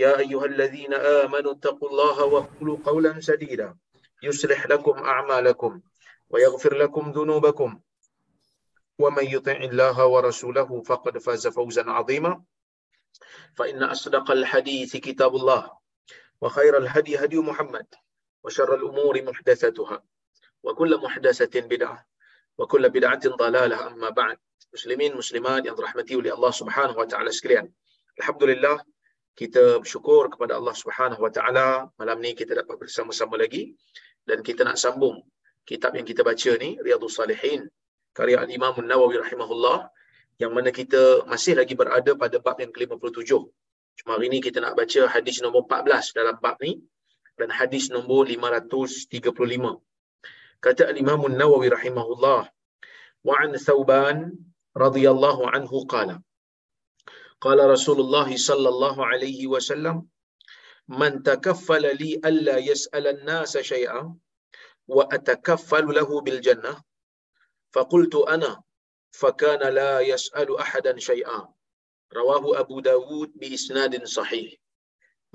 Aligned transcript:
يا 0.00 0.18
أيها 0.18 0.46
الذين 0.52 0.94
آمنوا 0.94 1.52
اتقوا 1.52 1.88
الله 1.90 2.16
وقولوا 2.24 2.76
قولا 2.84 3.20
سديدا. 3.20 3.76
يصلح 4.22 4.66
لكم 4.66 4.96
أعمالكم 5.12 5.80
ويغفر 6.30 6.72
لكم 6.74 7.12
ذنوبكم. 7.12 7.70
ومن 8.98 9.26
يطع 9.36 9.58
الله 9.70 9.96
ورسوله 10.06 10.82
فقد 10.82 11.18
فاز 11.18 11.44
فوزا 11.48 11.84
عظيما. 11.90 12.42
فإن 13.56 13.82
أصدق 13.82 14.30
الحديث 14.30 14.96
كتاب 14.96 15.36
الله 15.36 15.62
وخير 16.40 16.76
الهدي 16.76 17.24
هدي 17.24 17.38
محمد 17.38 17.86
وشر 18.44 18.74
الأمور 18.74 19.22
محدثتها 19.22 19.98
وكل 20.62 20.92
محدثة 21.04 21.60
بدعة 21.60 22.06
وكل 22.58 22.84
بدعة 22.88 23.24
ضلالة. 23.28 23.86
أما 23.86 24.08
بعد 24.10 24.38
مسلمين 24.72 25.16
مسلمات 25.16 25.66
yang 25.66 25.76
dirahmati 25.76 26.14
Allah 26.30 26.52
Subhanahu 26.54 26.96
wa 26.96 27.06
taala 27.08 27.28
sekalian. 27.34 27.68
Alhamdulillah 28.20 28.80
kita 29.38 29.82
bersyukur 29.82 30.30
kepada 30.32 30.58
Allah 30.58 30.74
Subhanahu 30.74 31.22
wa 31.22 31.32
taala 31.32 31.88
malam 32.00 32.18
ni 32.18 32.34
kita 32.34 32.52
dapat 32.56 32.76
bersama-sama 32.76 33.38
lagi 33.38 33.74
dan 34.26 34.42
kita 34.44 34.66
nak 34.66 34.76
sambung 34.76 35.22
kitab 35.64 35.94
yang 35.96 36.06
kita 36.06 36.26
baca 36.26 36.52
ni 36.58 36.76
Riyadhus 36.82 37.18
Salihin 37.18 37.70
karya 38.16 38.42
Al-Imam 38.42 38.74
An-Nawawi 38.74 39.22
rahimahullah 39.22 39.88
yang 40.40 40.56
mana 40.56 40.72
kita 40.72 41.28
masih 41.28 41.54
lagi 41.60 41.76
berada 41.76 42.16
pada 42.16 42.40
bab 42.40 42.56
yang 42.58 42.72
ke-57. 42.72 43.28
Cuma 44.00 44.16
hari 44.16 44.32
ni 44.32 44.40
kita 44.40 44.64
nak 44.64 44.72
baca 44.72 45.04
hadis 45.04 45.44
nombor 45.44 45.68
14 45.68 46.16
dalam 46.16 46.36
bab 46.40 46.56
ni 46.64 46.80
dan 47.36 47.52
hadis 47.52 47.92
nombor 47.92 48.24
535. 48.24 49.12
Kata 50.64 50.82
Al-Imam 50.88 51.28
An-Nawawi 51.28 51.68
rahimahullah 51.72 52.48
wa 53.20 53.34
an 53.36 53.50
Thauban 53.60 54.32
radhiyallahu 54.72 55.44
anhu 55.52 55.84
qala 55.84 56.24
Qala 57.44 57.64
Rasulullah 57.74 58.28
sallallahu 58.48 59.00
alaihi 59.10 59.50
wasallam, 59.54 59.96
"Man 61.00 61.12
takaffala 61.28 61.90
li 62.02 62.10
alla 62.30 62.56
yas'al 62.70 63.06
an-nas 63.14 63.54
wa 64.96 65.04
atakaffalu 65.16 65.96
lahu 65.98 66.20
bil 66.26 66.40
jannah." 66.46 66.76
Faqultu 67.74 68.20
ana, 68.34 68.52
fakana 69.22 69.68
la 69.78 69.92
yas'alu 70.12 70.58
ahadan 70.64 70.98
shay'a. 71.08 71.40
Rawahu 72.18 72.58
Abu 72.62 72.76
Dawud 72.90 73.30
bi 73.40 73.54
isnadin 73.56 74.04
sahih. 74.16 74.48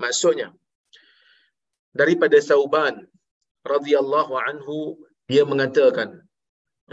Maksudnya 0.02 0.48
daripada 2.00 2.36
Sauban 2.48 2.94
radhiyallahu 3.74 4.34
anhu 4.48 4.76
dia 5.30 5.44
mengatakan 5.52 6.10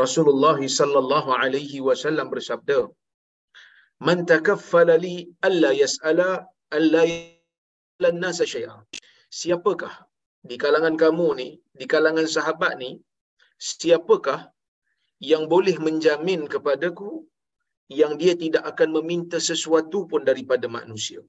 Rasulullah 0.04 0.58
sallallahu 0.80 1.30
alaihi 1.44 1.84
wasallam 1.88 2.32
bersabda, 2.34 2.78
man 4.08 4.20
takaffala 4.32 4.96
li 5.06 5.16
alla 5.48 5.70
yas'ala 5.82 6.30
alla 6.78 7.02
yas'ala 7.12 8.08
an-nas 8.14 8.40
syai'a 8.54 8.78
siapakah 9.40 9.94
di 10.50 10.56
kalangan 10.64 10.96
kamu 11.04 11.28
ni 11.40 11.50
di 11.80 11.86
kalangan 11.94 12.28
sahabat 12.36 12.74
ni 12.84 12.92
siapakah 13.70 14.40
yang 15.32 15.44
boleh 15.54 15.76
menjamin 15.86 16.42
kepadaku 16.54 17.12
yang 18.00 18.14
dia 18.22 18.34
tidak 18.44 18.64
akan 18.72 18.90
meminta 18.98 19.38
sesuatu 19.50 20.00
pun 20.12 20.22
daripada 20.30 20.66
manusia? 20.78 21.20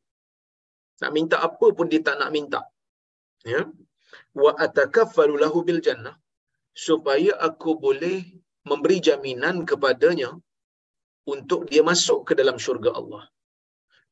Nak 1.02 1.12
minta 1.16 1.36
apa 1.48 1.66
pun 1.76 1.86
dia 1.92 2.00
tak 2.06 2.16
nak 2.20 2.30
minta. 2.36 2.60
Ya? 3.52 3.62
Wa 4.42 4.50
atakaffalu 4.64 5.34
lahu 5.44 5.58
bil 5.68 5.82
jannah. 5.86 6.16
Supaya 6.86 7.32
aku 7.48 7.70
boleh 7.84 8.18
memberi 8.70 8.98
jaminan 9.06 9.56
kepadanya 9.70 10.30
untuk 11.32 11.60
dia 11.70 11.82
masuk 11.90 12.20
ke 12.28 12.32
dalam 12.40 12.56
syurga 12.64 12.90
Allah. 13.00 13.22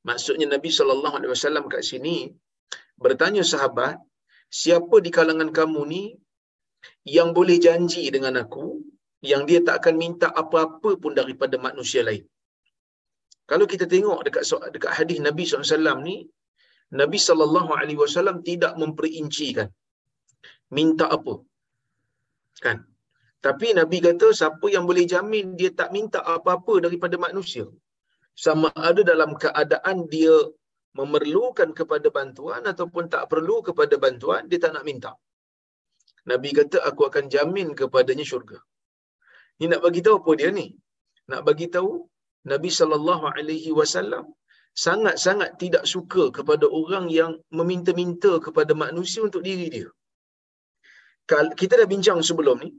Maksudnya 0.08 0.46
Nabi 0.54 0.70
sallallahu 0.78 1.16
alaihi 1.18 1.32
wasallam 1.34 1.64
kat 1.72 1.82
sini 1.90 2.16
bertanya 3.04 3.42
sahabat, 3.52 3.96
siapa 4.60 4.96
di 5.04 5.10
kalangan 5.16 5.50
kamu 5.58 5.82
ni 5.94 6.04
yang 7.16 7.30
boleh 7.38 7.56
janji 7.66 8.04
dengan 8.14 8.34
aku 8.42 8.66
yang 9.30 9.42
dia 9.48 9.60
tak 9.66 9.76
akan 9.80 9.96
minta 10.02 10.28
apa-apa 10.42 10.90
pun 11.02 11.12
daripada 11.20 11.56
manusia 11.66 12.02
lain. 12.08 12.24
Kalau 13.50 13.66
kita 13.72 13.86
tengok 13.94 14.20
dekat 14.26 14.44
dekat 14.74 14.92
hadis 14.98 15.18
Nabi 15.28 15.42
SAW 15.46 15.98
ni, 16.08 16.16
Nabi 17.00 17.18
sallallahu 17.28 17.70
alaihi 17.80 18.00
wasallam 18.02 18.38
tidak 18.48 18.72
memperincikan 18.82 19.68
minta 20.76 21.06
apa. 21.16 21.34
Kan? 22.64 22.78
Tapi 23.46 23.68
Nabi 23.78 23.98
kata 24.06 24.26
siapa 24.40 24.66
yang 24.74 24.84
boleh 24.88 25.04
jamin 25.12 25.46
dia 25.60 25.70
tak 25.80 25.90
minta 25.96 26.20
apa-apa 26.34 26.74
daripada 26.84 27.16
manusia. 27.26 27.64
Sama 28.44 28.68
ada 28.88 29.00
dalam 29.12 29.30
keadaan 29.42 29.96
dia 30.14 30.34
memerlukan 30.98 31.70
kepada 31.78 32.08
bantuan 32.16 32.62
ataupun 32.72 33.04
tak 33.14 33.24
perlu 33.32 33.56
kepada 33.68 33.94
bantuan, 34.04 34.42
dia 34.50 34.58
tak 34.64 34.72
nak 34.76 34.84
minta. 34.88 35.12
Nabi 36.30 36.50
kata 36.58 36.78
aku 36.88 37.02
akan 37.08 37.24
jamin 37.34 37.68
kepadanya 37.80 38.24
syurga. 38.30 38.58
Ni 39.58 39.66
nak 39.72 39.82
bagi 39.84 40.00
tahu 40.06 40.16
apa 40.20 40.32
dia 40.40 40.50
ni? 40.58 40.66
Nak 41.30 41.42
bagi 41.48 41.66
tahu 41.76 41.90
Nabi 42.52 42.70
sallallahu 42.78 43.24
alaihi 43.32 43.72
wasallam 43.78 44.24
sangat-sangat 44.84 45.50
tidak 45.62 45.84
suka 45.94 46.22
kepada 46.36 46.66
orang 46.80 47.06
yang 47.18 47.32
meminta-minta 47.58 48.32
kepada 48.46 48.72
manusia 48.84 49.20
untuk 49.28 49.42
diri 49.48 49.66
dia. 49.74 49.88
Kita 51.60 51.74
dah 51.80 51.88
bincang 51.94 52.20
sebelum 52.28 52.56
ni, 52.64 52.70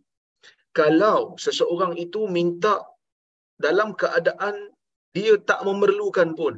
kalau 0.80 1.18
seseorang 1.44 1.94
itu 2.06 2.22
minta 2.38 2.76
dalam 3.66 3.90
keadaan 4.02 4.56
dia 5.16 5.34
tak 5.50 5.60
memerlukan 5.68 6.30
pun, 6.40 6.54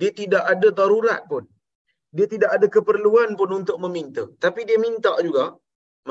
dia 0.00 0.10
tidak 0.20 0.44
ada 0.52 0.68
darurat 0.78 1.20
pun, 1.30 1.44
dia 2.16 2.26
tidak 2.32 2.50
ada 2.56 2.66
keperluan 2.76 3.30
pun 3.40 3.50
untuk 3.60 3.76
meminta, 3.84 4.24
tapi 4.44 4.60
dia 4.68 4.78
minta 4.86 5.12
juga, 5.26 5.46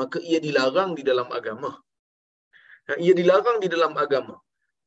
maka 0.00 0.18
ia 0.30 0.38
dilarang 0.46 0.90
di 0.98 1.02
dalam 1.10 1.28
agama. 1.38 1.70
Ia 3.04 3.12
dilarang 3.20 3.58
di 3.64 3.68
dalam 3.74 3.92
agama. 4.04 4.34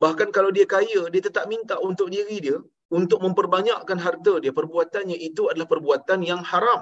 Bahkan 0.03 0.29
kalau 0.35 0.49
dia 0.57 0.65
kaya, 0.75 1.01
dia 1.13 1.21
tetap 1.27 1.45
minta 1.53 1.75
untuk 1.89 2.07
diri 2.15 2.37
dia, 2.45 2.57
untuk 2.99 3.19
memperbanyakkan 3.25 3.99
harta 4.05 4.33
dia, 4.43 4.53
perbuatannya 4.59 5.17
itu 5.29 5.43
adalah 5.51 5.67
perbuatan 5.73 6.19
yang 6.31 6.41
haram. 6.51 6.81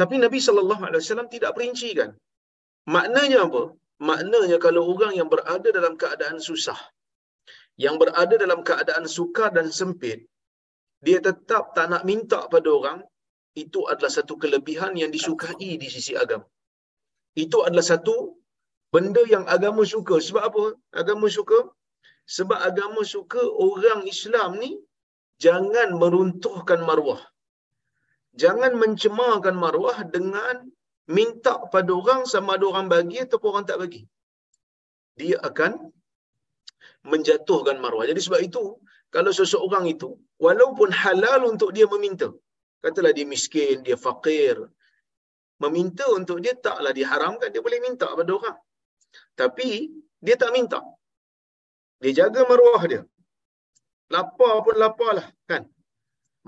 Tapi 0.00 0.14
Nabi 0.24 0.38
SAW 0.42 1.28
tidak 1.34 1.52
perincikan. 1.56 2.10
Maknanya 2.94 3.38
apa? 3.48 3.62
Maknanya 4.08 4.56
kalau 4.64 4.82
orang 4.92 5.12
yang 5.18 5.28
berada 5.34 5.68
dalam 5.78 5.94
keadaan 6.02 6.38
susah, 6.48 6.78
yang 7.84 7.96
berada 8.02 8.34
dalam 8.44 8.60
keadaan 8.68 9.04
sukar 9.16 9.50
dan 9.56 9.68
sempit, 9.78 10.18
dia 11.06 11.18
tetap 11.28 11.64
tak 11.76 11.86
nak 11.92 12.02
minta 12.10 12.40
pada 12.54 12.68
orang, 12.78 12.98
itu 13.62 13.80
adalah 13.92 14.12
satu 14.18 14.34
kelebihan 14.42 14.92
yang 15.00 15.10
disukai 15.16 15.70
di 15.82 15.88
sisi 15.94 16.12
agama. 16.22 16.46
Itu 17.44 17.58
adalah 17.66 17.86
satu 17.92 18.14
benda 18.94 19.22
yang 19.34 19.44
agama 19.56 19.82
suka. 19.94 20.16
Sebab 20.26 20.42
apa? 20.50 20.64
Agama 21.00 21.26
suka? 21.38 21.58
Sebab 22.36 22.58
agama 22.68 23.00
suka 23.14 23.42
orang 23.68 24.00
Islam 24.14 24.50
ni 24.62 24.70
jangan 25.44 25.88
meruntuhkan 26.00 26.80
maruah. 26.88 27.22
Jangan 28.42 28.72
mencemarkan 28.82 29.56
maruah 29.64 29.98
dengan 30.16 30.56
minta 31.06 31.54
pada 31.74 31.90
orang 32.00 32.22
sama 32.32 32.56
ada 32.56 32.66
orang 32.72 32.86
bagi 32.94 33.18
ataupun 33.24 33.48
orang 33.52 33.66
tak 33.70 33.78
bagi. 33.82 34.02
Dia 35.20 35.36
akan 35.48 35.72
menjatuhkan 37.10 37.76
maruah. 37.82 38.06
Jadi 38.10 38.20
sebab 38.26 38.40
itu, 38.48 38.64
kalau 39.14 39.30
seseorang 39.30 39.86
itu, 39.94 40.18
walaupun 40.36 40.90
halal 40.92 41.46
untuk 41.52 41.70
dia 41.76 41.86
meminta, 41.88 42.28
katalah 42.82 43.14
dia 43.16 43.24
miskin, 43.24 43.80
dia 43.86 43.96
fakir, 43.96 44.56
meminta 45.64 46.04
untuk 46.18 46.38
dia 46.44 46.54
taklah 46.66 46.92
diharamkan 46.98 47.48
dia 47.52 47.62
boleh 47.66 47.80
minta 47.86 48.06
pada 48.18 48.32
orang 48.38 48.56
tapi 49.40 49.68
dia 50.20 50.36
tak 50.42 50.52
minta 50.56 50.80
dia 52.02 52.12
jaga 52.20 52.44
maruah 52.50 52.82
dia 52.84 53.02
lapar 54.14 54.54
pun 54.66 54.76
laparlah 54.76 55.28
kan 55.50 55.64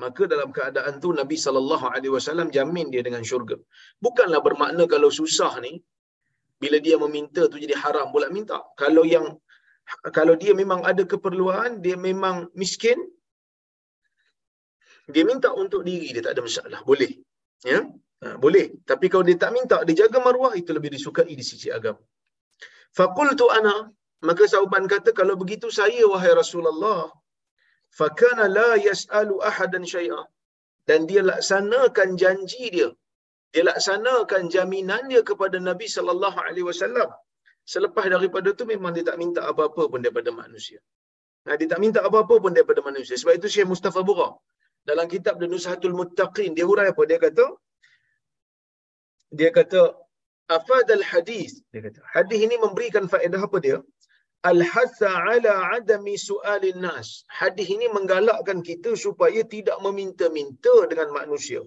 maka 0.02 0.22
dalam 0.32 0.50
keadaan 0.56 0.94
tu 1.04 1.08
Nabi 1.20 1.36
sallallahu 1.44 1.86
alaihi 1.94 2.12
wasallam 2.16 2.48
jamin 2.56 2.86
dia 2.94 3.02
dengan 3.06 3.22
syurga. 3.30 3.56
Bukanlah 4.06 4.40
bermakna 4.46 4.84
kalau 4.94 5.10
susah 5.18 5.52
ni 5.64 5.72
bila 6.62 6.78
dia 6.86 6.96
meminta 7.04 7.42
tu 7.52 7.58
jadi 7.64 7.74
haram 7.82 8.06
pula 8.14 8.26
minta. 8.36 8.58
Kalau 8.82 9.04
yang 9.14 9.26
kalau 10.18 10.34
dia 10.42 10.52
memang 10.60 10.80
ada 10.90 11.02
keperluan 11.12 11.70
dia 11.84 11.96
memang 12.08 12.36
miskin 12.60 12.98
dia 15.14 15.24
minta 15.30 15.50
untuk 15.62 15.82
diri 15.88 16.08
dia 16.14 16.22
tak 16.26 16.34
ada 16.36 16.42
masalah. 16.48 16.80
Boleh. 16.90 17.12
Ya? 17.72 17.80
Ha, 18.22 18.34
boleh. 18.44 18.66
Tapi 18.90 19.06
kalau 19.12 19.24
dia 19.28 19.38
tak 19.44 19.52
minta 19.58 19.76
dia 19.86 19.96
jaga 20.02 20.18
maruah 20.26 20.52
itu 20.60 20.70
lebih 20.78 20.90
disukai 20.96 21.32
di 21.40 21.44
sisi 21.50 21.68
agama. 21.78 22.02
Faqultu 22.98 23.46
ana 23.58 23.76
maka 24.28 24.44
sauban 24.52 24.84
kata 24.92 25.10
kalau 25.20 25.34
begitu 25.42 25.68
saya 25.78 26.02
wahai 26.12 26.32
Rasulullah 26.42 27.00
fakana 28.00 28.46
la 28.58 28.70
yasalu 28.88 29.36
ahadan 29.50 29.86
syai'a. 29.94 30.22
Dan 30.88 31.00
dia 31.10 31.22
laksanakan 31.30 32.16
janji 32.22 32.66
dia. 32.74 32.88
Dia 33.52 33.62
laksanakan 33.70 34.42
jaminan 34.54 35.02
dia 35.12 35.22
kepada 35.30 35.56
Nabi 35.68 35.86
sallallahu 35.96 36.38
alaihi 36.46 36.66
wasallam. 36.70 37.08
Selepas 37.74 38.04
daripada 38.14 38.48
tu 38.58 38.64
memang 38.72 38.92
dia 38.96 39.04
tak 39.08 39.16
minta 39.22 39.40
apa-apa 39.50 39.82
pun 39.92 40.00
daripada 40.04 40.30
manusia. 40.42 40.80
Nah 41.46 41.54
dia 41.60 41.68
tak 41.72 41.80
minta 41.84 42.00
apa-apa 42.08 42.34
pun 42.44 42.52
daripada 42.56 42.80
manusia. 42.88 43.14
Sebab 43.20 43.34
itu 43.38 43.48
Syekh 43.54 43.68
Mustafa 43.72 44.00
Bura 44.08 44.28
dalam 44.88 45.06
kitab 45.14 45.34
The 45.40 45.48
Nushatul 45.52 45.96
Muttaqin 46.00 46.56
dia 46.56 46.64
hurai 46.70 46.88
apa? 46.92 47.02
Dia 47.10 47.18
kata 47.26 47.44
dia 49.38 49.50
kata 49.58 49.80
afadal 50.56 51.04
hadis. 51.12 51.60
Dia 51.72 51.80
kata 51.86 52.00
hadis 52.16 52.40
ini 52.46 52.56
memberikan 52.64 53.04
faedah 53.12 53.42
apa 53.48 53.58
dia 53.66 53.76
al-hatha 54.42 55.10
ala 55.30 55.52
adami 55.76 56.14
su'alin 56.14 56.78
nas 56.86 57.24
hadis 57.40 57.68
ini 57.74 57.86
menggalakkan 57.96 58.62
kita 58.62 58.94
supaya 58.94 59.42
tidak 59.54 59.78
meminta-minta 59.82 60.86
dengan 60.90 61.10
manusia 61.10 61.60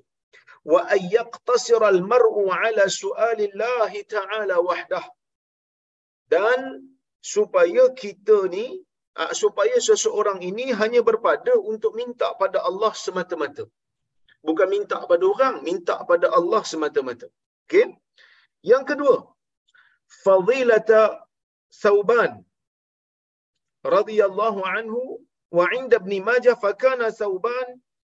wa 0.63 0.85
ayyaqtasira 0.97 1.87
al-mar'u 1.95 2.47
ala 2.47 2.85
su'alillahi 2.87 4.07
ta'ala 4.07 4.55
wahdah 4.61 5.05
dan 6.31 6.87
supaya 7.19 7.91
kita 7.91 8.47
ni 8.47 8.79
uh, 9.19 9.31
supaya 9.35 9.75
seseorang 9.89 10.39
ini 10.49 10.71
hanya 10.81 11.01
berpada 11.09 11.53
untuk 11.71 11.93
minta 11.99 12.31
pada 12.41 12.63
Allah 12.69 12.91
semata-mata. 12.95 13.67
Bukan 14.41 14.67
minta 14.73 14.97
pada 15.05 15.21
orang, 15.33 15.55
minta 15.61 15.95
pada 16.09 16.27
Allah 16.33 16.61
semata-mata. 16.65 17.27
Okey. 17.67 17.93
Yang 18.65 18.83
kedua, 18.89 19.17
fadilata 20.25 21.01
Sauban 21.81 22.41
radhiyallahu 23.83 24.61
anhu 24.75 25.01
wa 25.57 25.65
'inda 25.73 25.97
Ibn 26.01 26.13
Majah 26.29 26.55
fa 26.63 26.71
kana 26.83 27.07
Sauban 27.21 27.67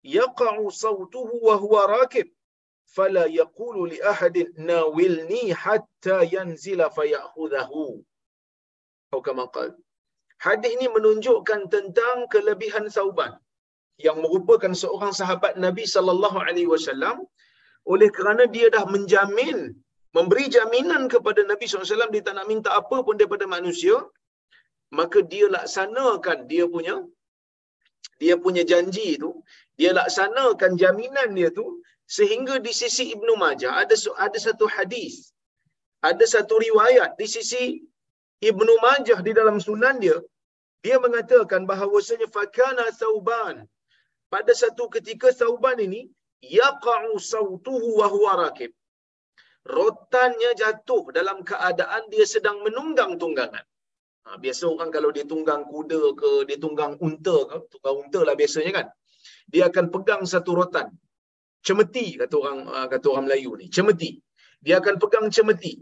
yaqa'u 0.03 0.65
sawtuhu 0.85 1.35
wa 1.49 1.55
huwa 1.63 1.83
rakib 1.97 2.29
fala 2.97 3.25
yaqulu 3.41 3.89
li 3.93 3.99
ahadin 4.13 4.51
nawilni 4.71 5.43
hatta 5.65 6.19
yanzila 6.35 6.91
fayakhudhahu. 6.99 7.87
Atau 9.09 9.23
kama 9.29 9.47
qala 9.55 9.77
Hadis 10.43 10.75
ini 10.75 10.87
menunjukkan 10.91 11.61
tentang 11.75 12.27
kelebihan 12.33 12.91
Sauban 12.91 13.33
yang 14.07 14.19
merupakan 14.25 14.73
seorang 14.83 15.13
sahabat 15.21 15.55
Nabi 15.65 15.85
sallallahu 15.95 16.39
alaihi 16.47 16.67
wasallam 16.75 17.17
oleh 17.93 18.09
kerana 18.17 18.45
dia 18.55 18.67
dah 18.75 18.85
menjamin 18.95 19.59
memberi 20.17 20.47
jaminan 20.57 21.03
kepada 21.13 21.41
Nabi 21.51 21.67
SAW 21.67 22.11
dia 22.15 22.25
tak 22.27 22.35
nak 22.39 22.47
minta 22.51 22.71
apa 22.81 22.97
pun 23.07 23.15
daripada 23.21 23.47
manusia 23.57 23.97
maka 24.99 25.19
dia 25.33 25.47
laksanakan 25.57 26.39
dia 26.53 26.65
punya 26.75 26.97
dia 28.23 28.35
punya 28.45 28.63
janji 28.71 29.07
itu 29.17 29.31
dia 29.79 29.91
laksanakan 30.01 30.73
jaminan 30.83 31.31
dia 31.39 31.51
tu 31.59 31.67
sehingga 32.17 32.55
di 32.67 32.73
sisi 32.81 33.05
Ibnu 33.15 33.35
Majah 33.45 33.73
ada 33.83 33.97
ada 34.27 34.39
satu 34.47 34.67
hadis 34.75 35.15
ada 36.11 36.25
satu 36.35 36.55
riwayat 36.67 37.11
di 37.21 37.27
sisi 37.35 37.65
Ibnu 38.51 38.73
Majah 38.87 39.19
di 39.27 39.33
dalam 39.39 39.59
sunan 39.67 39.97
dia 40.05 40.19
dia 40.85 40.97
mengatakan 41.05 41.63
bahawasanya 41.71 42.27
fakana 42.37 42.87
sauban. 43.01 43.57
Pada 44.33 44.53
satu 44.63 44.85
ketika 44.95 45.29
sauban 45.41 45.79
ini 45.87 46.01
yaqa'u 46.43 47.13
sautuhu 47.33 47.89
wa 48.03 48.07
huwa 48.15 48.33
rakib 48.43 48.73
rotannya 49.77 50.51
jatuh 50.61 51.05
dalam 51.17 51.39
keadaan 51.51 52.03
dia 52.13 52.27
sedang 52.27 52.59
menunggang 52.67 53.15
tunggangan 53.23 53.63
ha, 54.27 54.39
biasa 54.45 54.65
orang 54.73 54.91
kalau 54.97 55.11
dia 55.17 55.25
tunggang 55.33 55.63
kuda 55.73 56.01
ke 56.21 56.31
dia 56.49 56.59
tunggang 56.65 56.93
unta 57.07 57.37
ke 57.51 57.57
tunggang 57.73 57.97
unta 58.03 58.21
lah 58.29 58.35
biasanya 58.41 58.73
kan 58.79 58.87
dia 59.53 59.63
akan 59.71 59.87
pegang 59.95 60.23
satu 60.33 60.53
rotan. 60.59 60.89
Cemeti 61.67 62.07
kata 62.21 62.35
orang 62.43 62.59
ha, 62.73 62.87
kata 62.93 63.07
orang 63.13 63.25
Melayu 63.29 63.53
ni 63.61 63.67
cemeti. 63.77 64.11
Dia 64.65 64.75
akan 64.81 64.95
pegang 65.03 65.27
cemeti. 65.37 65.75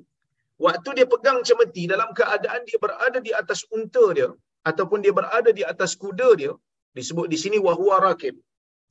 Waktu 0.67 0.89
dia 0.97 1.07
pegang 1.13 1.39
cemeti 1.49 1.83
dalam 1.93 2.11
keadaan 2.19 2.61
dia 2.69 2.79
berada 2.85 3.19
di 3.27 3.33
atas 3.41 3.61
unta 3.77 4.05
dia 4.17 4.29
ataupun 4.71 4.99
dia 5.05 5.13
berada 5.19 5.51
di 5.59 5.65
atas 5.73 5.97
kuda 6.03 6.29
dia 6.41 6.53
disebut 6.97 7.27
di 7.33 7.39
sini 7.43 7.57
wahwa 7.67 7.97
rakib. 8.07 8.37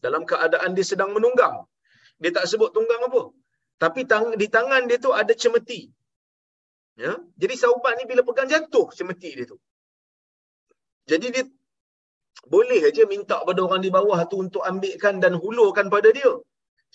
Dalam 0.06 0.24
keadaan 0.32 0.74
dia 0.78 0.86
sedang 0.92 1.12
menunggang. 1.16 1.56
Dia 2.22 2.32
tak 2.38 2.46
sebut 2.52 2.70
tunggang 2.76 3.02
apa. 3.10 3.22
Tapi 3.84 4.02
tang 4.12 4.26
di 4.42 4.48
tangan 4.56 4.84
dia 4.90 4.98
tu 5.06 5.12
ada 5.22 5.34
cemeti 5.44 5.82
ya? 7.04 7.14
Jadi 7.42 7.56
saubat 7.62 7.94
ni 8.00 8.04
bila 8.12 8.22
pegang 8.28 8.50
jatuh 8.54 8.88
cemeti 8.98 9.32
dia 9.38 9.46
tu. 9.52 9.58
Jadi 11.12 11.28
dia 11.36 11.44
boleh 12.54 12.82
aja 12.90 13.04
minta 13.14 13.38
pada 13.48 13.60
orang 13.66 13.82
di 13.86 13.92
bawah 13.98 14.20
tu 14.32 14.38
untuk 14.46 14.64
ambilkan 14.72 15.16
dan 15.24 15.34
hulurkan 15.42 15.88
pada 15.96 16.10
dia. 16.20 16.32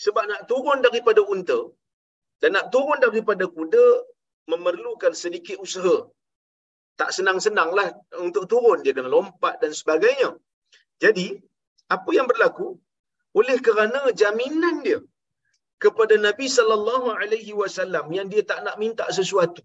Sebab 0.04 0.24
nak 0.30 0.42
turun 0.50 0.78
daripada 0.86 1.20
unta 1.34 1.58
dan 2.40 2.50
nak 2.56 2.66
turun 2.74 2.98
daripada 3.04 3.44
kuda 3.56 3.86
memerlukan 4.52 5.12
sedikit 5.22 5.56
usaha. 5.66 5.96
Tak 7.00 7.10
senang-senang 7.16 7.70
lah 7.78 7.88
untuk 8.26 8.44
turun 8.52 8.78
dia 8.84 8.92
kena 8.96 9.10
lompat 9.16 9.54
dan 9.62 9.70
sebagainya. 9.80 10.30
Jadi 11.04 11.26
apa 11.96 12.10
yang 12.18 12.26
berlaku? 12.30 12.68
Oleh 13.38 13.58
kerana 13.66 14.00
jaminan 14.22 14.76
dia 14.86 14.98
kepada 15.84 16.14
Nabi 16.26 16.46
sallallahu 16.56 17.08
alaihi 17.20 17.52
wasallam 17.60 18.06
yang 18.16 18.26
dia 18.32 18.42
tak 18.50 18.60
nak 18.66 18.76
minta 18.82 19.04
sesuatu 19.18 19.62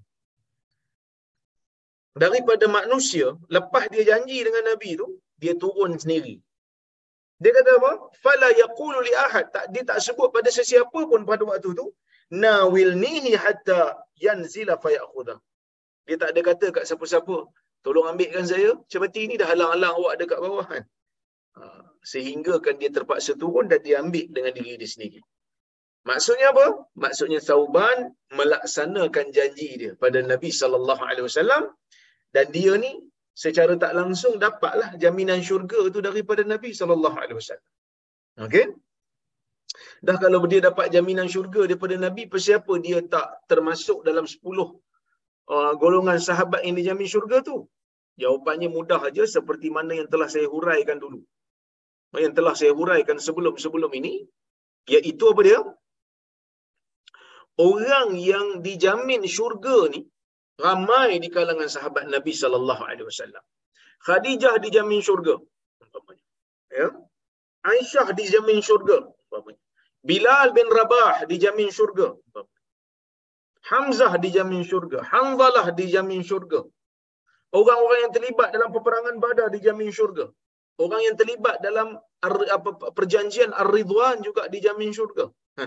daripada 2.23 2.65
manusia 2.67 3.37
lepas 3.55 3.85
dia 3.93 4.03
janji 4.09 4.37
dengan 4.47 4.63
Nabi 4.71 4.97
tu 5.01 5.07
dia 5.41 5.53
turun 5.63 5.93
sendiri 6.03 6.35
dia 7.39 7.51
kata 7.57 7.71
apa 7.79 7.91
fala 8.23 8.47
yaqulu 8.61 8.99
li 9.07 9.13
ahad 9.25 9.45
tak 9.55 9.65
dia 9.73 9.83
tak 9.89 9.99
sebut 10.05 10.29
pada 10.35 10.49
sesiapa 10.51 10.99
pun 11.11 11.23
pada 11.23 11.43
waktu 11.51 11.71
tu 11.79 11.85
nawilnihi 12.43 13.31
hatta 13.43 13.81
yanzila 14.25 14.75
fayakhudha 14.83 15.37
dia 16.09 16.17
tak 16.21 16.29
ada 16.33 16.41
kata 16.49 16.67
kat 16.75 16.83
siapa-siapa, 16.89 17.35
tolong 17.85 18.07
ambilkan 18.11 18.45
saya, 18.51 18.69
cemeti 18.91 19.29
ni 19.29 19.35
dah 19.41 19.45
halang-halang 19.51 19.93
awak 19.93 20.13
dekat 20.21 20.39
bawah 20.41 20.65
kan. 20.65 20.83
Ha, 21.57 21.63
sehingga 22.11 22.53
kan 22.65 22.81
dia 22.81 22.89
terpaksa 22.95 23.37
turun 23.41 23.69
dan 23.71 23.79
dia 23.85 24.01
ambil 24.01 24.25
dengan 24.37 24.51
diri 24.57 24.73
dia 24.81 24.89
sendiri. 24.93 25.19
Maksudnya 26.09 26.47
apa? 26.53 26.65
Maksudnya 27.03 27.39
Sauban 27.47 28.09
melaksanakan 28.39 29.25
janji 29.37 29.69
dia 29.81 29.91
pada 30.03 30.17
Nabi 30.31 30.49
sallallahu 30.61 31.03
alaihi 31.09 31.25
wasallam 31.29 31.63
dan 32.35 32.45
dia 32.55 32.73
ni 32.83 32.91
secara 33.43 33.73
tak 33.83 33.91
langsung 33.99 34.33
dapatlah 34.45 34.89
jaminan 35.03 35.39
syurga 35.49 35.81
tu 35.95 35.99
daripada 36.07 36.43
Nabi 36.53 36.69
sallallahu 36.79 37.17
alaihi 37.21 37.37
wasallam. 37.39 37.69
Okey? 38.45 38.65
Dah 40.07 40.15
kalau 40.23 40.41
dia 40.51 40.61
dapat 40.69 40.87
jaminan 40.95 41.27
syurga 41.33 41.61
daripada 41.69 41.95
Nabi, 42.05 42.23
siapa 42.47 42.73
dia 42.85 42.99
tak 43.13 43.27
termasuk 43.51 43.99
dalam 44.07 44.25
uh, 44.25 45.73
golongan 45.81 46.17
sahabat 46.27 46.61
yang 46.67 46.75
dijamin 46.79 47.07
syurga 47.13 47.37
tu? 47.49 47.57
Jawapannya 48.21 48.67
mudah 48.77 49.01
aja 49.09 49.23
seperti 49.35 49.67
mana 49.75 49.91
yang 49.99 50.07
telah 50.13 50.27
saya 50.33 50.47
huraikan 50.53 50.97
dulu. 51.03 51.19
Yang 52.23 52.33
telah 52.37 52.53
saya 52.59 52.71
huraikan 52.79 53.17
sebelum-sebelum 53.27 53.91
ini, 53.99 54.13
iaitu 54.95 55.25
apa 55.31 55.41
dia? 55.47 55.59
Orang 57.59 58.09
yang 58.31 58.47
dijamin 58.65 59.21
syurga 59.37 59.77
ni 59.93 60.01
ramai 60.65 61.11
di 61.23 61.29
kalangan 61.35 61.69
sahabat 61.75 62.05
Nabi 62.15 62.33
sallallahu 62.41 62.83
alaihi 62.89 63.07
wasallam. 63.11 63.43
Khadijah 64.07 64.55
dijamin 64.65 65.01
syurga. 65.07 65.35
Ya. 66.79 66.87
Aisyah 67.71 68.07
dijamin 68.19 68.59
syurga. 68.67 68.97
Bilal 70.09 70.49
bin 70.57 70.67
Rabah 70.79 71.27
dijamin 71.31 71.69
syurga. 71.77 72.07
Hamzah 73.71 74.13
dijamin 74.25 74.63
syurga. 74.71 74.99
Hanzalah 75.13 75.67
dijamin 75.79 76.21
syurga. 76.29 76.61
Orang-orang 77.59 77.99
yang 78.05 78.13
terlibat 78.17 78.49
dalam 78.55 78.69
peperangan 78.75 79.15
badar 79.23 79.47
dijamin 79.55 79.91
syurga. 79.97 80.25
Orang 80.83 81.01
yang 81.07 81.15
terlibat 81.19 81.59
dalam 81.67 81.99
perjanjian 82.97 83.51
Ar-Ridwan 83.61 84.23
juga 84.27 84.47
dijamin 84.53 84.91
syurga. 84.97 85.25
Ha. 85.59 85.65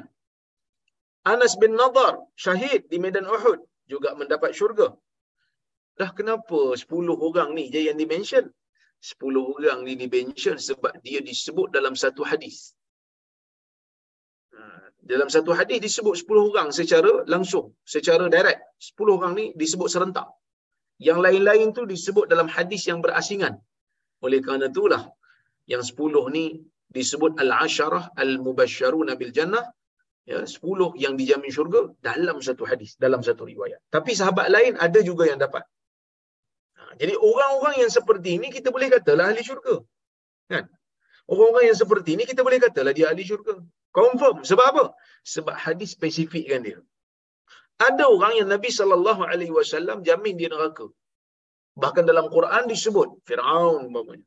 Anas 1.33 1.55
bin 1.63 1.77
Nadar 1.81 2.15
syahid 2.45 2.89
di 2.93 2.99
medan 3.05 3.27
Uhud 3.37 3.61
juga 3.95 4.11
mendapat 4.21 4.51
syurga. 4.59 4.89
Dah 6.01 6.11
kenapa 6.19 6.59
10 6.83 6.89
orang 7.29 7.51
ni 7.57 7.65
je 7.73 7.81
yang 7.89 7.99
dimention? 8.03 8.45
10 9.03 9.53
orang 9.53 9.79
ni 9.87 9.93
dimention 10.03 10.57
sebab 10.69 10.93
dia 11.07 11.21
disebut 11.31 11.69
dalam 11.77 11.95
satu 12.03 12.23
hadis. 12.31 12.57
Ha, 14.55 14.61
dalam 15.13 15.29
satu 15.35 15.51
hadis 15.59 15.79
disebut 15.87 16.15
10 16.23 16.49
orang 16.49 16.69
secara 16.79 17.13
langsung, 17.35 17.67
secara 17.95 18.25
direct. 18.37 18.63
10 18.79 19.17
orang 19.17 19.33
ni 19.41 19.47
disebut 19.63 19.89
serentak. 19.95 20.29
Yang 21.09 21.19
lain-lain 21.27 21.69
tu 21.77 21.83
disebut 21.95 22.25
dalam 22.33 22.49
hadis 22.57 22.83
yang 22.91 23.01
berasingan. 23.05 23.55
Oleh 24.25 24.39
kerana 24.45 24.67
itulah 24.73 25.03
yang 25.73 25.83
10 25.83 25.99
ni 26.37 26.47
disebut 26.97 27.33
al-asharah 27.43 28.05
al-mubasysyaruna 28.23 29.13
bil 29.21 29.33
jannah 29.37 29.65
ya 30.31 30.39
10 30.47 31.03
yang 31.05 31.15
dijamin 31.21 31.51
syurga 31.57 31.81
dalam 32.09 32.39
satu 32.47 32.63
hadis 32.71 32.95
dalam 33.05 33.21
satu 33.27 33.43
riwayat. 33.53 33.81
Tapi 33.95 34.11
sahabat 34.21 34.47
lain 34.55 34.79
ada 34.87 35.01
juga 35.03 35.27
yang 35.31 35.39
dapat. 35.45 35.65
Ha, 36.79 36.83
jadi 37.01 37.15
orang-orang 37.31 37.75
yang 37.83 37.93
seperti 37.99 38.39
ini 38.39 38.49
kita 38.57 38.69
boleh 38.75 38.89
katalah 38.95 39.27
ahli 39.31 39.43
syurga. 39.43 39.75
Kan? 40.53 40.65
Orang-orang 41.33 41.65
yang 41.71 41.79
seperti 41.83 42.11
ini 42.17 42.25
kita 42.31 42.41
boleh 42.47 42.59
katalah 42.63 42.95
dia 42.99 43.07
ahli 43.11 43.25
syurga. 43.31 43.55
Confirm. 43.99 44.37
Sebab 44.51 44.67
apa? 44.73 44.85
Sebab 45.35 45.55
hadis 45.65 45.93
spesifikkan 45.97 46.63
dia. 46.67 46.79
Ada 47.89 48.05
orang 48.15 48.33
yang 48.39 48.49
Nabi 48.55 48.71
wasallam 49.59 50.07
jamin 50.07 50.35
dia 50.41 50.49
neraka. 50.55 50.87
Bahkan 51.83 52.05
dalam 52.11 52.27
Quran 52.31 52.69
disebut 52.71 53.09
Firaun 53.27 53.91
umpamanya 53.91 54.27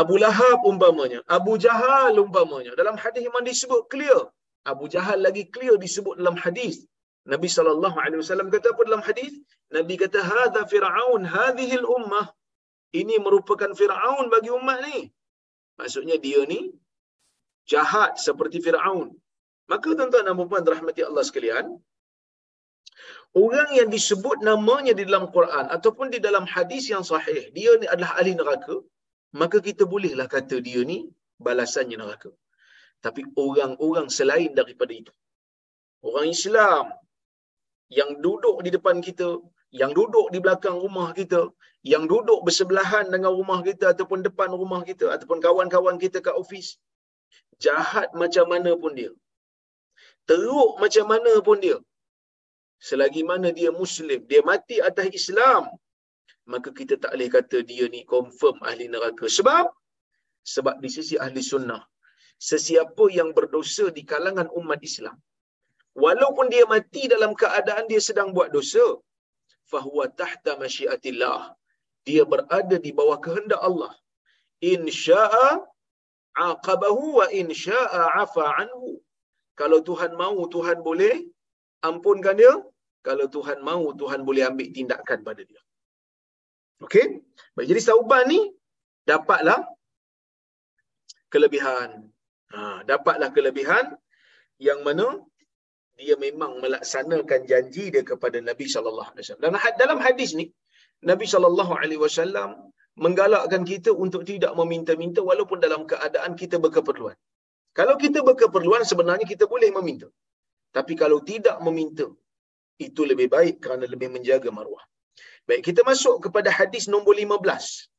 Abu 0.00 0.14
Lahab 0.22 0.60
umpamanya, 0.70 1.20
Abu 1.36 1.52
Jahal 1.64 2.14
umpamanya. 2.24 2.72
Dalam 2.80 2.96
hadis 3.02 3.22
memang 3.28 3.44
disebut 3.50 3.82
clear. 3.92 4.20
Abu 4.72 4.84
Jahal 4.94 5.18
lagi 5.26 5.44
clear 5.54 5.76
disebut 5.84 6.14
dalam 6.20 6.36
hadis. 6.44 6.76
Nabi 7.32 7.48
sallallahu 7.56 7.96
alaihi 8.04 8.20
wasallam 8.22 8.48
kata 8.54 8.66
apa 8.74 8.82
dalam 8.88 9.02
hadis? 9.08 9.32
Nabi 9.76 9.94
kata 10.02 10.20
hadza 10.30 10.62
fir'aun 10.72 11.22
hadhihi 11.36 11.78
ummah. 11.98 12.26
Ini 13.00 13.14
merupakan 13.26 13.70
Firaun 13.78 14.26
bagi 14.34 14.50
umat 14.58 14.78
ni. 14.86 14.98
Maksudnya 15.78 16.16
dia 16.26 16.40
ni 16.52 16.60
jahat 17.72 18.12
seperti 18.26 18.58
Firaun. 18.66 19.08
Maka 19.70 19.88
tuan-tuan 19.98 20.24
dan 20.28 20.38
puan 20.50 20.64
rahmati 20.74 21.02
Allah 21.08 21.24
sekalian, 21.28 21.66
orang 23.44 23.70
yang 23.78 23.88
disebut 23.96 24.38
namanya 24.48 24.92
di 24.98 25.02
dalam 25.08 25.24
Quran 25.36 25.66
ataupun 25.76 26.06
di 26.14 26.18
dalam 26.26 26.44
hadis 26.54 26.84
yang 26.92 27.02
sahih, 27.10 27.42
dia 27.56 27.72
ni 27.82 27.86
adalah 27.94 28.12
ahli 28.20 28.32
neraka, 28.40 28.76
maka 29.40 29.58
kita 29.68 29.84
bolehlah 29.92 30.28
kata 30.34 30.56
dia 30.66 30.80
ni 30.90 30.98
balasannya 31.46 31.96
neraka. 32.02 32.30
Tapi 33.04 33.22
orang-orang 33.46 34.06
selain 34.18 34.52
daripada 34.60 34.92
itu, 35.00 35.12
orang 36.08 36.28
Islam 36.36 36.84
yang 37.98 38.10
duduk 38.24 38.56
di 38.66 38.70
depan 38.76 38.96
kita, 39.08 39.28
yang 39.80 39.92
duduk 39.98 40.26
di 40.34 40.38
belakang 40.44 40.76
rumah 40.84 41.08
kita, 41.18 41.40
yang 41.92 42.04
duduk 42.12 42.40
bersebelahan 42.46 43.06
dengan 43.14 43.32
rumah 43.38 43.60
kita 43.68 43.86
ataupun 43.94 44.20
depan 44.28 44.50
rumah 44.62 44.82
kita 44.88 45.06
ataupun 45.14 45.38
kawan-kawan 45.44 45.96
kita 46.04 46.18
kat 46.26 46.34
ofis, 46.42 46.68
jahat 47.64 48.08
macam 48.22 48.46
mana 48.52 48.72
pun 48.82 48.92
dia, 48.98 49.12
teruk 50.28 50.72
macam 50.82 51.06
mana 51.12 51.32
pun 51.48 51.58
dia, 51.64 51.78
selagi 52.88 53.22
mana 53.30 53.48
dia 53.58 53.70
Muslim, 53.82 54.20
dia 54.30 54.42
mati 54.50 54.76
atas 54.88 55.06
Islam, 55.20 55.62
maka 56.52 56.70
kita 56.78 56.94
tak 57.02 57.12
boleh 57.14 57.30
kata 57.36 57.58
dia 57.70 57.84
ni 57.94 58.00
confirm 58.14 58.56
ahli 58.68 58.86
neraka. 58.94 59.26
Sebab? 59.38 59.66
Sebab 60.54 60.76
di 60.84 60.90
sisi 60.96 61.14
ahli 61.24 61.42
sunnah, 61.52 61.82
sesiapa 62.50 63.04
yang 63.18 63.30
berdosa 63.38 63.86
di 63.96 64.02
kalangan 64.12 64.48
umat 64.60 64.80
Islam, 64.88 65.16
walaupun 66.04 66.46
dia 66.54 66.64
mati 66.74 67.02
dalam 67.14 67.32
keadaan 67.42 67.84
dia 67.90 68.00
sedang 68.08 68.30
buat 68.36 68.50
dosa, 68.56 68.86
fahuwa 69.70 70.06
tahta 70.20 70.54
masyiatillah. 70.62 71.40
Dia 72.06 72.22
berada 72.32 72.76
di 72.86 72.90
bawah 72.98 73.18
kehendak 73.24 73.60
Allah. 73.68 73.92
In 74.72 74.86
sya'a 75.04 75.48
aqabahu 76.50 77.04
wa 77.18 77.26
in 77.40 77.50
sya'a 77.66 78.02
afa 78.22 78.44
anhu. 78.62 79.02
Kalau 79.60 79.78
Tuhan 79.88 80.12
mahu, 80.20 80.40
Tuhan 80.54 80.78
boleh 80.88 81.14
ampunkan 81.88 82.38
dia. 82.40 82.54
Kalau 83.08 83.26
Tuhan 83.36 83.58
mahu, 83.68 83.86
Tuhan 84.00 84.20
boleh 84.28 84.42
ambil 84.50 84.68
tindakan 84.76 85.18
pada 85.28 85.42
dia. 85.50 85.62
Okey. 86.84 87.06
Baik, 87.56 87.66
jadi 87.72 87.80
Sauban 87.88 88.28
ni 88.32 88.40
dapatlah 89.08 89.60
kelebihan. 91.32 91.88
Ha, 92.54 92.84
dapatlah 92.90 93.30
kelebihan 93.36 93.96
yang 94.66 94.80
mana 94.86 95.06
dia 95.96 96.14
memang 96.20 96.52
melaksanakan 96.62 97.40
janji 97.50 97.84
dia 97.94 98.04
kepada 98.10 98.38
Nabi 98.48 98.66
sallallahu 98.74 99.10
alaihi 99.12 99.24
wasallam. 99.24 99.44
Dan 99.44 99.52
dalam 99.82 99.98
hadis 100.06 100.30
ni 100.40 100.46
Nabi 101.10 101.26
sallallahu 101.32 101.72
alaihi 101.80 102.00
wasallam 102.06 102.50
menggalakkan 103.04 103.62
kita 103.70 103.90
untuk 104.04 104.22
tidak 104.30 104.52
meminta-minta 104.60 105.20
walaupun 105.30 105.58
dalam 105.64 105.84
keadaan 105.90 106.32
kita 106.40 106.56
berkeperluan. 106.64 107.16
Kalau 107.78 107.94
kita 108.04 108.24
berkeperluan 108.28 108.82
sebenarnya 108.90 109.26
kita 109.32 109.44
boleh 109.54 109.68
meminta. 109.78 110.08
Tapi 110.76 110.92
kalau 111.02 111.18
tidak 111.30 111.56
meminta 111.66 112.06
itu 112.86 113.02
lebih 113.10 113.28
baik 113.36 113.56
kerana 113.64 113.84
lebih 113.88 114.08
menjaga 114.14 114.48
maruah. 114.58 114.84
Baik, 115.47 115.61
kita 115.67 115.81
masuk 115.81 116.15
kepada 116.25 116.49
hadis 116.53 116.85
nombor 116.93 117.15
15 117.17 117.89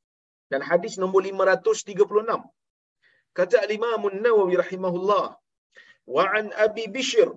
dan 0.52 0.60
hadis 0.62 0.94
nombor 1.02 1.22
536. 1.26 2.44
Kata 3.32 3.56
Al-Imam 3.64 4.02
An-Nawawi 4.12 4.60
rahimahullah, 4.60 5.26
wa 6.06 6.24
an 6.38 6.52
Abi 6.60 6.86
Bishr 6.86 7.32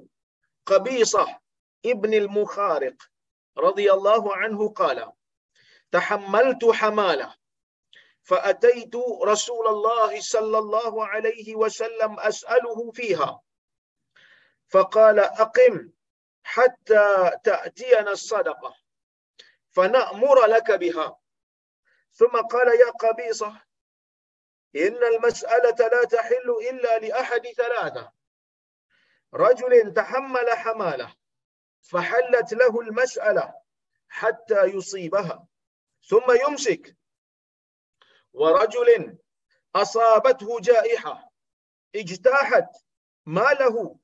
Qabisah 0.68 1.30
ibn 1.84 2.12
al-Mukhariq 2.12 2.98
radhiyallahu 3.56 4.34
anhu 4.44 4.74
qala 4.74 5.14
تحملت 5.96 6.66
حماله 6.66 7.36
فأتيت 8.24 8.96
رسول 9.32 9.66
الله 9.68 10.12
صلى 10.20 10.58
الله 10.58 11.08
عليه 11.08 11.56
وسلم 11.56 12.20
أسأله 12.20 12.92
فيها 12.92 13.42
فقال 14.68 15.20
أقم 15.20 15.90
حتى 16.44 17.32
تأتينا 17.44 18.12
الصدقة 18.12 18.75
فنأمر 19.71 20.47
لك 20.47 20.71
بها. 20.71 21.21
ثم 22.12 22.41
قال 22.41 22.81
يا 22.81 22.91
قبيصة 22.91 23.62
إن 24.77 25.05
المسألة 25.05 25.89
لا 25.89 26.05
تحل 26.05 26.50
إلا 26.71 26.99
لأحد 26.99 27.47
ثلاثة. 27.47 28.12
رجل 29.35 29.93
تحمل 29.93 30.50
حمالة 30.50 31.17
فحلت 31.81 32.53
له 32.53 32.81
المسألة 32.81 33.55
حتى 34.09 34.65
يصيبها 34.65 35.47
ثم 36.03 36.49
يمسك. 36.49 36.97
ورجل 38.33 39.19
أصابته 39.75 40.61
جائحة 40.61 41.33
اجتاحت 41.95 42.69
ماله 43.27 43.99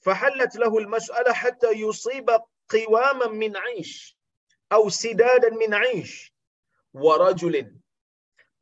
فحلت 0.00 0.56
له 0.56 0.78
المسألة 0.78 1.32
حتى 1.32 1.70
يصيب 1.70 2.30
قواما 2.68 3.26
من 3.26 3.56
عيش 3.56 4.18
أو 4.72 4.88
سدادا 4.88 5.50
من 5.50 5.74
عيش 5.74 6.34
ورجل 6.94 7.76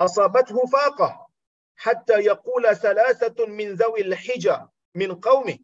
أصابته 0.00 0.66
فاقة 0.66 1.26
حتى 1.76 2.12
يقول 2.12 2.76
ثلاثة 2.76 3.46
من 3.46 3.74
ذوي 3.74 4.00
الحجة 4.00 4.68
من 4.94 5.14
قومه 5.14 5.58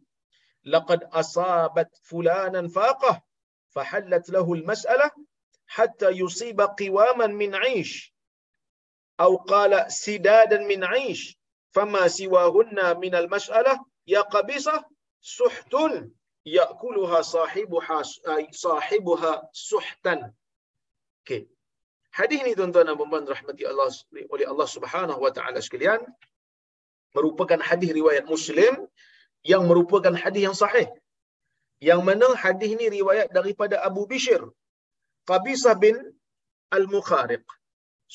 لقد 0.63 1.03
أصابت 1.03 1.99
فلانا 2.03 2.67
فاقة 2.67 3.21
فحلت 3.69 4.29
له 4.29 4.53
المسألة 4.53 5.11
حتى 5.67 6.09
يصيب 6.09 6.61
قواما 6.61 7.27
من 7.27 7.55
عيش 7.55 8.15
أو 9.19 9.35
قال 9.35 9.91
سدادا 9.91 10.59
من 10.59 10.83
عيش 10.83 11.37
فما 11.71 12.07
سواهن 12.07 12.99
من 12.99 13.15
المسألة 13.15 13.85
يا 14.07 14.21
قبيصة 14.21 14.85
سحت 15.21 15.75
yakuluha 16.55 17.19
sahibuha 17.35 17.99
sahibuha 18.65 19.31
suhtan. 19.69 20.19
Okey. 21.23 21.41
Hadis 22.17 22.39
ni 22.45 22.51
tuan-tuan 22.57 22.87
dan 22.89 22.95
puan-puan 22.99 23.25
rahmati 23.35 23.63
Allah 23.71 23.89
oleh 24.33 24.45
Allah 24.51 24.67
Subhanahu 24.75 25.19
wa 25.25 25.31
taala 25.37 25.59
sekalian 25.65 26.01
merupakan 27.17 27.59
hadis 27.69 27.89
riwayat 27.99 28.25
Muslim 28.33 28.73
yang 29.51 29.63
merupakan 29.69 30.15
hadis 30.23 30.41
yang 30.47 30.57
sahih. 30.63 30.87
Yang 31.89 32.01
mana 32.09 32.27
hadis 32.43 32.71
ni 32.79 32.87
riwayat 32.97 33.29
daripada 33.37 33.75
Abu 33.89 34.03
Bishr 34.11 34.41
Qabisah 35.29 35.75
bin 35.83 35.95
Al-Mukhariq. 36.77 37.43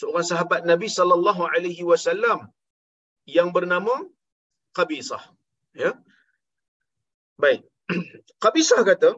Seorang 0.00 0.26
sahabat 0.32 0.60
Nabi 0.72 0.88
sallallahu 0.98 1.42
alaihi 1.54 1.84
wasallam 1.90 2.48
yang 3.36 3.48
bernama 3.56 3.94
Qabisah. 4.78 5.22
Ya. 5.82 5.92
Baik. 7.42 7.62
Qabisah 8.44 8.82
kata, 8.90 9.10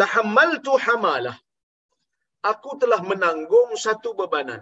Tahammaltu 0.00 0.72
hamalah. 0.84 1.36
Aku 2.52 2.70
telah 2.80 3.00
menanggung 3.10 3.70
satu 3.84 4.12
bebanan. 4.18 4.60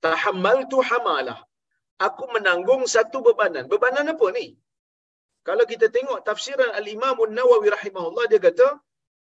Tahammaltu 0.00 0.78
hamalah. 0.90 1.38
aku 2.06 2.24
menanggung 2.34 2.82
satu 2.94 3.18
bebanan. 3.26 3.64
Bebanan 3.72 4.14
apa 4.14 4.26
ni? 4.36 4.46
Kalau 5.46 5.64
kita 5.72 5.86
tengok 5.96 6.22
tafsiran 6.28 6.70
Al-Imam 6.80 7.18
Nawawi 7.38 7.68
rahimahullah 7.76 8.24
dia 8.30 8.40
kata 8.46 8.68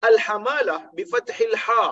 al-hamalah 0.09 0.81
bi 0.97 1.03
fathil 1.13 1.57
ha. 1.65 1.85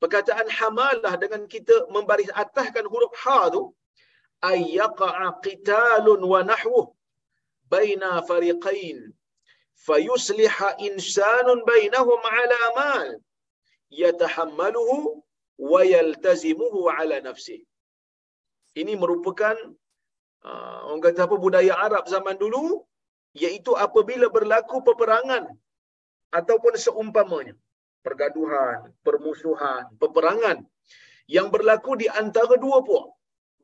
Perkataan 0.00 0.48
hamalah 0.58 1.14
dengan 1.22 1.42
kita 1.54 1.86
membaris 1.94 2.30
ataskan 2.42 2.86
huruf 2.92 3.12
ha 3.22 3.50
tu 3.54 3.62
ay 4.50 4.58
yaqa'a 4.78 5.26
qitalun 5.46 6.20
wa 6.32 6.40
nahwuh 6.50 6.86
baina 7.72 8.10
fariqain 8.30 8.98
fayusliha 9.86 10.68
insanun 10.88 11.60
bainahum 11.70 12.20
ala 12.38 12.60
mal 12.78 13.08
yatahammaluhu 14.02 14.96
wa 15.72 15.80
yaltazimuhu 15.94 16.80
ala 16.96 17.16
nafsi. 17.28 17.58
Ini 18.80 18.92
merupakan 19.02 19.56
uh, 20.48 20.78
orang 20.88 21.02
kata 21.06 21.22
apa 21.28 21.36
budaya 21.44 21.74
Arab 21.86 22.04
zaman 22.14 22.36
dulu 22.44 22.62
iaitu 23.42 23.72
apabila 23.86 24.26
berlaku 24.36 24.76
peperangan 24.88 25.44
ataupun 26.38 26.74
seumpamanya. 26.86 27.54
Pergaduhan, 28.06 28.90
permusuhan, 29.06 29.82
peperangan 30.02 30.58
yang 31.30 31.48
berlaku 31.54 31.94
di 32.02 32.06
antara 32.20 32.54
dua 32.64 32.78
puak. 32.86 33.08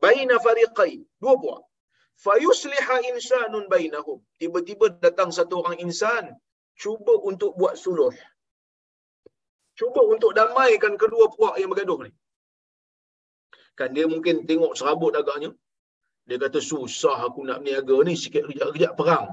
Baina 0.02 0.36
fariqain 0.44 1.00
dua 1.22 1.34
puak 1.42 1.60
fayusliha 2.24 2.96
insanun 3.10 3.64
bainahum. 3.72 4.18
Tiba-tiba 4.40 4.86
datang 5.04 5.30
satu 5.38 5.54
orang 5.62 5.78
insan 5.84 6.24
cuba 6.82 7.14
untuk 7.30 7.52
buat 7.60 7.74
suluh. 7.84 8.14
Cuba 9.78 10.02
untuk 10.14 10.34
damaikan 10.38 10.94
kedua 11.02 11.30
puak 11.34 11.54
yang 11.60 11.70
bergaduh 11.72 12.00
ni. 12.06 12.12
Kan 13.78 13.94
dia 13.96 14.06
mungkin 14.14 14.42
tengok 14.50 14.74
serabut 14.78 15.14
agaknya 15.20 15.50
dia 16.28 16.36
kata 16.44 16.60
susah 16.70 17.18
aku 17.26 17.40
nak 17.48 17.58
berniaga 17.62 17.96
ni 18.08 18.14
sikit 18.22 18.44
kejap-kejap 18.50 18.92
perang. 19.00 19.26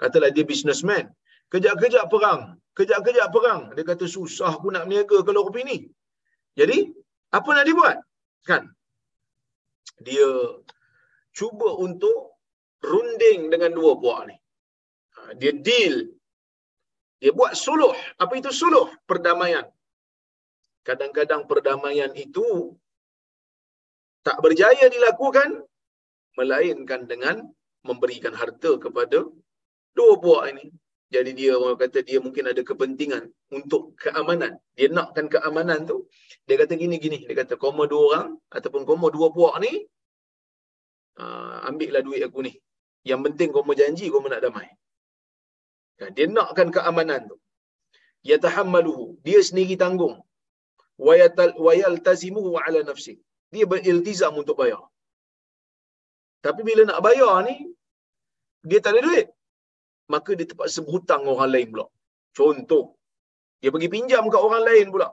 Katalah 0.00 0.30
dia 0.36 0.44
businessman. 0.50 1.04
Kejap-kejap 1.52 2.06
perang 2.14 2.62
kejap-kejap 2.78 3.28
perang. 3.34 3.60
Dia 3.76 3.84
kata 3.90 4.04
susah 4.16 4.50
aku 4.56 4.68
nak 4.74 4.84
berniaga 4.88 5.18
kalau 5.28 5.46
rupi 5.48 5.62
ni. 5.70 5.78
Jadi 6.58 6.78
apa 7.32 7.48
nak 7.56 7.66
dibuat? 7.68 7.96
Kan? 8.48 8.62
Dia 10.06 10.28
cuba 11.32 11.68
untuk 11.80 12.36
runding 12.84 13.48
dengan 13.52 13.72
dua 13.72 13.96
puak 13.96 14.20
ni. 14.28 14.36
Ha, 15.16 15.34
dia 15.40 15.52
deal. 15.56 16.12
Dia 17.22 17.32
buat 17.32 17.54
suluh. 17.54 17.94
Apa 18.18 18.34
itu 18.40 18.50
suluh? 18.50 18.90
Perdamaian. 19.06 19.66
Kadang-kadang 20.82 21.46
perdamaian 21.46 22.10
itu 22.18 22.74
tak 24.26 24.38
berjaya 24.42 24.90
dilakukan 24.90 25.62
melainkan 26.34 27.06
dengan 27.06 27.36
memberikan 27.86 28.34
harta 28.34 28.78
kepada 28.78 29.26
dua 29.94 30.12
puak 30.18 30.50
ini. 30.50 30.66
Jadi 31.12 31.30
dia 31.36 31.52
orang 31.60 31.76
kata 31.76 32.00
dia 32.08 32.18
mungkin 32.24 32.48
ada 32.50 32.64
kepentingan 32.64 33.28
untuk 33.52 33.92
keamanan. 34.00 34.56
Dia 34.72 34.88
nakkan 34.88 35.28
keamanan 35.28 35.84
tu. 35.84 36.08
Dia 36.48 36.56
kata 36.56 36.72
gini-gini. 36.74 37.28
Dia 37.28 37.44
kata 37.44 37.54
koma 37.60 37.84
dua 37.84 38.02
orang 38.10 38.28
ataupun 38.48 38.82
koma 38.88 39.12
dua 39.12 39.28
puak 39.28 39.60
ni 39.60 39.84
uh, 41.22 41.56
ambillah 41.68 42.02
duit 42.06 42.22
aku 42.26 42.40
ni. 42.46 42.52
Yang 43.10 43.20
penting 43.26 43.48
kau 43.54 43.64
janji 43.80 44.06
kau 44.12 44.22
nak 44.32 44.42
damai. 44.44 44.68
Kan, 45.98 46.10
dia 46.16 46.26
nakkan 46.36 46.68
keamanan 46.76 47.22
tu. 47.30 47.36
Ya 48.28 48.36
tahammaluhu. 48.44 49.18
Dia 49.26 49.40
sendiri 49.48 49.74
tanggung. 49.82 50.16
Wa 51.06 51.72
yaltazimuhu 51.82 52.50
ala 52.64 52.80
nafsi. 52.90 53.14
Dia 53.52 53.66
beriltizam 53.72 54.34
untuk 54.42 54.56
bayar. 54.62 54.82
Tapi 56.46 56.60
bila 56.68 56.82
nak 56.90 57.00
bayar 57.06 57.34
ni, 57.48 57.56
dia 58.68 58.78
tak 58.84 58.94
ada 58.94 59.00
duit. 59.06 59.26
Maka 60.12 60.30
dia 60.38 60.46
terpaksa 60.50 60.78
berhutang 60.86 61.22
orang 61.32 61.50
lain 61.54 61.68
pula. 61.72 61.86
Contoh, 62.38 62.84
dia 63.60 63.70
pergi 63.74 63.88
pinjam 63.94 64.24
ke 64.32 64.38
orang 64.46 64.64
lain 64.68 64.86
pula. 64.94 65.08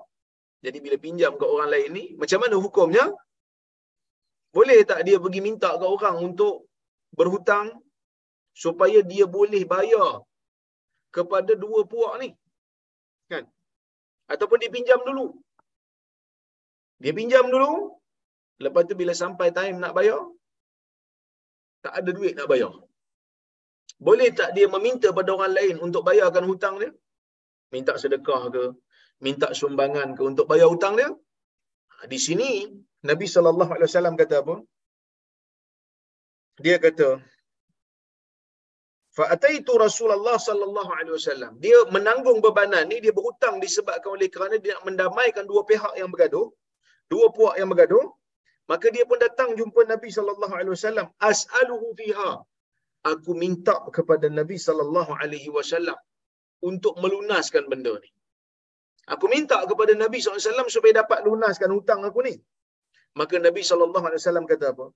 Jadi 0.65 0.77
bila 0.85 0.95
pinjam 1.05 1.33
ke 1.41 1.45
orang 1.53 1.69
lain 1.73 1.89
ni, 1.97 2.05
macam 2.21 2.39
mana 2.43 2.55
hukumnya? 2.65 3.05
Boleh 4.55 4.79
tak 4.89 4.99
dia 5.07 5.17
pergi 5.23 5.41
minta 5.47 5.69
ke 5.81 5.85
orang 5.95 6.17
untuk 6.27 6.55
berhutang 7.17 7.67
supaya 8.63 8.99
dia 9.11 9.25
boleh 9.37 9.63
bayar 9.73 10.09
kepada 11.15 11.53
dua 11.63 11.79
puak 11.91 12.13
ni? 12.21 12.29
Kan? 13.31 13.45
Ataupun 14.33 14.57
dia 14.61 14.71
pinjam 14.75 15.01
dulu. 15.09 15.27
Dia 17.03 17.13
pinjam 17.19 17.45
dulu, 17.53 17.71
lepas 18.63 18.83
tu 18.89 18.95
bila 19.01 19.13
sampai 19.23 19.47
time 19.57 19.77
nak 19.83 19.93
bayar, 19.97 20.21
tak 21.85 21.93
ada 21.99 22.09
duit 22.17 22.33
nak 22.37 22.49
bayar. 22.51 22.73
Boleh 24.07 24.29
tak 24.39 24.49
dia 24.55 24.67
meminta 24.75 25.07
pada 25.17 25.29
orang 25.35 25.53
lain 25.59 25.75
untuk 25.85 26.03
bayarkan 26.09 26.43
hutang 26.49 26.75
dia? 26.81 26.91
Minta 27.73 27.93
sedekah 28.01 28.43
ke? 28.55 28.63
Minta 29.25 29.47
sumbangan 29.59 30.09
ke 30.17 30.21
untuk 30.31 30.45
bayar 30.51 30.67
hutang 30.73 30.95
dia? 30.99 31.09
Ha, 31.93 32.07
di 32.11 32.19
sini 32.25 32.51
Nabi 33.09 33.27
sallallahu 33.33 33.71
alaihi 33.75 33.89
wasallam 33.89 34.15
kata 34.21 34.35
apa? 34.43 34.55
Dia 36.63 36.77
kata 36.85 37.09
fa 39.17 39.25
ataitu 39.35 39.73
Rasulullah 39.85 40.37
sallallahu 40.47 40.91
alaihi 40.97 41.15
wasallam. 41.17 41.51
Dia 41.65 41.79
menanggung 41.95 42.39
bebanan 42.45 42.83
ni 42.91 42.97
dia 43.05 43.13
berhutang 43.17 43.55
disebabkan 43.63 44.11
oleh 44.17 44.29
kerana 44.35 44.55
dia 44.63 44.75
nak 44.75 44.83
mendamaikan 44.89 45.45
dua 45.51 45.61
pihak 45.71 45.93
yang 46.01 46.09
bergaduh, 46.13 46.47
dua 47.13 47.27
puak 47.37 47.55
yang 47.61 47.71
bergaduh. 47.73 48.05
Maka 48.71 48.87
dia 48.95 49.03
pun 49.09 49.17
datang 49.25 49.49
jumpa 49.59 49.81
Nabi 49.93 50.09
sallallahu 50.17 50.53
alaihi 50.59 50.73
wasallam, 50.77 51.07
as'aluhu 51.31 51.87
fiha. 51.99 52.31
Aku 53.11 53.31
minta 53.43 53.75
kepada 53.97 54.27
Nabi 54.39 54.57
sallallahu 54.67 55.11
alaihi 55.23 55.49
wasallam 55.57 55.97
untuk 56.69 56.93
melunaskan 57.03 57.65
benda 57.71 57.93
ni. 58.03 58.09
Aku 59.13 59.25
minta 59.25 59.57
kepada 59.69 59.93
Nabi 59.97 60.21
SAW 60.21 60.69
supaya 60.69 61.01
dapat 61.01 61.25
lunaskan 61.25 61.69
hutang 61.73 62.01
aku 62.05 62.21
ni. 62.27 62.35
Maka 63.17 63.35
Nabi 63.41 63.61
SAW 63.65 64.45
kata 64.51 64.65
apa? 64.73 64.87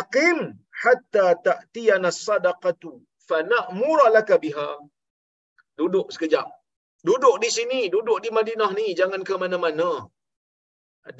Aqim 0.00 0.38
hatta 0.82 1.26
ta'tiyana 1.46 2.10
sadaqatu 2.12 2.90
fana'mura 3.28 4.06
laka 4.16 4.36
biha. 4.44 4.68
Duduk 5.78 6.12
sekejap. 6.14 6.48
Duduk 7.08 7.36
di 7.42 7.48
sini, 7.56 7.80
duduk 7.94 8.18
di 8.24 8.30
Madinah 8.38 8.70
ni, 8.78 8.86
jangan 9.00 9.22
ke 9.28 9.34
mana-mana. 9.42 9.90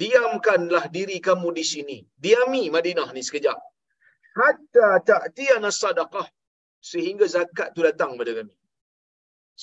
Diamkanlah 0.01 0.91
diri 0.95 1.17
kamu 1.27 1.49
di 1.59 1.63
sini. 1.63 1.97
Diami 2.23 2.63
Madinah 2.75 3.09
ni 3.15 3.21
sekejap. 3.27 3.57
Hatta 4.39 4.89
ta'tiyana 5.09 5.71
sadaqah. 5.71 6.27
Sehingga 6.89 7.25
zakat 7.35 7.73
tu 7.75 7.81
datang 7.87 8.11
pada 8.19 8.31
kami. 8.37 8.55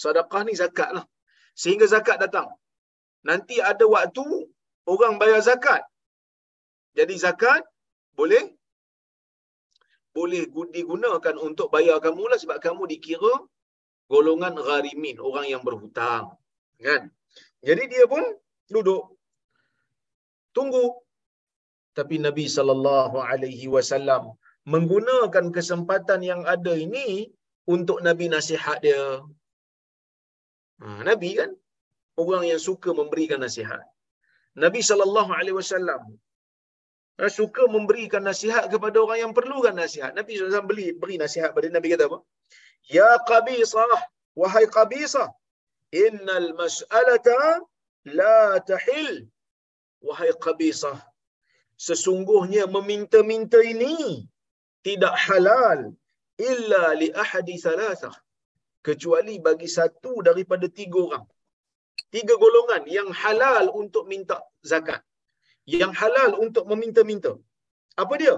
Sadaqah 0.02 0.42
ni 0.48 0.52
zakat 0.62 0.90
lah. 0.96 1.04
Sehingga 1.56 1.86
zakat 1.94 2.18
datang. 2.24 2.48
Nanti 3.28 3.56
ada 3.70 3.84
waktu 3.88 4.26
orang 4.92 5.14
bayar 5.20 5.40
zakat. 5.40 5.82
Jadi 6.98 7.14
zakat 7.24 7.62
boleh 8.18 8.44
boleh 10.16 10.42
digunakan 10.76 11.36
untuk 11.46 11.68
bayar 11.74 11.96
kamu 12.06 12.24
lah 12.30 12.38
sebab 12.42 12.58
kamu 12.66 12.82
dikira 12.92 13.34
golongan 14.12 14.54
gharimin, 14.68 15.16
orang 15.28 15.46
yang 15.52 15.62
berhutang. 15.66 16.24
Kan? 16.86 17.02
Jadi 17.68 17.82
dia 17.92 18.04
pun 18.12 18.24
duduk 18.74 19.02
tunggu. 20.56 20.86
Tapi 21.98 22.16
Nabi 22.26 22.44
sallallahu 22.56 23.16
alaihi 23.30 23.68
wasallam 23.74 24.22
menggunakan 24.72 25.46
kesempatan 25.56 26.20
yang 26.30 26.42
ada 26.54 26.74
ini 26.86 27.08
untuk 27.74 27.98
Nabi 28.06 28.26
nasihat 28.36 28.78
dia. 28.84 29.04
Ha, 30.82 30.86
Nabi 31.08 31.30
kan 31.40 31.50
orang 32.22 32.44
yang 32.50 32.60
suka 32.68 32.90
memberikan 33.00 33.40
nasihat. 33.46 33.84
Nabi 34.64 34.80
sallallahu 34.88 35.32
alaihi 35.38 35.56
wasallam 35.60 36.02
suka 37.24 37.64
memberikan 37.72 38.20
nasihat 38.20 38.68
kepada 38.72 39.00
orang 39.00 39.18
yang 39.24 39.32
perlukan 39.32 39.72
nasihat. 39.72 40.12
Nabi 40.12 40.36
SAW 40.36 40.68
beri, 40.68 40.92
beri 40.92 41.16
nasihat 41.16 41.56
pada 41.56 41.68
Nabi 41.72 41.88
kata 41.96 42.04
apa? 42.12 42.18
Ya 42.92 43.10
qabisah, 43.30 43.96
wahai 44.36 44.68
qabisah, 44.68 45.32
innal 46.04 46.52
mas'alata 46.60 47.64
la 48.18 48.60
tahil. 48.70 49.24
Wahai 50.04 50.30
qabisah, 50.46 51.00
sesungguhnya 51.80 52.68
meminta-minta 52.68 53.64
ini 53.64 54.28
tidak 54.84 55.16
halal 55.16 55.96
illa 56.36 56.84
li 57.00 57.08
ahadi 57.24 57.56
thalathah. 57.64 58.12
Kecuali 58.84 59.40
bagi 59.42 59.66
satu 59.66 60.22
daripada 60.22 60.68
tiga 60.70 61.00
orang. 61.08 61.26
Tiga 62.12 62.38
golongan 62.38 62.86
yang 62.86 63.08
halal 63.10 63.72
untuk 63.74 64.04
minta 64.06 64.38
zakat 64.62 65.02
yang 65.66 65.92
halal 66.00 66.38
untuk 66.44 66.64
meminta-minta. 66.70 67.34
Apa 67.98 68.14
dia? 68.22 68.34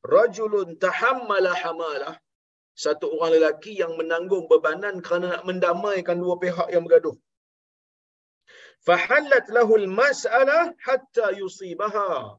Rajulun 0.00 0.80
tahammala 0.84 1.52
hamalah. 1.62 2.16
Satu 2.74 3.06
orang 3.14 3.38
lelaki 3.38 3.72
yang 3.78 3.92
menanggung 4.00 4.50
bebanan 4.50 4.98
kerana 5.04 5.26
nak 5.38 5.44
mendamaikan 5.48 6.18
dua 6.18 6.34
pihak 6.42 6.68
yang 6.74 6.82
bergaduh. 6.86 7.14
Fahallat 8.82 9.46
lahul 9.56 9.86
mas'alah 9.86 10.74
hatta 10.86 11.26
yusibaha. 11.40 12.36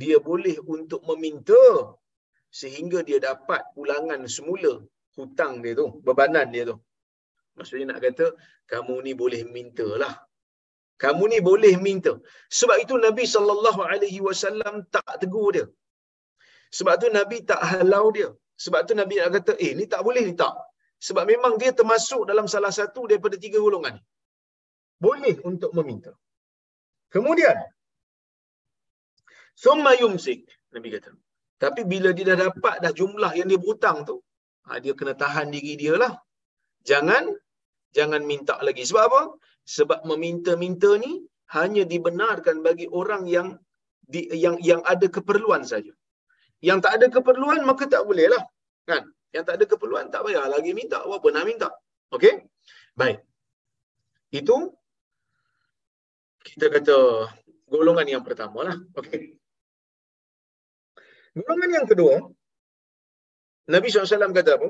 Dia 0.00 0.16
boleh 0.28 0.56
untuk 0.62 1.02
meminta 1.10 1.58
sehingga 2.48 3.04
dia 3.08 3.18
dapat 3.20 3.60
ulangan 3.76 4.24
semula 4.36 4.72
hutang 5.18 5.60
dia 5.64 5.74
tu, 5.80 6.00
bebanan 6.06 6.48
dia 6.54 6.64
tu. 6.70 6.76
Maksudnya 7.58 7.86
nak 7.90 8.00
kata, 8.06 8.26
kamu 8.70 8.94
ni 9.02 9.12
boleh 9.18 9.42
minta 9.50 9.88
lah. 10.02 10.14
Kamu 11.02 11.24
ni 11.32 11.38
boleh 11.48 11.74
minta. 11.86 12.12
Sebab 12.58 12.76
itu 12.84 12.94
Nabi 13.06 13.24
SAW 13.32 14.78
tak 14.94 15.10
tegur 15.22 15.48
dia. 15.56 15.66
Sebab 16.78 16.94
tu 17.02 17.08
Nabi 17.18 17.36
tak 17.50 17.60
halau 17.70 18.06
dia. 18.16 18.28
Sebab 18.64 18.80
tu 18.88 18.94
Nabi 19.00 19.14
nak 19.20 19.32
kata, 19.36 19.52
eh 19.66 19.72
ni 19.78 19.84
tak 19.92 20.02
boleh 20.06 20.22
ni 20.28 20.34
tak. 20.42 20.54
Sebab 21.06 21.24
memang 21.32 21.52
dia 21.60 21.70
termasuk 21.80 22.22
dalam 22.30 22.46
salah 22.54 22.72
satu 22.78 23.00
daripada 23.10 23.36
tiga 23.44 23.58
golongan 23.64 23.94
ni. 23.98 24.02
Boleh 25.06 25.36
untuk 25.50 25.70
meminta. 25.78 26.12
Kemudian, 27.14 27.58
Summa 29.62 29.92
yumsik, 30.00 30.40
Nabi 30.74 30.88
kata. 30.94 31.10
Tapi 31.62 31.82
bila 31.92 32.08
dia 32.16 32.24
dah 32.30 32.38
dapat 32.46 32.76
dah 32.82 32.92
jumlah 32.98 33.32
yang 33.38 33.48
dia 33.50 33.58
berhutang 33.62 33.98
tu, 34.08 34.16
ha, 34.66 34.78
dia 34.84 34.92
kena 34.98 35.14
tahan 35.22 35.46
diri 35.54 35.72
dia 35.82 35.94
lah. 36.02 36.12
Jangan, 36.90 37.24
jangan 37.96 38.22
minta 38.30 38.56
lagi. 38.66 38.82
Sebab 38.90 39.02
apa? 39.08 39.20
Sebab 39.76 40.00
meminta-minta 40.10 40.90
ni 41.04 41.12
hanya 41.56 41.82
dibenarkan 41.92 42.56
bagi 42.66 42.86
orang 43.00 43.24
yang 43.36 43.48
di, 44.12 44.20
yang 44.44 44.56
yang 44.68 44.80
ada 44.92 45.06
keperluan 45.16 45.62
saja. 45.72 45.92
Yang 46.68 46.78
tak 46.84 46.92
ada 46.96 47.06
keperluan 47.16 47.60
maka 47.70 47.84
tak 47.94 48.02
boleh 48.08 48.26
lah. 48.34 48.42
Kan? 48.88 49.02
Yang 49.34 49.44
tak 49.48 49.54
ada 49.60 49.64
keperluan 49.72 50.06
tak 50.14 50.24
payah 50.24 50.48
lagi 50.54 50.72
minta. 50.72 50.98
Apa 51.04 51.28
nak 51.34 51.44
minta? 51.50 51.68
Okey? 52.16 52.34
Baik. 53.00 53.20
Itu 54.32 54.56
kita 56.48 56.72
kata 56.72 56.96
golongan 57.68 58.08
yang 58.08 58.24
pertama 58.24 58.64
lah. 58.68 58.76
Okey. 58.96 59.36
Golongan 61.36 61.70
yang 61.78 61.86
kedua, 61.90 62.14
Nabi 63.68 63.86
SAW 63.92 64.32
kata 64.32 64.56
apa? 64.58 64.68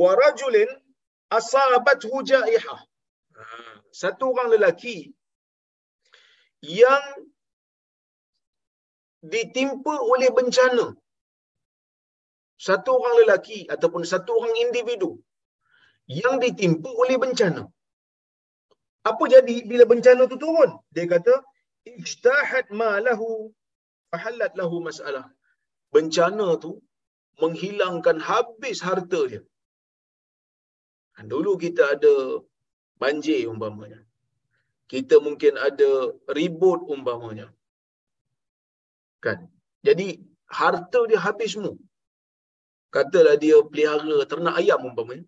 Warajulin 0.00 0.68
asabat 1.32 2.04
hujaihah. 2.04 2.80
Ha, 3.38 3.42
satu 4.02 4.24
orang 4.32 4.48
lelaki 4.54 4.96
yang 6.62 7.04
ditimpa 9.22 9.94
oleh 10.12 10.30
bencana. 10.38 10.86
Satu 12.66 12.90
orang 12.98 13.14
lelaki 13.22 13.58
ataupun 13.74 14.02
satu 14.12 14.30
orang 14.38 14.54
individu 14.66 15.10
yang 16.20 16.36
ditimpa 16.42 16.90
oleh 17.02 17.16
bencana. 17.22 17.62
Apa 19.10 19.24
jadi 19.34 19.56
bila 19.70 19.84
bencana 19.86 20.22
tu 20.26 20.36
turun? 20.44 20.70
Dia 20.94 21.06
kata, 21.06 21.34
ijtahad 21.86 22.66
ma 22.80 22.90
lahu 23.06 23.28
fahallat 24.10 24.52
lahu 24.60 24.76
masalah 24.88 25.26
bencana 25.94 26.48
tu 26.64 26.70
menghilangkan 27.42 28.18
habis 28.30 28.78
harta 28.88 29.20
dia. 29.30 29.42
Dulu 31.32 31.52
kita 31.64 31.82
ada 31.94 32.14
banjir 33.00 33.46
umpamanya. 33.52 34.00
Kita 34.92 35.16
mungkin 35.26 35.54
ada 35.68 35.90
ribut 36.38 36.80
umpamanya. 36.94 37.46
Kan? 39.24 39.38
Jadi 39.86 40.06
harta 40.48 41.00
dia 41.10 41.20
habis 41.26 41.54
semua. 41.54 41.76
Katalah 42.94 43.36
dia 43.36 43.56
pelihara 43.70 44.24
ternak 44.30 44.54
ayam 44.60 44.80
umpamanya. 44.90 45.26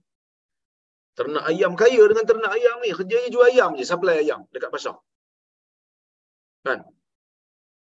Ternak 1.19 1.45
ayam 1.51 1.73
kaya 1.77 2.03
dengan 2.11 2.27
ternak 2.31 2.53
ayam 2.57 2.77
ni. 2.81 2.91
Kerjanya 2.99 3.29
jual 3.35 3.47
ayam 3.53 3.71
je, 3.79 3.85
supply 3.85 4.17
ayam 4.25 4.41
dekat 4.55 4.71
pasar. 4.73 4.97
Kan? 6.65 6.81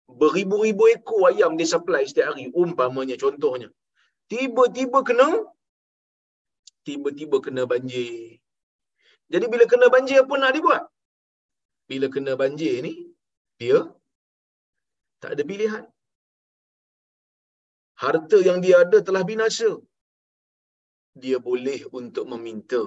beribu-ribu 0.08 0.84
ekor 0.92 1.32
ayam 1.32 1.56
dia 1.58 1.68
supply 1.74 2.04
setiap 2.04 2.32
hari 2.32 2.52
umpamanya 2.52 3.16
contohnya 3.16 3.68
tiba-tiba 4.28 5.00
kena 5.08 5.28
tiba-tiba 6.84 7.40
kena 7.40 7.62
banjir 7.64 8.38
jadi 9.34 9.46
bila 9.52 9.64
kena 9.72 9.86
banjir 9.94 10.18
apa 10.24 10.34
nak 10.42 10.54
dibuat 10.56 10.82
bila 11.90 12.06
kena 12.14 12.34
banjir 12.42 12.74
ni 12.86 12.94
dia 13.62 13.78
tak 15.22 15.32
ada 15.34 15.42
pilihan 15.50 15.84
harta 18.04 18.38
yang 18.48 18.58
dia 18.64 18.76
ada 18.84 18.98
telah 19.08 19.22
binasa 19.30 19.70
dia 21.24 21.38
boleh 21.48 21.80
untuk 21.98 22.24
meminta 22.32 22.82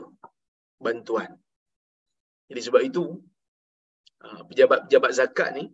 bantuan 0.86 1.29
jadi 2.49 2.62
sebab 2.67 2.81
itu 2.89 3.03
ah, 4.25 4.41
pejabat-pejabat 4.49 5.12
zakat 5.19 5.49
ni 5.57 5.65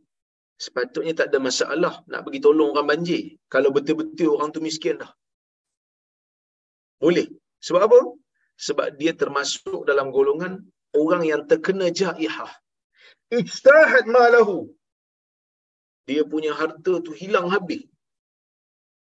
sepatutnya 0.66 1.14
tak 1.20 1.28
ada 1.30 1.40
masalah 1.48 1.94
nak 2.12 2.22
bagi 2.26 2.40
tolong 2.46 2.72
orang 2.74 2.88
banjir 2.92 3.24
kalau 3.54 3.70
betul-betul 3.76 4.30
orang 4.36 4.50
tu 4.56 4.62
miskin 4.68 4.98
dah. 5.02 5.12
Boleh. 7.04 7.28
Sebab 7.68 7.82
apa? 7.88 8.00
Sebab 8.58 8.96
dia 9.00 9.12
termasuk 9.18 9.88
dalam 9.90 10.14
golongan 10.14 10.62
orang 10.94 11.24
yang 11.26 11.42
terkena 11.50 11.90
jaihah. 11.90 12.52
Ijtahad 13.34 14.06
malahu. 14.06 14.70
Dia 16.06 16.24
punya 16.28 16.54
harta 16.54 17.00
tu 17.02 17.12
hilang 17.16 17.48
habis. 17.50 17.84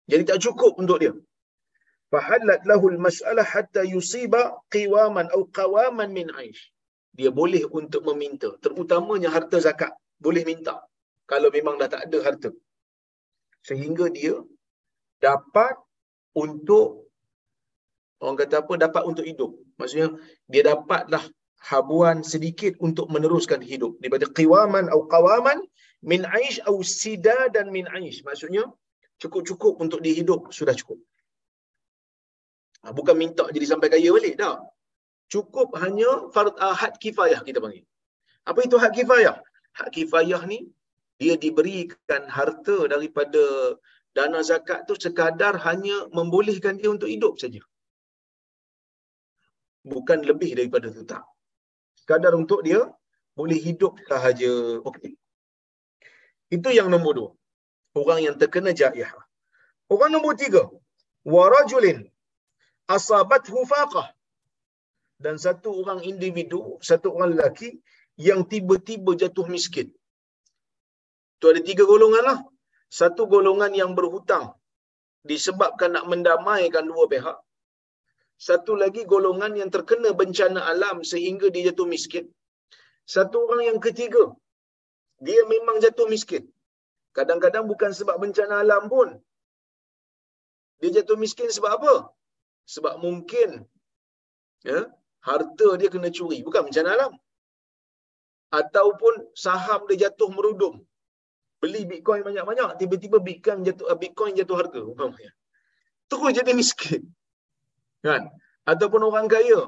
Jadi 0.10 0.24
tak 0.26 0.42
cukup 0.42 0.74
untuk 0.82 0.98
dia. 1.00 1.14
Fahallat 2.10 2.66
lahul 2.66 2.98
mas'alah 2.98 3.46
hatta 3.46 3.86
yusiba 3.86 4.58
qiwaman 4.74 5.30
atau 5.30 5.46
qawaman 5.54 6.10
min 6.10 6.28
aish. 6.42 6.74
Dia 7.14 7.30
boleh 7.30 7.64
untuk 7.70 8.02
meminta. 8.10 8.50
Terutamanya 8.58 9.30
harta 9.30 9.62
zakat. 9.62 9.94
Boleh 10.18 10.44
minta 10.44 10.82
kalau 11.30 11.54
memang 11.54 11.78
dah 11.78 11.90
tak 11.94 12.10
ada 12.10 12.20
harta. 12.26 12.50
Sehingga 13.62 14.10
dia 14.10 14.42
dapat 15.22 15.78
untuk 16.34 17.09
orang 18.24 18.38
kata 18.40 18.56
apa 18.64 18.74
dapat 18.86 19.04
untuk 19.08 19.26
hidup. 19.26 19.52
Maksudnya 19.80 20.16
dia 20.52 20.64
dapatlah 20.72 21.24
habuan 21.60 22.24
sedikit 22.24 22.76
untuk 22.80 23.12
meneruskan 23.12 23.60
hidup 23.60 24.00
daripada 24.00 24.26
qiwaman 24.32 24.88
atau 24.92 25.04
qawaman 25.12 25.60
min 26.04 26.24
aish 26.24 26.60
atau 26.64 26.80
sida 26.84 27.52
dan 27.56 27.72
min 27.76 27.86
aish. 27.92 28.24
Maksudnya 28.24 28.64
cukup-cukup 29.20 29.80
untuk 29.84 30.00
dihidup 30.00 30.52
sudah 30.56 30.76
cukup. 30.76 31.00
Ha, 32.84 32.96
bukan 32.96 33.16
minta 33.20 33.44
jadi 33.52 33.66
sampai 33.68 33.92
kaya 33.92 34.10
balik 34.16 34.40
dah. 34.40 34.64
Cukup 35.28 35.76
hanya 35.84 36.32
fard 36.34 36.56
ahad 36.58 36.96
kifayah 37.04 37.44
kita 37.44 37.60
panggil. 37.64 37.84
Apa 38.50 38.60
itu 38.66 38.76
hak 38.82 38.96
kifayah? 38.98 39.36
Hak 39.78 39.90
kifayah 39.94 40.42
ni 40.48 40.72
dia 41.20 41.36
diberikan 41.36 42.24
harta 42.32 42.88
daripada 42.88 43.76
dana 44.16 44.40
zakat 44.42 44.88
tu 44.88 44.96
sekadar 44.96 45.60
hanya 45.68 46.08
membolehkan 46.16 46.80
dia 46.80 46.90
untuk 46.96 47.12
hidup 47.12 47.36
saja. 47.38 47.62
Bukan 49.84 50.26
lebih 50.28 50.60
daripada 50.60 50.92
itu 50.92 51.04
tak. 51.08 51.24
Sekadar 51.96 52.36
untuk 52.36 52.62
dia 52.68 52.84
boleh 53.40 53.56
hidup 53.56 53.96
sahaja. 54.10 54.52
Okey. 54.84 55.16
Itu 56.52 56.70
yang 56.74 56.90
nombor 56.92 57.14
dua. 57.16 57.30
Orang 57.96 58.20
yang 58.26 58.36
terkena 58.42 58.72
jaih. 58.76 59.08
Orang 59.88 60.12
nombor 60.14 60.36
tiga. 60.36 60.68
Warajulin 61.24 62.10
asabat 62.90 63.46
hufaqah. 63.54 64.08
Dan 65.20 65.36
satu 65.36 65.84
orang 65.84 66.00
individu, 66.12 66.80
satu 66.80 67.12
orang 67.16 67.36
lelaki 67.36 67.70
yang 68.16 68.48
tiba-tiba 68.48 69.12
jatuh 69.22 69.48
miskin. 69.52 69.92
Tu 71.40 71.46
ada 71.52 71.62
tiga 71.70 71.84
golongan 71.84 72.24
lah. 72.24 72.40
Satu 73.00 73.28
golongan 73.34 73.72
yang 73.76 73.92
berhutang 73.98 74.56
disebabkan 75.30 75.92
nak 75.96 76.06
mendamaikan 76.12 76.88
dua 76.88 77.06
pihak. 77.12 77.38
Satu 78.48 78.74
lagi 78.82 79.02
golongan 79.12 79.54
yang 79.62 79.70
terkena 79.76 80.10
bencana 80.20 80.60
alam 80.74 80.98
sehingga 81.12 81.48
dia 81.54 81.64
jatuh 81.70 81.88
miskin. 81.94 82.26
Satu 83.16 83.38
orang 83.48 83.64
yang 83.70 83.80
ketiga, 83.86 84.24
dia 85.28 85.42
memang 85.54 85.78
jatuh 85.86 86.08
miskin. 86.14 86.44
Kadang-kadang 87.18 87.66
bukan 87.72 87.92
sebab 88.00 88.16
bencana 88.24 88.56
alam 88.64 88.84
pun. 88.94 89.10
Dia 90.80 90.92
jatuh 90.98 91.18
miskin 91.24 91.50
sebab 91.58 91.72
apa? 91.78 91.96
Sebab 92.76 92.94
mungkin 93.06 93.50
ya, 94.70 94.80
harta 95.30 95.70
dia 95.80 95.90
kena 95.96 96.10
curi. 96.18 96.40
Bukan 96.48 96.62
bencana 96.70 96.90
alam. 96.96 97.14
Ataupun 98.60 99.14
saham 99.46 99.82
dia 99.90 100.00
jatuh 100.06 100.30
merudum 100.36 100.76
beli 101.62 101.82
bitcoin 101.92 102.22
banyak-banyak 102.28 102.70
tiba-tiba 102.80 103.18
bitcoin 103.28 103.60
jatuh 103.68 103.86
uh, 103.92 103.98
bitcoin 104.02 104.34
jatuh 104.40 104.58
harga 104.60 104.80
umpamanya 104.92 105.32
terus 106.10 106.32
jadi 106.40 106.52
miskin 106.60 107.02
kan? 108.08 108.22
Ataupun 108.72 109.02
orang 109.10 109.28
kaya 109.34 109.62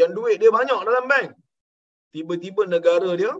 yang 0.00 0.10
duit 0.16 0.36
dia 0.42 0.50
banyak 0.58 0.80
dalam 0.88 1.04
bank 1.12 1.28
tiba-tiba 2.14 2.62
negara 2.74 3.10
dia 3.20 3.32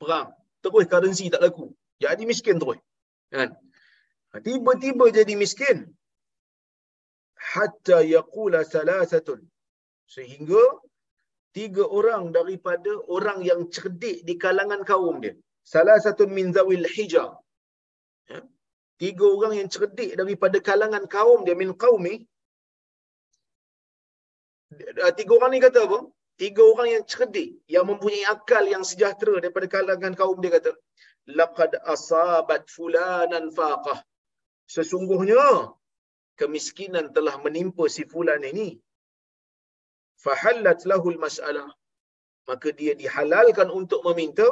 perang. 0.00 0.28
Terus 0.62 0.86
currency 0.92 1.26
tak 1.34 1.42
laku. 1.44 1.66
Jadi 2.04 2.22
miskin 2.30 2.56
terus. 2.62 2.80
Kan? 3.34 3.48
Ha, 4.30 4.40
tiba-tiba 4.46 5.04
jadi 5.18 5.34
miskin. 5.42 5.78
Hatta 7.52 7.98
yaqula 8.16 8.60
salasatun. 8.74 9.40
Sehingga 10.14 10.62
tiga 11.56 11.84
orang 11.98 12.22
daripada 12.36 12.92
orang 13.16 13.40
yang 13.50 13.60
cerdik 13.74 14.16
di 14.28 14.34
kalangan 14.44 14.82
kaum 14.90 15.16
dia. 15.24 15.34
Salah 15.72 15.98
satu 16.06 16.24
min 16.36 16.52
zawil 16.56 16.86
hijab. 16.94 17.30
Ya? 18.32 18.40
tiga 19.02 19.26
orang 19.36 19.54
yang 19.60 19.68
cerdik 19.74 20.10
daripada 20.20 20.58
kalangan 20.68 21.04
kaum 21.14 21.40
dia 21.46 21.56
min 21.62 21.72
qaumi 21.82 22.14
tiga 25.18 25.32
orang 25.38 25.50
ni 25.54 25.60
kata 25.66 25.80
apa? 25.88 25.98
Tiga 26.36 26.62
orang 26.72 26.88
yang 26.94 27.04
cerdik 27.12 27.50
yang 27.74 27.84
mempunyai 27.90 28.24
akal 28.34 28.64
yang 28.74 28.84
sejahtera 28.84 29.40
daripada 29.40 29.66
kalangan 29.74 30.12
kaum 30.20 30.36
dia 30.42 30.52
kata 30.56 30.72
laqad 31.38 31.72
asabat 31.94 32.64
fulanan 32.76 33.50
faqah. 33.58 33.98
Sesungguhnya 34.74 35.72
kemiskinan 36.40 37.10
telah 37.16 37.36
menimpa 37.44 37.84
si 37.96 38.02
fulan 38.12 38.42
ini. 38.52 38.78
Fahallat 40.24 40.82
lahul 40.90 41.18
mas'alah. 41.24 41.68
Maka 42.46 42.70
dia 42.78 42.94
dihalalkan 42.94 43.68
untuk 43.80 44.00
meminta 44.06 44.46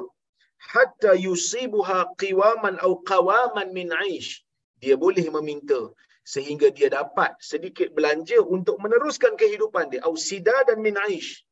hatta 0.72 1.14
yusibuha 1.26 1.98
qiwaman 2.22 2.78
au 2.86 2.92
qawaman 3.10 3.70
min 3.78 3.90
aish. 4.06 4.42
Dia 4.82 4.94
boleh 5.04 5.26
meminta 5.36 5.78
sehingga 6.24 6.72
dia 6.76 6.88
dapat 6.88 7.36
sedikit 7.50 7.92
belanja 7.96 8.40
untuk 8.40 8.76
meneruskan 8.84 9.36
kehidupan 9.36 9.92
dia. 9.92 10.00
Au 10.08 10.16
sida 10.16 10.56
dan 10.68 10.80
min 10.80 10.96
aish 10.96 11.44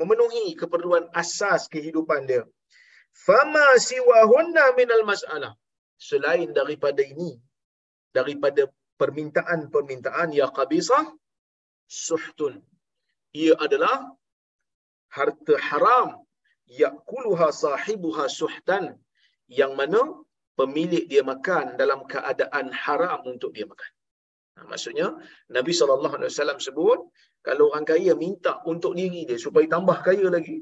memenuhi 0.00 0.46
keperluan 0.60 1.08
asas 1.22 1.62
kehidupan 1.74 2.28
dia. 2.30 2.42
Fama 3.26 3.66
siwahunna 3.88 4.64
minal 4.78 5.04
mas'alah. 5.10 5.52
Selain 6.08 6.48
daripada 6.58 7.02
ini 7.04 7.36
daripada 8.16 8.62
permintaan-permintaan 9.00 10.32
ya 10.32 10.48
qabisah 10.58 11.04
suhtun. 11.86 12.54
Ia 13.36 13.54
adalah 13.60 13.96
harta 15.16 15.54
haram. 15.68 16.08
Yakuluha 16.82 17.48
sahibuha 17.64 18.24
suhtan. 18.40 18.84
Yang 19.60 19.72
mana 19.74 20.00
pemilik 20.60 21.04
dia 21.12 21.22
makan 21.32 21.64
dalam 21.80 22.00
keadaan 22.12 22.66
haram 22.82 23.20
untuk 23.32 23.50
dia 23.56 23.64
makan. 23.72 23.90
Nah, 24.56 24.64
maksudnya 24.70 25.06
Nabi 25.56 25.72
SAW 25.72 26.60
sebut 26.68 27.00
kalau 27.46 27.64
orang 27.72 27.86
kaya 27.88 28.12
minta 28.24 28.52
untuk 28.72 28.92
diri 28.98 29.24
dia 29.28 29.38
supaya 29.46 29.64
tambah 29.74 29.98
kaya 30.08 30.28
lagi 30.36 30.58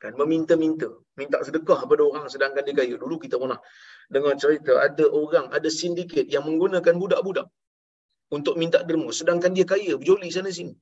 kan 0.00 0.12
meminta-minta 0.20 0.88
minta 1.20 1.36
sedekah 1.46 1.78
kepada 1.84 2.02
orang 2.08 2.24
sedangkan 2.32 2.62
dia 2.64 2.76
kaya 2.80 2.94
dulu 3.02 3.16
kita 3.24 3.36
pernah 3.36 3.60
dengar 4.08 4.32
cerita 4.42 4.72
ada 4.86 5.04
orang 5.12 5.46
ada 5.56 5.68
sindiket 5.68 6.26
yang 6.34 6.44
menggunakan 6.48 6.94
budak-budak 7.02 7.46
untuk 8.36 8.54
minta 8.60 8.80
derma 8.88 9.12
sedangkan 9.20 9.52
dia 9.56 9.66
kaya 9.72 9.92
berjoli 10.00 10.28
sana 10.32 10.48
sini 10.58 10.72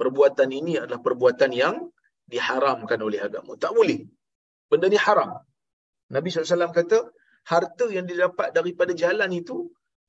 perbuatan 0.00 0.48
ini 0.60 0.72
adalah 0.80 1.00
perbuatan 1.06 1.50
yang 1.62 1.76
diharamkan 2.28 3.00
oleh 3.00 3.18
agama. 3.24 3.56
Tak 3.56 3.72
boleh. 3.72 3.98
Benda 4.68 4.86
ni 4.92 5.00
haram. 5.00 5.30
Nabi 6.14 6.28
SAW 6.32 6.72
kata, 6.80 6.98
harta 7.52 7.86
yang 7.96 8.06
didapat 8.10 8.48
daripada 8.56 8.92
jalan 9.02 9.30
itu 9.40 9.56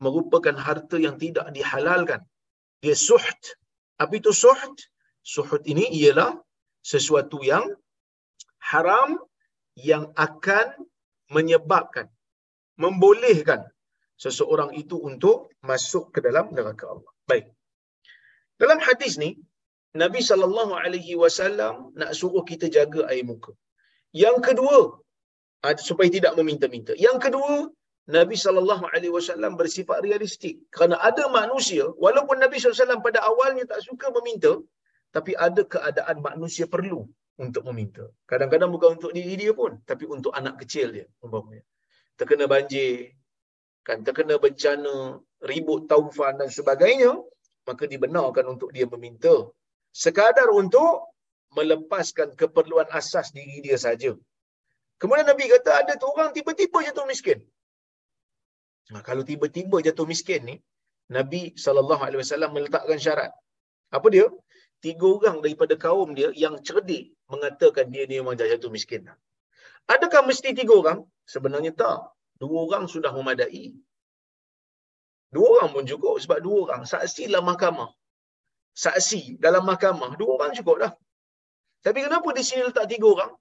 merupakan 0.03 0.55
harta 0.55 0.95
yang 1.05 1.15
tidak 1.23 1.51
dihalalkan. 1.55 2.21
Dia 2.83 2.95
suht. 2.95 3.41
Apa 4.03 4.13
itu 4.19 4.31
suht? 4.43 4.77
Suht 5.33 5.63
ini 5.71 5.85
ialah 5.99 6.31
sesuatu 6.91 7.43
yang 7.43 7.65
haram 8.71 9.19
yang 9.75 10.03
akan 10.15 10.67
menyebabkan, 11.35 12.07
membolehkan 12.79 13.61
seseorang 14.23 14.71
itu 14.81 14.95
untuk 15.09 15.51
masuk 15.69 16.11
ke 16.15 16.19
dalam 16.25 16.51
neraka 16.55 16.85
Allah. 16.93 17.11
Baik. 17.29 17.45
Dalam 18.59 18.79
hadis 18.87 19.15
ni, 19.23 19.39
Nabi 19.95 20.21
sallallahu 20.29 20.73
alaihi 20.83 21.15
wasallam 21.23 21.95
nak 21.99 22.11
suruh 22.19 22.43
kita 22.51 22.67
jaga 22.77 23.07
air 23.11 23.23
muka. 23.23 23.51
Yang 24.23 24.37
kedua, 24.47 24.79
supaya 25.89 26.09
tidak 26.17 26.33
meminta-minta. 26.39 26.93
Yang 26.95 27.17
kedua, 27.27 27.53
Nabi 28.09 28.35
sallallahu 28.43 28.85
alaihi 28.93 29.13
wasallam 29.17 29.53
bersifat 29.61 30.01
realistik. 30.07 30.55
Kerana 30.73 30.95
ada 31.09 31.23
manusia, 31.39 31.85
walaupun 32.05 32.37
Nabi 32.43 32.57
sallallahu 32.57 33.05
pada 33.05 33.19
awalnya 33.31 33.63
tak 33.71 33.81
suka 33.87 34.07
meminta, 34.17 34.51
tapi 35.15 35.31
ada 35.47 35.61
keadaan 35.73 36.17
manusia 36.29 36.65
perlu 36.65 37.05
untuk 37.37 37.63
meminta. 37.69 38.03
Kadang-kadang 38.31 38.71
bukan 38.75 38.89
untuk 38.97 39.11
diri 39.17 39.35
dia 39.41 39.53
pun, 39.61 39.77
tapi 39.89 40.05
untuk 40.15 40.33
anak 40.39 40.55
kecil 40.61 40.87
dia, 40.95 41.07
umpamanya. 41.25 41.63
Terkena 42.19 42.45
banjir, 42.53 43.15
kan 43.87 44.03
terkena 44.07 44.35
bencana, 44.43 44.95
ribut 45.49 45.87
taufan 45.91 46.35
dan 46.41 46.49
sebagainya, 46.57 47.11
maka 47.67 47.83
dibenarkan 47.93 48.45
untuk 48.53 48.69
dia 48.75 48.89
meminta 48.93 49.33
sekadar 50.03 50.49
untuk 50.61 51.13
melepaskan 51.57 52.37
keperluan 52.39 52.89
asas 52.99 53.33
diri 53.37 53.57
dia 53.65 53.77
saja. 53.77 54.11
Kemudian 54.99 55.27
Nabi 55.31 55.43
kata 55.53 55.71
ada 55.81 55.93
tu 56.01 56.07
orang 56.11 56.29
tiba-tiba 56.37 56.77
jatuh 56.87 57.05
miskin. 57.11 57.39
Nah, 58.93 59.01
kalau 59.07 59.23
tiba-tiba 59.29 59.77
jatuh 59.87 60.07
miskin 60.11 60.41
ni, 60.49 60.55
Nabi 61.17 61.41
SAW 61.55 62.51
meletakkan 62.55 62.99
syarat. 63.05 63.31
Apa 63.95 64.07
dia? 64.13 64.27
Tiga 64.85 65.07
orang 65.17 65.37
daripada 65.43 65.73
kaum 65.85 66.09
dia 66.17 66.29
yang 66.43 66.55
cerdik 66.67 67.03
mengatakan 67.31 67.85
dia 67.93 68.03
ni 68.09 68.15
memang 68.21 68.35
jatuh 68.39 68.71
miskin. 68.75 69.07
Adakah 69.93 70.21
mesti 70.29 70.49
tiga 70.59 70.73
orang? 70.81 70.99
Sebenarnya 71.33 71.71
tak. 71.81 71.99
Dua 72.39 72.57
orang 72.67 72.85
sudah 72.93 73.11
memadai. 73.17 73.75
Dua 75.33 75.47
orang 75.59 75.69
pun 75.75 75.83
cukup 75.91 76.15
sebab 76.23 76.39
dua 76.45 76.57
orang 76.65 76.81
saksi 76.91 77.27
dalam 77.29 77.45
mahkamah 77.51 77.89
saksi 78.83 79.21
dalam 79.43 79.63
mahkamah, 79.69 80.15
dua 80.19 80.31
orang 80.39 80.51
cukup 80.57 80.75
dah. 80.83 80.93
Tapi 81.85 81.99
kenapa 82.05 82.29
di 82.37 82.43
sini 82.47 82.61
letak 82.67 82.87
tiga 82.91 83.07
orang? 83.15 83.31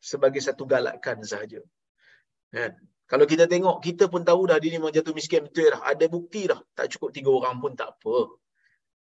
Sebagai 0.00 0.40
satu 0.40 0.64
galakan 0.64 1.20
sahaja. 1.22 1.60
Kan? 2.50 2.72
Kalau 3.10 3.26
kita 3.26 3.44
tengok, 3.50 3.82
kita 3.82 4.06
pun 4.06 4.22
tahu 4.22 4.48
dah 4.50 4.56
dia 4.62 4.70
ni 4.72 4.78
memang 4.78 4.94
jatuh 4.94 5.12
miskin 5.12 5.46
betul 5.46 5.68
dah. 5.68 5.82
Ada 5.84 6.06
bukti 6.08 6.46
dah. 6.50 6.60
Tak 6.78 6.96
cukup 6.96 7.10
tiga 7.12 7.30
orang 7.30 7.60
pun 7.62 7.72
tak 7.76 7.94
apa. 7.94 8.16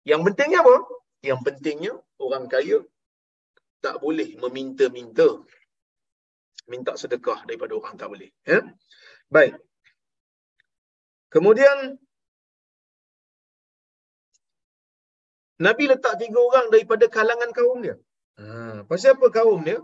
Yang 0.08 0.22
pentingnya 0.32 0.60
apa? 0.64 0.76
Yang 1.22 1.40
pentingnya 1.46 1.94
orang 2.24 2.46
kaya 2.48 2.78
tak 3.84 4.00
boleh 4.00 4.30
meminta-minta. 4.40 5.28
Minta 6.72 6.96
sedekah 6.96 7.44
daripada 7.48 7.76
orang 7.76 7.96
tak 8.00 8.08
boleh. 8.12 8.32
Ya? 8.48 8.64
Baik. 9.28 9.60
Kemudian 11.28 12.00
Nabi 15.60 15.84
letak 15.92 16.16
tiga 16.22 16.40
orang 16.40 16.72
daripada 16.72 17.06
kalangan 17.12 17.52
kaum 17.52 17.80
dia. 17.84 17.96
Ha, 18.40 18.88
pasal 18.88 19.18
apa 19.18 19.28
kaum 19.34 19.60
dia? 19.68 19.82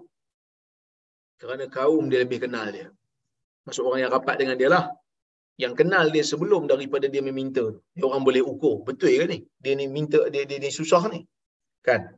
Kerana 1.44 1.68
kaum 1.78 2.08
dia 2.12 2.24
lebih 2.24 2.40
kenal 2.48 2.72
dia. 2.76 2.88
Maksud 3.68 3.84
orang 3.88 4.00
yang 4.08 4.12
rapat 4.16 4.36
dengan 4.40 4.56
dia 4.62 4.70
lah. 4.76 4.86
Yang 5.64 5.74
kenal 5.84 6.06
dia 6.16 6.24
sebelum 6.32 6.72
daripada 6.72 7.06
dia 7.14 7.20
meminta. 7.20 7.66
Dia 7.96 8.06
orang 8.10 8.24
boleh 8.28 8.42
ukur. 8.52 8.76
Betul 8.88 9.12
ke 9.20 9.26
ni? 9.34 9.40
Dia 9.64 9.74
ni 9.76 9.86
minta, 9.92 10.24
dia, 10.34 10.48
dia, 10.50 10.58
dia 10.64 10.72
susah 10.80 11.04
ni. 11.12 11.20
Kan? 11.88 12.16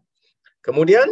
Kemudian, 0.62 1.10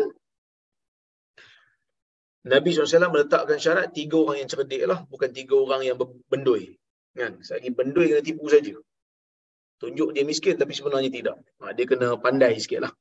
Nabi 2.53 2.69
SAW 2.69 3.09
meletakkan 3.15 3.57
syarat 3.65 3.89
tiga 3.97 4.21
orang 4.23 4.37
yang 4.45 4.49
cerdik 4.53 4.83
lah. 4.91 4.99
Bukan 5.09 5.29
tiga 5.33 5.55
orang 5.65 5.81
yang 5.89 5.97
bendui. 6.29 6.77
Kan? 7.17 7.41
Selagi 7.41 7.73
bendui 7.73 8.13
kena 8.13 8.21
tipu 8.29 8.45
saja 8.55 8.77
tunjuk 9.83 10.09
dia 10.15 10.23
miskin 10.23 10.55
tapi 10.55 10.71
sebenarnya 10.71 11.11
tidak. 11.11 11.35
Ha, 11.59 11.75
dia 11.75 11.85
kena 11.91 12.15
pandai 12.25 12.55
sikit 12.63 12.87
lah. 12.87 12.93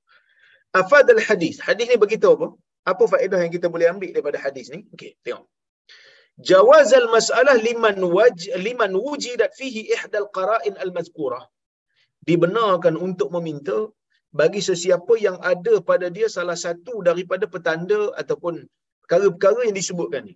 Afad 0.74 1.06
al-hadis. 1.14 1.62
Hadis 1.62 1.86
ni 1.86 1.96
beritahu 2.02 2.34
apa? 2.38 2.48
Apa 2.90 3.04
faedah 3.12 3.38
yang 3.44 3.52
kita 3.56 3.66
boleh 3.74 3.86
ambil 3.92 4.10
daripada 4.14 4.38
hadis 4.44 4.66
ni? 4.74 4.80
Okey, 4.94 5.14
tengok. 5.24 5.46
Jawaz 6.50 6.90
al-mas'alah 7.02 7.56
liman 7.66 7.98
waj 8.16 8.48
liman 8.66 8.92
wujidat 9.06 9.52
fihi 9.58 9.82
ihda 9.94 10.16
al-qara'in 10.24 10.74
al-mazkurah. 10.84 11.44
Dibenarkan 12.28 12.94
untuk 13.06 13.28
meminta 13.36 13.78
bagi 14.40 14.60
sesiapa 14.68 15.14
yang 15.26 15.36
ada 15.52 15.74
pada 15.90 16.06
dia 16.16 16.26
salah 16.36 16.58
satu 16.64 17.04
daripada 17.08 17.44
petanda 17.54 18.02
ataupun 18.22 18.64
perkara-perkara 19.04 19.68
yang 19.68 19.76
disebutkan 19.80 20.22
ni. 20.30 20.34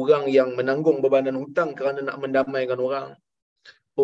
Orang 0.00 0.24
yang 0.36 0.50
menanggung 0.58 0.98
bebanan 1.04 1.36
hutang 1.40 1.70
kerana 1.78 2.00
nak 2.08 2.18
mendamaikan 2.22 2.78
orang, 2.86 3.08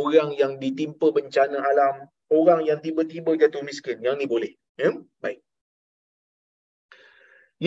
orang 0.01 0.31
yang 0.40 0.53
ditimpa 0.62 1.11
bencana 1.16 1.59
alam, 1.71 1.95
orang 2.38 2.61
yang 2.68 2.79
tiba-tiba 2.85 3.35
jatuh 3.40 3.62
miskin. 3.68 3.99
Yang 4.07 4.16
ni 4.21 4.27
boleh. 4.35 4.53
Ya? 4.83 4.90
Baik. 5.23 5.40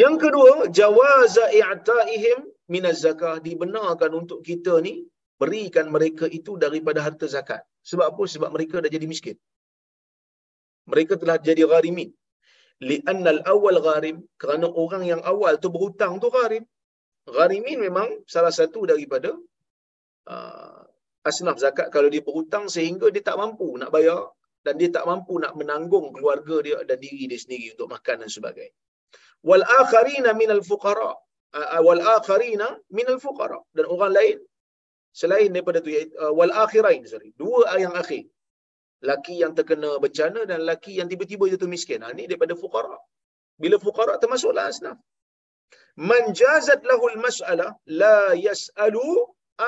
Yang 0.01 0.15
kedua, 0.23 0.51
jawaza 0.77 1.45
i'ta'ihim 1.55 2.39
minaz 2.73 2.99
zakah 3.05 3.35
dibenarkan 3.45 4.11
untuk 4.21 4.39
kita 4.47 4.73
ni 4.83 4.93
berikan 5.41 5.87
mereka 5.95 6.25
itu 6.37 6.51
daripada 6.63 6.99
harta 7.05 7.27
zakat. 7.35 7.61
Sebab 7.89 8.05
apa? 8.11 8.23
Sebab 8.33 8.49
mereka 8.55 8.83
dah 8.83 8.91
jadi 8.95 9.07
miskin. 9.13 9.37
Mereka 10.91 11.15
telah 11.21 11.37
jadi 11.39 11.63
gharimin. 11.71 12.09
Li'anna 12.89 13.29
al-awwal 13.35 13.79
gharim 13.87 14.17
kerana 14.41 14.67
orang 14.83 15.03
yang 15.11 15.21
awal 15.31 15.55
tu 15.63 15.71
berhutang 15.75 16.19
tu 16.23 16.27
gharim. 16.37 16.63
Gharimin 17.37 17.77
memang 17.87 18.07
salah 18.33 18.51
satu 18.51 18.83
daripada 18.91 19.31
uh, 20.27 20.81
asnaf 21.29 21.55
zakat 21.63 21.87
kalau 21.95 22.11
dia 22.13 22.21
berhutang 22.27 22.67
sehingga 22.75 23.07
dia 23.15 23.23
tak 23.23 23.39
mampu 23.41 23.67
nak 23.81 23.89
bayar 23.95 24.27
dan 24.65 24.75
dia 24.81 24.91
tak 24.91 25.07
mampu 25.09 25.39
nak 25.39 25.55
menanggung 25.55 26.11
keluarga 26.11 26.55
dia 26.67 26.77
dan 26.83 26.97
diri 26.99 27.31
dia 27.31 27.39
sendiri 27.39 27.79
untuk 27.79 27.87
makan 27.95 28.27
dan 28.27 28.29
sebagainya. 28.37 28.75
Wal 29.43 29.63
akharina 29.81 30.31
minal 30.41 30.63
fuqara. 30.69 31.11
Wal 31.87 32.01
akharina 32.15 32.67
minal 32.97 33.19
fuqara. 33.25 33.59
Dan 33.75 33.85
orang 33.93 34.13
lain 34.17 34.37
selain 35.15 35.49
daripada 35.55 35.79
tu 35.79 35.89
uh, 35.95 36.31
wal 36.37 36.53
akhirain 36.63 37.03
sorry. 37.07 37.31
Dua 37.39 37.79
yang 37.79 37.95
akhir. 37.95 38.23
Laki 39.09 39.35
yang 39.43 39.53
terkena 39.57 39.89
bencana 40.03 40.43
dan 40.49 40.59
laki 40.69 40.93
yang 40.99 41.07
tiba-tiba 41.11 41.45
jatuh 41.53 41.69
miskin. 41.75 42.03
Ha, 42.03 42.11
ini 42.15 42.25
daripada 42.31 42.53
fuqara. 42.63 42.97
Bila 43.61 43.75
fuqara 43.85 44.13
termasuklah 44.23 44.65
asnaf. 44.71 44.97
Man 46.09 46.23
jazat 46.41 46.81
lahul 46.89 47.17
mas'alah 47.25 47.69
la 48.01 48.35
yas'alu 48.47 49.07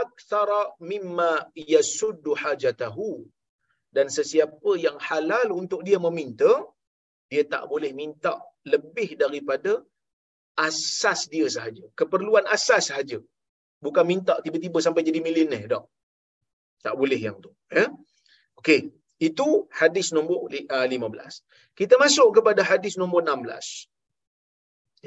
akthara 0.02 0.62
mimma 0.92 1.32
yasuddu 1.56 2.36
hajatahu. 2.42 3.24
Dan 3.96 4.08
sesiapa 4.18 4.72
yang 4.86 4.98
halal 5.00 5.48
untuk 5.62 5.82
dia 5.88 6.00
meminta 6.08 6.52
dia 7.32 7.44
tak 7.54 7.64
boleh 7.72 7.92
minta 8.02 8.34
lebih 8.74 9.10
daripada 9.24 9.74
asas 10.68 11.20
dia 11.34 11.48
sahaja. 11.56 11.86
Keperluan 12.00 12.46
asas 12.56 12.84
sahaja. 12.90 13.20
Bukan 13.86 14.06
minta 14.12 14.36
tiba-tiba 14.46 14.80
sampai 14.86 15.02
jadi 15.10 15.20
milenih. 15.28 15.64
Tak. 15.74 15.86
tak 16.86 16.96
boleh 17.02 17.20
yang 17.26 17.38
tu. 17.46 17.52
Ya? 17.78 17.86
Okey. 18.60 18.80
Itu 19.28 19.46
hadis 19.80 20.08
nombor 20.16 20.40
15. 20.54 20.74
Ah, 20.74 20.86
Kita 21.80 21.96
masuk 22.04 22.28
kepada 22.38 22.62
hadis 22.72 22.94
nombor 23.02 23.22
16. 23.26 23.90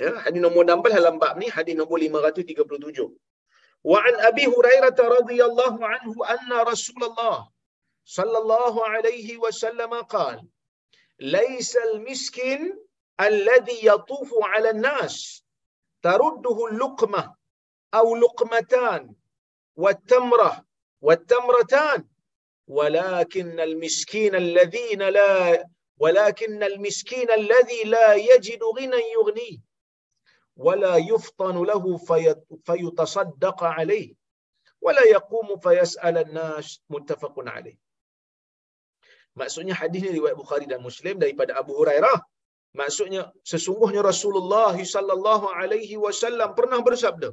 Ya, 0.01 0.11
hadis 0.25 0.41
nombor 0.47 0.63
16 0.67 0.99
dalam 0.99 1.17
bab 1.23 1.35
ni 1.43 1.47
hadis 1.57 1.75
nombor 1.81 1.99
537. 2.03 3.11
Wa 3.91 3.99
an 4.09 4.15
Abi 4.29 4.45
Hurairah 4.55 4.99
radhiyallahu 5.17 5.79
anhu 5.95 6.19
anna 6.35 6.59
Rasulullah 6.71 7.37
sallallahu 8.17 8.79
alaihi 8.93 9.39
wasallam 9.45 9.93
qala: 10.15 10.43
"Laisa 11.35 11.81
al-miskin 11.91 12.61
الذي 13.21 13.87
يطوف 13.87 14.31
على 14.43 14.71
الناس 14.71 15.45
ترده 16.03 16.67
اللقمة 16.67 17.35
أو 17.95 18.17
لقمتان 18.17 19.15
والتمرة 19.77 20.65
والتمرتان. 21.01 22.09
ولكن 22.71 23.61
المسكين 23.61 24.35
الذين 24.35 25.03
لا 25.03 25.67
ولكن 25.99 26.63
المسكين 26.63 27.31
الذي 27.31 27.85
لا 27.85 28.15
يجد 28.15 28.63
غنى 28.63 29.01
يغنيه. 29.19 29.59
ولا 30.57 30.97
يفطن 30.97 31.57
له 31.65 31.85
فيتصدق 32.65 33.65
عليه. 33.65 34.15
ولا 34.81 35.05
يقوم 35.05 35.59
فيسأل 35.59 36.19
الناس 36.19 36.81
متفق 36.91 37.35
عليه. 37.37 37.77
Maksudnya 39.35 39.75
hadis 39.75 40.03
ini 40.03 40.23
riwayat 40.23 40.37
Bukhari 40.39 40.67
dan 40.71 40.83
Muslim 40.83 41.19
daripada 41.19 41.59
Abu 41.59 41.75
Hurairah. 41.75 42.19
Maksudnya 42.79 43.23
sesungguhnya 43.51 44.03
Rasulullah 44.11 44.75
sallallahu 44.95 45.47
alaihi 45.61 45.97
wasallam 46.05 46.51
pernah 46.59 46.79
bersabda, 46.89 47.31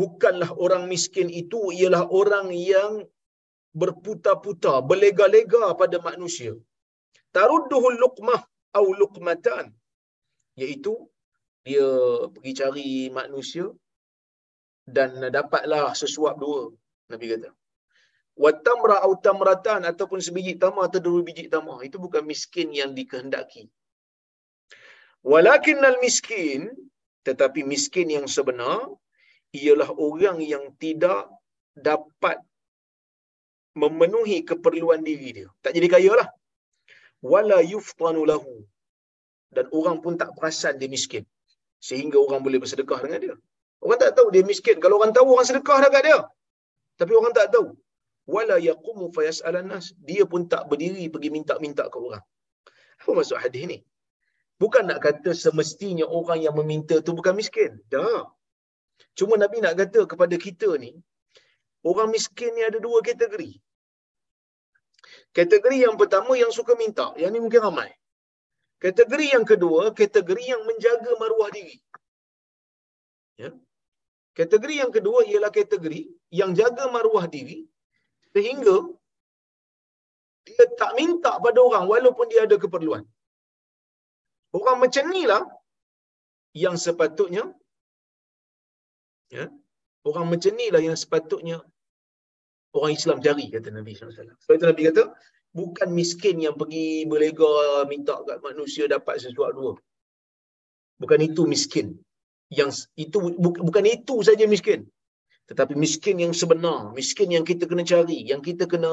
bukanlah 0.00 0.50
orang 0.64 0.84
miskin 0.92 1.28
itu 1.42 1.60
ialah 1.78 2.02
orang 2.20 2.52
yang 2.72 2.92
berputa-puta, 3.82 4.74
berlega-lega 4.90 5.64
pada 5.80 5.98
manusia. 6.08 6.52
Tarudduhul 7.36 7.98
luqmah 8.04 8.40
au 8.78 8.86
luqmatan. 9.00 9.66
Iaitu, 10.60 10.94
dia 11.66 11.88
pergi 12.34 12.52
cari 12.60 12.90
manusia 13.18 13.66
dan 14.96 15.10
dapatlah 15.36 15.96
sesuap 16.02 16.36
dua. 16.44 16.62
Nabi 17.12 17.26
kata. 17.32 17.50
Watamra 18.34 18.96
au 19.06 19.14
tamratan 19.26 19.86
ataupun 19.90 20.18
sebiji 20.18 20.58
tamar 20.58 20.90
atau 20.90 21.00
dua 21.06 21.22
biji 21.26 21.46
tamar. 21.54 21.78
Itu 21.86 21.96
bukan 22.02 22.22
miskin 22.26 22.74
yang 22.74 22.90
dikehendaki. 22.98 23.70
Walakin 25.22 25.78
al 25.90 25.96
miskin, 26.02 26.66
tetapi 27.22 27.62
miskin 27.62 28.10
yang 28.16 28.26
sebenar, 28.26 28.90
ialah 29.54 29.90
orang 30.06 30.42
yang 30.42 30.64
tidak 30.82 31.30
dapat 31.78 32.42
memenuhi 33.82 34.42
keperluan 34.50 35.02
diri 35.08 35.28
dia. 35.38 35.48
Tak 35.64 35.72
jadi 35.76 35.88
kaya 35.94 36.12
lah. 36.20 36.28
Wala 37.22 37.58
yuftanu 37.62 38.22
lahu. 38.26 38.66
Dan 39.54 39.70
orang 39.78 40.02
pun 40.02 40.18
tak 40.18 40.34
perasan 40.36 40.74
dia 40.82 40.90
miskin. 40.90 41.22
Sehingga 41.78 42.18
orang 42.18 42.42
boleh 42.46 42.58
bersedekah 42.62 42.98
dengan 43.06 43.20
dia. 43.24 43.36
Orang 43.78 43.98
tak 44.02 44.12
tahu 44.18 44.28
dia 44.34 44.42
miskin. 44.42 44.76
Kalau 44.82 44.98
orang 44.98 45.14
tahu, 45.16 45.26
orang 45.34 45.46
sedekah 45.50 45.78
dekat 45.86 46.02
dia. 46.08 46.18
Tapi 46.98 47.12
orang 47.14 47.32
tak 47.38 47.48
tahu. 47.54 47.66
Wala 48.24 48.56
yaqumu 48.56 49.12
fayas'alan 49.16 49.68
nas. 49.72 49.92
Dia 50.08 50.24
pun 50.24 50.48
tak 50.52 50.64
berdiri 50.70 51.12
pergi 51.12 51.28
minta-minta 51.36 51.84
ke 51.92 51.98
orang. 52.00 52.24
Apa 53.00 53.10
maksud 53.12 53.36
hadis 53.36 53.64
ni? 53.72 53.78
Bukan 54.56 54.88
nak 54.88 55.00
kata 55.04 55.30
semestinya 55.36 56.06
orang 56.08 56.40
yang 56.40 56.56
meminta 56.56 56.96
tu 57.04 57.12
bukan 57.18 57.36
miskin. 57.36 57.72
Tak. 57.92 58.24
Cuma 59.18 59.34
Nabi 59.36 59.60
nak 59.60 59.76
kata 59.76 60.00
kepada 60.08 60.36
kita 60.38 60.78
ni, 60.78 60.94
orang 61.84 62.08
miskin 62.14 62.54
ni 62.56 62.62
ada 62.64 62.78
dua 62.80 63.04
kategori. 63.04 63.60
Kategori 65.36 65.78
yang 65.84 65.98
pertama 66.00 66.32
yang 66.38 66.54
suka 66.54 66.72
minta. 66.78 67.12
Yang 67.20 67.30
ni 67.34 67.38
mungkin 67.44 67.60
ramai. 67.66 67.90
Kategori 68.78 69.26
yang 69.36 69.44
kedua, 69.44 69.92
kategori 69.92 70.44
yang 70.54 70.62
menjaga 70.64 71.12
maruah 71.20 71.50
diri. 71.52 71.76
Ya. 73.36 73.50
Kategori 74.38 74.74
yang 74.82 74.92
kedua 74.94 75.26
ialah 75.26 75.50
kategori 75.50 76.00
yang 76.30 76.54
jaga 76.58 76.90
maruah 76.90 77.26
diri 77.26 77.66
sehingga 78.34 78.76
dia 80.44 80.64
tak 80.80 80.92
minta 80.98 81.32
pada 81.44 81.58
orang 81.62 81.84
walaupun 81.92 82.26
dia 82.32 82.44
ada 82.46 82.56
keperluan. 82.64 83.02
Orang 84.54 84.76
macam 84.82 85.04
ni 85.14 85.22
lah 85.30 85.42
yang 86.64 86.76
sepatutnya 86.78 87.44
Ya? 89.32 89.50
Orang 90.04 90.26
macam 90.30 90.52
ni 90.54 90.68
lah 90.74 90.82
yang 90.84 90.94
sepatutnya 90.94 91.58
orang 92.76 92.92
Islam 92.94 93.18
cari, 93.24 93.50
kata 93.50 93.72
Nabi 93.74 93.96
SAW. 93.96 94.36
Sebab 94.42 94.54
itu 94.54 94.66
Nabi 94.70 94.82
kata, 94.90 95.02
bukan 95.54 95.88
miskin 95.90 96.36
yang 96.44 96.54
pergi 96.60 97.08
berlega 97.10 97.82
minta 97.90 98.14
kat 98.28 98.38
manusia 98.44 98.84
dapat 98.86 99.18
sesuatu 99.22 99.54
dua. 99.58 99.72
Bukan 101.02 101.20
itu 101.24 101.42
miskin. 101.50 101.98
Yang 102.52 102.86
itu 102.94 103.18
bukan 103.40 103.84
itu 103.88 104.20
saja 104.22 104.44
miskin. 104.46 104.86
Tetapi 105.50 105.74
miskin 105.84 106.16
yang 106.24 106.32
sebenar, 106.40 106.80
miskin 106.98 107.28
yang 107.36 107.44
kita 107.50 107.64
kena 107.70 107.84
cari, 107.84 108.18
yang 108.30 108.40
kita 108.40 108.64
kena 108.72 108.92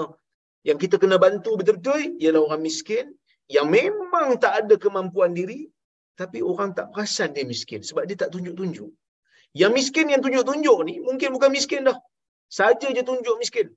yang 0.69 0.77
kita 0.83 0.95
kena 1.01 1.17
bantu 1.17 1.57
betul-betul 1.59 2.21
ialah 2.21 2.41
orang 2.47 2.61
miskin 2.61 3.05
yang 3.55 3.67
memang 3.77 4.37
tak 4.43 4.53
ada 4.59 4.75
kemampuan 4.83 5.31
diri 5.39 5.61
tapi 6.19 6.39
orang 6.51 6.69
tak 6.77 6.93
perasan 6.93 7.33
dia 7.35 7.45
miskin 7.53 7.81
sebab 7.81 8.03
dia 8.05 8.17
tak 8.23 8.29
tunjuk-tunjuk. 8.35 8.91
Yang 9.61 9.71
miskin 9.79 10.05
yang 10.13 10.21
tunjuk-tunjuk 10.25 10.77
ni 10.87 10.95
mungkin 11.07 11.29
bukan 11.35 11.49
miskin 11.57 11.87
dah. 11.89 11.97
Saja 12.57 12.87
je 12.97 13.03
tunjuk 13.09 13.35
miskin. 13.41 13.67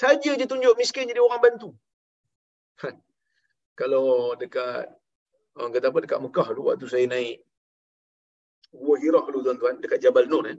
Saja 0.00 0.30
je 0.40 0.46
tunjuk 0.52 0.74
miskin 0.82 1.08
jadi 1.10 1.22
orang 1.22 1.40
bantu. 1.46 1.68
Ha. 2.82 2.90
Kalau 3.80 4.34
dekat 4.42 4.86
orang 5.56 5.70
kata 5.74 5.86
apa 5.90 5.98
dekat 6.04 6.18
Mekah 6.22 6.46
dulu 6.54 6.62
waktu 6.70 6.86
saya 6.90 7.06
naik 7.10 7.42
Gua 8.68 8.96
Hira 9.00 9.20
dulu 9.26 9.40
tuan-tuan 9.46 9.80
dekat 9.80 9.98
Jabal 10.04 10.28
Nur 10.30 10.44
eh. 10.52 10.58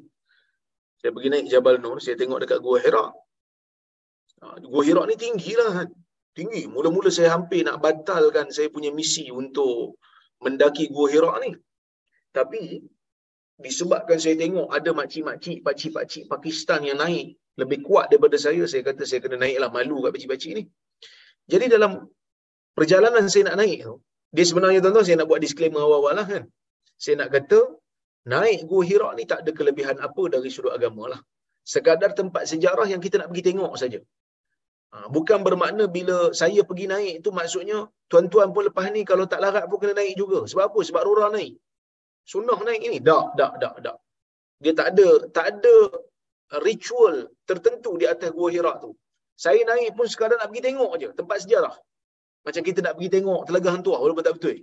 Saya 1.00 1.12
pergi 1.16 1.30
naik 1.32 1.46
Jabal 1.48 1.80
Nur, 1.80 1.98
saya 2.04 2.16
tengok 2.20 2.44
dekat 2.44 2.60
Gua 2.60 2.78
Hira. 2.84 3.06
Ha, 4.44 4.46
Gua 4.68 4.84
Hira 4.84 5.08
ni 5.08 5.16
tinggilah 5.16 5.72
kan. 5.84 5.90
Tinggi. 6.36 6.68
Mula-mula 6.68 7.10
saya 7.12 7.36
hampir 7.36 7.64
nak 7.68 7.80
batalkan 7.80 8.52
saya 8.52 8.68
punya 8.68 8.92
misi 8.92 9.32
untuk 9.32 10.00
mendaki 10.44 10.92
Gua 10.92 11.08
Hira 11.08 11.32
ni. 11.44 11.56
Tapi 12.36 12.84
disebabkan 13.60 14.20
saya 14.24 14.36
tengok 14.40 14.68
ada 14.72 14.92
makcik-makcik, 14.96 15.64
pakcik-pakcik 15.68 16.24
Pakistan 16.32 16.84
yang 16.88 17.00
naik 17.04 17.36
lebih 17.60 17.80
kuat 17.84 18.08
daripada 18.08 18.40
saya, 18.40 18.64
saya 18.72 18.82
kata 18.88 19.04
saya 19.04 19.20
kena 19.24 19.36
naiklah 19.44 19.68
malu 19.68 20.00
kat 20.04 20.12
pakcik-pakcik 20.16 20.52
ni. 20.56 20.64
Jadi 21.52 21.66
dalam 21.68 22.08
perjalanan 22.78 23.28
saya 23.28 23.52
nak 23.52 23.58
naik 23.60 23.84
tu, 23.88 24.00
dia 24.36 24.46
sebenarnya 24.48 24.80
tuan-tuan 24.84 25.06
saya 25.08 25.18
nak 25.20 25.28
buat 25.28 25.42
disclaimer 25.44 25.82
awal-awal 25.84 26.14
lah 26.20 26.28
kan. 26.28 26.44
Saya 26.96 27.20
nak 27.20 27.30
kata, 27.36 27.60
naik 28.34 28.68
Gua 28.70 28.82
Hira 28.90 29.10
ni 29.18 29.24
tak 29.32 29.46
ada 29.46 29.52
kelebihan 29.56 29.98
apa 30.08 30.24
dari 30.34 30.50
sudut 30.56 30.74
agama 30.78 31.04
lah. 31.14 31.22
Sekadar 31.74 32.12
tempat 32.20 32.44
sejarah 32.52 32.88
yang 32.90 33.02
kita 33.06 33.16
nak 33.22 33.30
pergi 33.32 33.44
tengok 33.54 33.74
saja. 33.82 34.00
Ha, 34.90 35.06
bukan 35.16 35.46
bermakna 35.46 35.86
bila 35.86 36.34
saya 36.34 36.62
pergi 36.66 36.86
naik 36.90 37.16
tu 37.22 37.30
maksudnya 37.30 37.86
tuan-tuan 38.10 38.50
pun 38.56 38.66
lepas 38.68 38.90
ni 38.90 39.06
kalau 39.06 39.30
tak 39.30 39.40
larat 39.44 39.70
pun 39.70 39.78
kena 39.82 39.94
naik 40.02 40.18
juga. 40.18 40.50
Sebab 40.50 40.64
apa? 40.70 40.80
Sebab 40.90 41.02
Rora 41.08 41.28
naik 41.30 41.54
sunnah 42.32 42.60
naik 42.68 42.82
ini 42.88 42.98
dak 43.10 43.28
dak 43.40 43.54
dak 43.64 43.76
dak 43.86 43.98
dia 44.64 44.74
tak 44.80 44.88
ada 44.94 45.08
tak 45.36 45.46
ada 45.52 45.76
ritual 46.66 47.16
tertentu 47.50 47.92
di 48.02 48.06
atas 48.14 48.30
gua 48.38 48.50
Hira 48.54 48.74
tu 48.84 48.92
saya 49.44 49.62
naik 49.70 49.98
pun 49.98 50.06
sekadar 50.14 50.38
nak 50.42 50.50
pergi 50.52 50.64
tengok 50.68 50.92
aja 50.98 51.10
tempat 51.20 51.38
sejarah 51.44 51.76
macam 52.46 52.62
kita 52.68 52.80
nak 52.86 52.94
pergi 52.98 53.10
tengok 53.16 53.42
telaga 53.50 53.70
hantu 53.74 53.92
walaupun 54.04 54.26
tak 54.28 54.36
betul 54.38 54.58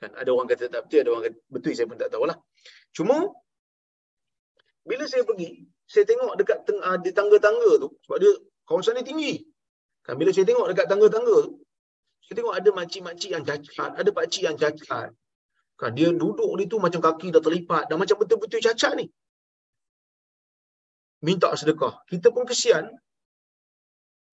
kan 0.00 0.10
ada 0.20 0.30
orang 0.34 0.48
kata 0.50 0.64
tak 0.74 0.80
betul 0.86 0.98
ada 1.02 1.10
orang 1.12 1.24
kata 1.26 1.38
betul 1.54 1.72
saya 1.76 1.86
pun 1.90 1.98
tak 2.02 2.10
tahulah 2.14 2.36
cuma 2.96 3.16
bila 4.88 5.04
saya 5.12 5.22
pergi 5.28 5.48
saya 5.92 6.04
tengok 6.10 6.32
dekat 6.40 6.58
teng- 6.66 6.84
uh, 6.88 6.98
di 7.04 7.10
tangga-tangga 7.18 7.70
tu 7.82 7.88
sebab 8.06 8.18
dia 8.22 8.32
kawasan 8.68 8.94
ni 8.98 9.04
tinggi 9.10 9.34
kan 10.06 10.14
bila 10.20 10.30
saya 10.34 10.46
tengok 10.50 10.66
dekat 10.70 10.86
tangga-tangga 10.90 11.36
tu 11.46 11.52
saya 12.24 12.34
tengok 12.38 12.54
ada 12.58 12.68
makcik-makcik 12.78 13.30
yang 13.34 13.44
cacat 13.48 13.90
ada 14.00 14.10
pakcik 14.18 14.42
yang 14.48 14.56
cacat 14.56 15.10
Kan 15.78 15.94
dia 15.94 16.10
duduk 16.10 16.50
ni 16.58 16.64
tu 16.66 16.76
macam 16.84 16.98
kaki 17.06 17.30
dah 17.34 17.42
terlipat 17.46 17.86
dah 17.86 17.96
macam 18.02 18.16
betul-betul 18.20 18.60
cacat 18.66 18.92
ni. 18.98 19.06
minta 21.26 21.48
sedekah. 21.60 21.94
Kita 22.10 22.34
pun 22.34 22.44
kesian. 22.50 22.84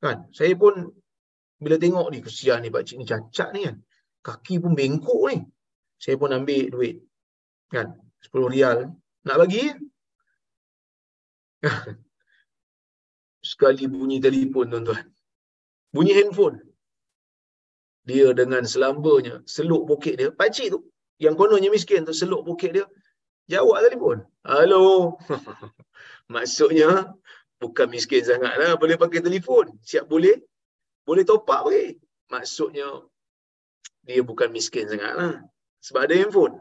Kan? 0.05 0.17
Saya 0.37 0.53
pun 0.63 0.75
bila 1.65 1.77
tengok 1.81 2.09
ni 2.13 2.19
kesian 2.25 2.61
ni 2.65 2.69
pak 2.75 2.83
cik 2.89 2.97
ni 3.01 3.05
cacat 3.13 3.49
ni 3.57 3.61
kan. 3.69 3.77
Kaki 4.25 4.55
pun 4.63 4.73
bengkok 4.79 5.23
ni. 5.33 5.39
Saya 6.05 6.21
pun 6.21 6.37
ambil 6.37 6.69
duit. 6.69 6.97
Kan? 7.73 7.97
10 8.29 8.53
rial. 8.53 8.93
Nak 9.25 9.37
bagi? 9.41 9.73
Sekali 13.51 13.89
bunyi 13.89 14.21
telefon 14.21 14.69
tuan-tuan. 14.69 15.05
Bunyi 15.97 16.13
handphone. 16.13 16.61
Dia 18.05 18.37
dengan 18.37 18.69
selambanya 18.69 19.41
seluk 19.49 19.89
poket 19.89 20.21
dia. 20.21 20.29
Pakcik 20.29 20.77
tu 20.77 20.81
yang 21.25 21.41
kononnya 21.41 21.73
miskin 21.73 22.05
tu 22.05 22.13
seluk 22.13 22.45
poket 22.45 22.77
dia. 22.77 22.87
Jawab 23.49 23.81
telefon. 23.89 24.29
Halo. 24.45 25.17
Maksudnya 26.35 27.17
bukan 27.57 27.89
miskin 27.89 28.21
sangat 28.29 28.61
lah. 28.61 28.77
Boleh 28.77 29.01
pakai 29.01 29.25
telefon. 29.25 29.73
Siap 29.81 30.05
boleh. 30.05 30.37
Boleh 31.09 31.25
top 31.25 31.49
up 31.49 31.65
lagi. 31.65 31.97
Maksudnya 32.29 32.89
dia 34.05 34.21
bukan 34.21 34.53
miskin 34.53 34.85
sangat 34.85 35.13
lah. 35.17 35.35
Sebab 35.85 36.01
ada 36.07 36.15
handphone. 36.21 36.55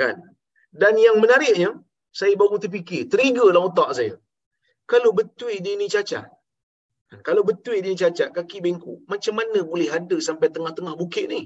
Kan? 0.00 0.16
Dan 0.80 0.94
yang 1.06 1.16
menariknya, 1.22 1.70
saya 2.20 2.34
baru 2.42 2.56
terfikir, 2.62 3.02
trigger 3.12 3.48
lah 3.54 3.62
otak 3.70 3.90
saya. 3.98 4.14
Kalau 4.90 5.10
betul 5.18 5.54
dia 5.64 5.74
ni 5.80 5.86
cacat, 5.94 6.26
kalau 7.26 7.42
betul 7.50 7.76
dia 7.84 7.94
cacat, 8.02 8.28
kaki 8.36 8.58
bengkok, 8.64 8.98
macam 9.12 9.34
mana 9.38 9.58
boleh 9.70 9.88
ada 9.98 10.16
sampai 10.28 10.48
tengah-tengah 10.54 10.94
bukit 11.02 11.26
ni? 11.34 11.42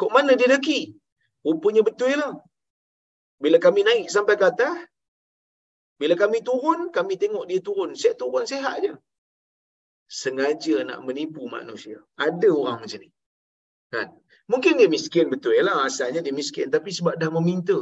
Kok 0.00 0.10
mana 0.16 0.32
dia 0.40 0.48
daki? 0.52 0.80
Rupanya 1.44 1.82
betul 1.88 2.12
lah. 2.20 2.34
Bila 3.42 3.56
kami 3.66 3.80
naik 3.88 4.06
sampai 4.14 4.34
ke 4.40 4.44
atas, 4.52 4.76
bila 6.00 6.14
kami 6.22 6.38
turun, 6.48 6.80
kami 6.96 7.14
tengok 7.22 7.44
dia 7.48 7.60
turun. 7.66 7.90
Saya 8.00 8.12
turun 8.20 8.44
sehat 8.52 8.76
je. 8.84 8.92
Sengaja 10.20 10.76
nak 10.88 11.00
menipu 11.06 11.44
manusia. 11.56 11.98
Ada 12.26 12.48
orang 12.60 12.78
macam 12.84 13.00
ni. 13.04 13.08
Kan? 13.90 14.06
Mungkin 14.50 14.78
dia 14.78 14.88
miskin 14.90 15.26
betul 15.30 15.54
lah. 15.66 15.86
Asalnya 15.86 16.20
dia 16.26 16.34
miskin. 16.34 16.66
Tapi 16.74 16.90
sebab 16.90 17.14
dah 17.18 17.30
meminta. 17.30 17.78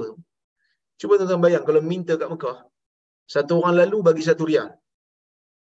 Cuba 0.98 1.14
tuan-tuan 1.20 1.40
bayang 1.44 1.64
kalau 1.68 1.80
minta 1.80 2.18
kat 2.20 2.28
Mekah. 2.32 2.58
Satu 3.28 3.60
orang 3.60 3.76
lalu 3.80 3.96
bagi 4.08 4.22
satu 4.24 4.44
rial. 4.50 4.68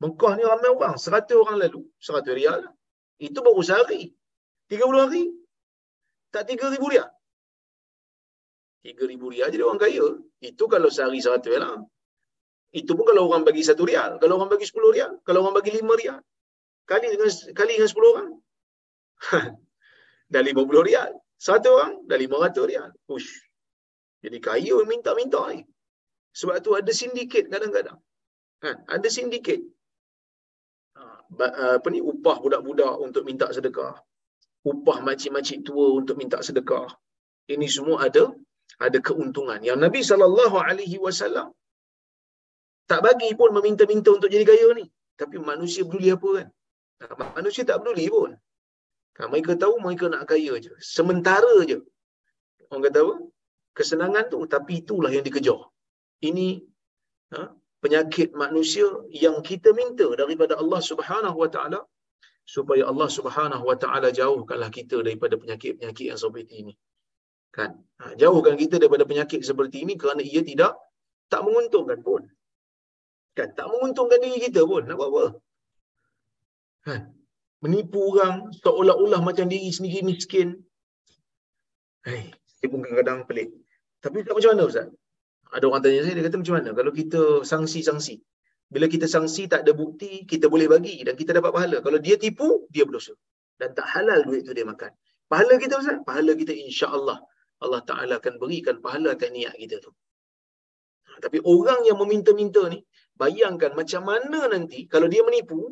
Mekah 0.04 0.34
ni 0.38 0.44
ramai 0.44 0.70
orang. 0.74 0.96
Seratus 1.00 1.38
orang 1.38 1.58
lalu. 1.64 1.82
Seratus 2.02 2.34
rial. 2.36 2.62
Itu 3.22 3.40
baru 3.46 3.62
sehari. 3.64 4.12
Tiga 4.68 4.84
puluh 4.90 5.06
hari. 5.06 5.24
Tak 6.34 6.50
tiga 6.50 6.68
ribu 6.74 6.90
rial. 6.92 7.08
Tiga 8.84 9.04
ribu 9.08 9.32
rial 9.32 9.48
jadi 9.54 9.64
orang 9.64 9.80
kaya. 9.80 10.08
Itu 10.44 10.68
kalau 10.68 10.90
sehari 10.92 11.24
seratus 11.24 11.56
lah. 11.56 11.78
Itu 12.74 12.98
pun 12.98 13.06
kalau 13.06 13.30
orang 13.30 13.46
bagi 13.48 13.62
satu 13.64 13.86
rial. 13.86 14.18
Kalau 14.18 14.42
orang 14.42 14.50
bagi 14.52 14.66
sepuluh 14.66 14.92
rial. 14.92 15.22
Kalau 15.24 15.46
orang 15.46 15.56
bagi 15.62 15.72
lima 15.78 15.94
rial. 15.94 16.20
Kali 16.84 17.06
dengan 17.16 17.30
kali 17.56 17.72
dengan 17.80 17.90
sepuluh 17.90 18.10
orang. 18.18 18.30
dah 20.34 20.42
lima 20.48 20.62
puluh 20.70 20.84
rial. 20.90 21.12
Satu 21.48 21.70
orang 21.78 21.94
dah 22.10 22.18
lima 22.24 22.36
ratus 22.44 22.66
rial. 22.72 22.90
Ush. 23.16 23.32
Jadi 24.24 24.38
kaya 24.48 24.76
minta-minta 24.92 25.42
ni. 25.54 25.62
Sebab 26.40 26.56
tu 26.66 26.72
ada 26.80 26.92
sindiket 27.00 27.46
kadang-kadang. 27.54 28.00
Kan? 28.64 28.76
Ada 28.96 29.08
sindiket. 29.16 29.62
Ha, 30.98 31.04
apa 31.78 31.88
ni 31.94 32.00
upah 32.12 32.38
budak-budak 32.44 32.94
untuk 33.06 33.24
minta 33.30 33.48
sedekah. 33.58 33.94
Upah 34.72 34.98
makcik-makcik 35.08 35.60
tua 35.68 35.86
untuk 36.00 36.16
minta 36.22 36.40
sedekah. 36.48 36.88
Ini 37.54 37.68
semua 37.76 37.98
ada 38.08 38.24
ada 38.86 38.98
keuntungan. 39.08 39.60
Yang 39.70 39.80
Nabi 39.86 40.02
sallallahu 40.10 40.58
alaihi 40.68 40.98
wasallam 41.06 41.48
tak 42.92 43.02
bagi 43.06 43.30
pun 43.40 43.50
meminta-minta 43.58 44.10
untuk 44.18 44.32
jadi 44.34 44.46
kaya 44.52 44.68
ni. 44.80 44.86
Tapi 45.20 45.36
manusia 45.52 45.84
peduli 45.88 46.10
apa 46.16 46.30
kan? 46.38 46.48
Manusia 47.38 47.64
tak 47.70 47.78
peduli 47.84 48.08
pun. 48.16 48.32
Kan, 49.14 49.30
mereka 49.30 49.54
tahu 49.64 49.78
mereka 49.86 50.06
nak 50.14 50.26
kaya 50.32 50.54
je. 50.66 50.74
Sementara 50.82 51.54
je. 51.70 51.80
Orang 52.70 52.84
kata 52.86 53.00
apa? 53.06 53.16
Kesenangan 53.78 54.26
tu. 54.34 54.40
Tapi 54.50 54.82
itulah 54.82 55.12
yang 55.14 55.26
dikejar. 55.28 55.62
Ini 56.26 56.48
ha, 57.38 57.54
penyakit 57.84 58.34
manusia 58.44 58.88
yang 59.24 59.38
kita 59.50 59.70
minta 59.80 60.08
daripada 60.22 60.58
Allah 60.62 60.82
subhanahu 60.90 61.38
wa 61.44 61.50
ta'ala 61.56 61.80
supaya 62.44 62.84
Allah 62.92 63.10
subhanahu 63.18 63.64
wa 63.70 63.78
ta'ala 63.84 64.10
jauhkanlah 64.20 64.70
kita 64.78 65.06
daripada 65.06 65.38
penyakit-penyakit 65.42 66.06
yang 66.12 66.20
seperti 66.20 66.54
ini. 66.66 66.74
Kan? 67.54 67.70
Ha, 68.02 68.18
jauhkan 68.18 68.58
kita 68.58 68.82
daripada 68.82 69.06
penyakit 69.06 69.46
seperti 69.46 69.86
ini 69.86 69.94
kerana 70.02 70.26
ia 70.26 70.42
tidak 70.42 70.74
tak 71.30 71.46
menguntungkan 71.46 72.02
pun. 72.02 72.22
Kan? 73.38 73.54
Tak 73.54 73.68
menguntungkan 73.70 74.18
diri 74.26 74.40
kita 74.50 74.66
pun. 74.66 74.90
Nak 74.90 74.98
buat 74.98 75.10
apa? 75.14 75.26
Kan? 76.88 77.02
Menipu 77.64 78.00
orang 78.12 78.52
seolah-olah 78.60 79.24
macam 79.24 79.48
diri 79.48 79.72
sendiri 79.72 80.04
miskin. 80.04 80.60
Hei, 82.04 82.36
saya 82.60 82.68
pun 82.68 82.84
kadang-kadang 82.84 83.24
pelik. 83.24 83.50
Tapi 84.04 84.28
tak 84.28 84.36
macam 84.36 84.50
mana 84.52 84.64
Ustaz? 84.68 84.88
Ada 85.56 85.64
orang 85.70 85.82
tanya 85.86 86.04
saya, 86.04 86.14
dia 86.20 86.26
kata 86.28 86.38
macam 86.44 86.56
mana? 86.60 86.70
Kalau 86.76 86.92
kita 86.92 87.22
sanksi-sanksi. 87.48 88.16
Bila 88.74 88.86
kita 88.92 89.08
sanksi 89.08 89.48
tak 89.48 89.64
ada 89.64 89.72
bukti, 89.72 90.28
kita 90.28 90.52
boleh 90.52 90.68
bagi 90.68 91.08
dan 91.08 91.16
kita 91.16 91.32
dapat 91.40 91.56
pahala. 91.56 91.78
Kalau 91.80 92.00
dia 92.04 92.20
tipu, 92.20 92.68
dia 92.74 92.84
berdosa. 92.84 93.16
Dan 93.56 93.72
tak 93.78 93.88
halal 93.96 94.28
duit 94.28 94.44
tu 94.44 94.52
dia 94.52 94.68
makan. 94.68 94.92
Pahala 95.32 95.56
kita 95.56 95.80
Ustaz? 95.80 96.04
Pahala 96.04 96.36
kita 96.36 96.52
insya-Allah 96.52 97.18
Allah 97.64 97.82
Taala 97.90 98.14
akan 98.20 98.34
berikan 98.44 98.76
pahala 98.84 99.16
atas 99.16 99.32
niat 99.32 99.56
kita 99.56 99.80
tu. 99.80 99.92
Tapi 101.24 101.40
orang 101.48 101.88
yang 101.88 101.98
meminta-minta 102.02 102.68
ni, 102.74 102.84
bayangkan 103.16 103.72
macam 103.80 104.04
mana 104.04 104.52
nanti 104.52 104.84
kalau 104.94 105.08
dia 105.08 105.24
menipu, 105.24 105.72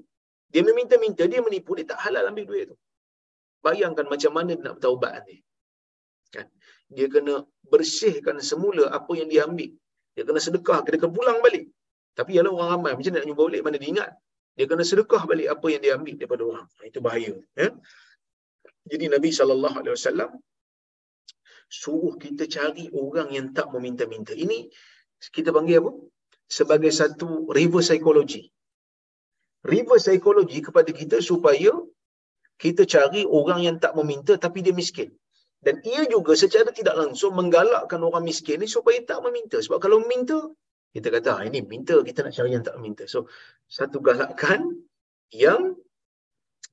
dia 0.54 0.62
meminta-minta, 0.68 1.24
dia 1.32 1.39
menipu, 1.47 1.72
dia 1.78 1.86
tak 1.91 1.99
halal 2.06 2.24
ambil 2.32 2.45
duit 2.49 2.66
tu. 2.72 2.78
Bayangkan 3.66 4.06
macam 4.14 4.32
mana 4.38 4.52
dia 4.58 4.64
nak 4.68 4.76
bertaubat 4.78 5.12
nanti. 5.18 5.38
Kan? 6.36 6.47
Dia 6.95 7.08
kena 7.14 7.34
bersihkan 7.74 8.38
semula 8.52 8.86
apa 8.97 9.12
yang 9.20 9.30
dia 9.32 9.41
ambil. 9.47 9.72
Dia 10.16 10.24
kena 10.28 10.39
sedekah, 10.47 10.80
dia 10.84 10.99
kena 11.02 11.14
pulang 11.18 11.39
balik. 11.45 11.66
Tapi 12.20 12.36
ialah 12.36 12.52
orang 12.58 12.70
ramai, 12.76 12.91
macam 12.97 13.12
nak 13.16 13.26
jumpa 13.30 13.43
balik, 13.47 13.62
mana 13.66 13.78
dia 13.82 13.89
ingat. 13.93 14.12
Dia 14.58 14.66
kena 14.72 14.84
sedekah 14.91 15.24
balik 15.32 15.47
apa 15.56 15.68
yang 15.74 15.82
dia 15.84 15.91
ambil 15.97 16.16
daripada 16.20 16.43
orang. 16.52 16.68
Itu 16.89 16.99
bahaya. 17.06 17.34
Ya? 17.56 17.70
Jadi 18.91 19.06
Nabi 19.14 19.30
SAW 19.32 20.36
suruh 21.72 22.14
kita 22.20 22.43
cari 22.52 22.91
orang 22.91 23.32
yang 23.32 23.47
tak 23.56 23.72
meminta-minta. 23.72 24.36
Ini 24.36 24.68
kita 25.32 25.56
panggil 25.56 25.80
apa? 25.80 25.91
Sebagai 26.58 26.91
satu 26.91 27.47
reverse 27.47 27.95
psychology. 27.95 28.52
Reverse 29.62 30.09
psychology 30.09 30.59
kepada 30.66 30.89
kita 30.89 31.22
supaya 31.22 31.70
kita 32.57 32.86
cari 32.86 33.26
orang 33.26 33.62
yang 33.66 33.78
tak 33.78 33.93
meminta 33.97 34.38
tapi 34.38 34.66
dia 34.66 34.74
miskin. 34.74 35.09
Dan 35.62 35.78
ia 35.86 36.09
juga 36.09 36.34
secara 36.34 36.74
tidak 36.74 36.97
langsung 36.97 37.38
menggalakkan 37.38 38.01
orang 38.01 38.26
miskin 38.26 38.66
ni 38.66 38.68
supaya 38.70 38.97
tak 39.05 39.22
meminta. 39.22 39.62
Sebab 39.62 39.78
kalau 39.78 40.01
meminta, 40.01 40.49
kita 40.89 41.14
kata, 41.14 41.30
ah, 41.38 41.41
ini 41.45 41.62
minta, 41.62 42.01
kita 42.01 42.26
nak 42.26 42.34
cari 42.34 42.49
yang 42.57 42.66
tak 42.66 42.82
meminta. 42.82 43.05
So, 43.05 43.30
satu 43.70 44.01
galakan 44.01 44.82
yang 45.30 45.78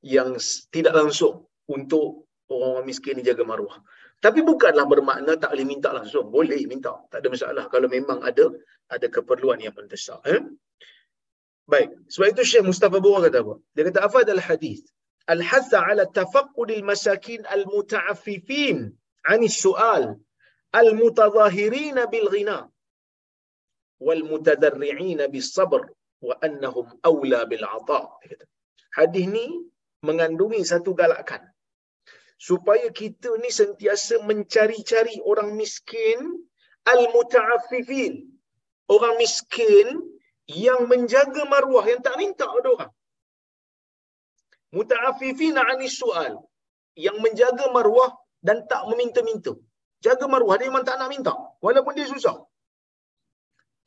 yang 0.01 0.41
tidak 0.72 0.97
langsung 0.97 1.45
untuk 1.68 2.24
orang 2.49 2.89
miskin 2.89 3.20
ni 3.20 3.22
jaga 3.28 3.45
maruah. 3.45 3.76
Tapi 4.18 4.41
bukanlah 4.43 4.89
bermakna 4.89 5.36
tak 5.36 5.53
boleh 5.53 5.68
minta 5.68 5.93
langsung. 5.95 6.32
Boleh 6.32 6.59
minta. 6.64 6.97
Tak 7.12 7.22
ada 7.22 7.28
masalah. 7.28 7.64
Kalau 7.68 7.86
memang 7.86 8.24
ada 8.24 8.51
ada 8.89 9.07
keperluan 9.07 9.61
yang 9.62 9.76
mendesak. 9.76 10.18
Eh? 10.26 10.43
Baik, 11.69 11.91
sebab 12.09 12.27
itu 12.33 12.43
Syekh 12.51 12.64
Mustafa 12.64 12.97
Bura 13.05 13.29
kata 13.29 13.45
apa? 13.45 13.55
Dia 13.77 13.85
kata 13.89 14.01
afad 14.09 14.27
al-hadis 14.37 14.81
al-hatha 15.29 15.85
ala 15.85 16.09
tafaqqud 16.19 16.73
al-masakin 16.73 17.45
al-muta'affifin 17.57 18.77
'an 19.29 19.41
as-su'al 19.45 20.05
al-mutadhahirin 20.81 21.99
bil-ghina 22.12 22.59
wal-mutadarri'in 24.07 25.21
bis-sabr 25.35 25.83
wa 26.25 26.35
annahum 26.47 26.89
awla 27.05 27.45
bil-'ata. 27.51 28.01
Hadis 28.97 29.27
ni 29.29 29.47
mengandungi 30.09 30.64
satu 30.64 30.97
galakan 30.97 31.45
supaya 32.41 32.89
kita 33.01 33.31
ni 33.43 33.51
sentiasa 33.61 34.25
mencari-cari 34.25 35.21
orang 35.31 35.53
miskin 35.61 36.19
al-muta'affifin 36.89 38.14
orang 38.89 39.14
miskin 39.21 39.87
yang 40.49 40.80
menjaga 40.92 41.42
maruah 41.53 41.84
yang 41.92 42.01
tak 42.07 42.16
minta 42.22 42.46
pada 42.55 42.68
orang 42.74 42.92
muta'affifina 44.76 45.61
'ani 45.68 45.88
su'al 46.01 46.34
yang 47.07 47.18
menjaga 47.24 47.66
maruah 47.76 48.11
dan 48.46 48.59
tak 48.70 48.82
meminta-minta. 48.90 49.53
Jaga 50.07 50.26
maruah 50.32 50.57
dia 50.61 50.68
memang 50.70 50.86
tak 50.88 50.96
nak 51.01 51.11
minta 51.14 51.34
walaupun 51.64 51.94
dia 51.99 52.07
susah. 52.14 52.36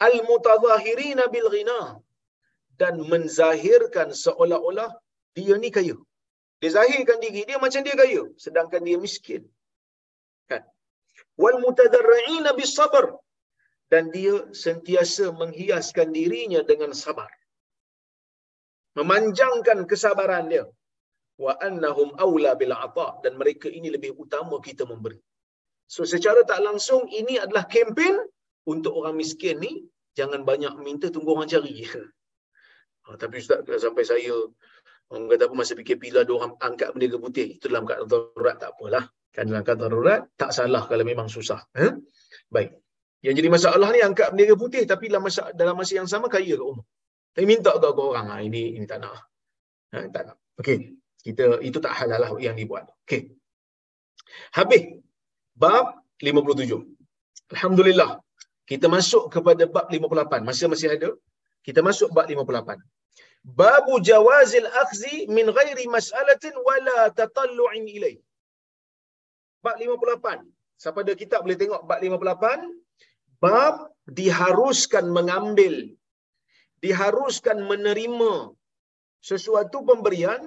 Al 0.07 0.15
mutazahirina 0.29 1.23
bil 1.33 1.47
ghina 1.53 1.81
dan 2.81 2.95
menzahirkan 3.11 4.09
seolah-olah 4.23 4.89
dia 5.37 5.55
ni 5.63 5.69
kaya. 5.77 5.95
Dia 6.61 6.71
zahirkan 6.77 7.17
diri 7.23 7.41
dia 7.49 7.57
macam 7.65 7.81
dia 7.87 7.95
kaya 8.01 8.23
sedangkan 8.43 8.81
dia 8.87 8.97
miskin. 9.05 9.41
Kan? 10.49 10.63
Wal 11.41 11.57
mutadarri'ina 11.65 12.51
bis 12.59 12.73
sabr 12.79 13.05
dan 13.91 14.07
dia 14.15 14.35
sentiasa 14.65 15.25
menghiaskan 15.41 16.15
dirinya 16.17 16.63
dengan 16.71 16.91
sabar. 17.03 17.27
Memanjangkan 18.99 19.83
kesabaran 19.91 20.47
dia. 20.51 20.63
Wa 21.43 21.53
annahum 21.67 22.09
awla 22.25 22.51
bil 22.61 22.71
ata 22.85 23.07
dan 23.23 23.35
mereka 23.41 23.67
ini 23.67 23.91
lebih 23.95 24.11
utama 24.23 24.55
kita 24.67 24.83
memberi. 24.91 25.19
So 25.91 26.07
secara 26.07 26.47
tak 26.47 26.63
langsung 26.63 27.03
ini 27.11 27.35
adalah 27.43 27.67
kempen 27.67 28.15
untuk 28.73 28.95
orang 28.99 29.15
miskin 29.19 29.59
ni 29.59 29.83
jangan 30.15 30.47
banyak 30.47 30.73
minta 30.79 31.07
tunggu 31.11 31.35
orang 31.35 31.51
cari. 31.51 31.83
Ha, 31.83 33.15
tapi 33.21 33.43
ustaz 33.43 33.67
sampai 33.67 34.03
saya 34.07 34.35
orang 35.11 35.27
kata 35.31 35.43
apa 35.51 35.55
masa 35.59 35.75
PKP 35.75 36.15
lah 36.15 36.23
ada 36.23 36.31
orang 36.39 36.53
angkat 36.63 36.95
bendera 36.95 37.17
putih. 37.19 37.47
Itu 37.59 37.67
dalam 37.67 37.83
keadaan 37.83 38.07
darurat 38.07 38.55
tak 38.55 38.71
apalah. 38.75 39.03
Kan 39.35 39.51
dalam 39.51 39.63
keadaan 39.67 39.83
darurat 39.91 40.21
tak 40.39 40.51
salah 40.55 40.83
kalau 40.87 41.03
memang 41.03 41.27
susah. 41.27 41.59
Ha? 41.75 41.91
Baik. 42.47 42.80
Yang 43.25 43.35
jadi 43.39 43.49
masalah 43.55 43.89
ni 43.95 43.99
angkat 44.07 44.27
bendera 44.33 44.55
putih 44.63 44.83
tapi 44.91 45.05
dalam 45.11 45.23
masa, 45.27 45.41
dalam 45.61 45.75
masa 45.79 45.93
yang 45.99 46.09
sama 46.13 46.27
kaya 46.35 46.53
kat 46.57 46.61
rumah. 46.61 46.85
Tapi 47.33 47.45
minta 47.51 47.71
ke 47.77 48.01
orang. 48.11 48.27
Ha, 48.31 48.35
ini 48.47 48.63
ini 48.75 48.85
tak 48.91 48.99
nak. 49.03 49.13
Ha, 49.93 50.07
tak 50.15 50.23
nak. 50.27 50.37
Okey. 50.61 50.77
Kita 51.25 51.45
itu 51.67 51.77
tak 51.85 51.93
halal 51.99 52.19
lah 52.23 52.31
yang 52.45 52.55
dibuat. 52.59 52.85
Okey. 53.05 53.21
Habis. 54.57 54.83
Bab 55.63 55.85
57. 56.29 56.81
Alhamdulillah. 57.53 58.11
Kita 58.71 58.87
masuk 58.95 59.23
kepada 59.35 59.63
bab 59.75 59.85
58. 59.93 60.47
Masa 60.49 60.65
masih 60.73 60.89
ada. 60.95 61.09
Kita 61.67 61.79
masuk 61.87 62.09
bab 62.17 62.25
58. 62.25 62.81
Babu 63.59 63.93
jawazil 64.09 64.67
akhzi 64.81 65.15
min 65.35 65.45
ghairi 65.57 65.85
mas'alatin 65.95 66.55
wala 66.67 66.99
tatallu'in 67.19 67.85
ilai. 67.97 68.15
Bab 69.65 69.75
58. 69.77 70.45
Siapa 70.81 70.99
ada 71.05 71.13
kitab 71.21 71.39
boleh 71.45 71.57
tengok 71.61 71.81
bab 71.89 71.99
58. 72.01 72.81
Bab 73.43 73.75
diharuskan 74.19 75.05
mengambil. 75.17 75.73
Diharuskan 76.83 77.57
menerima 77.69 78.33
sesuatu 79.29 79.77
pemberian 79.89 80.41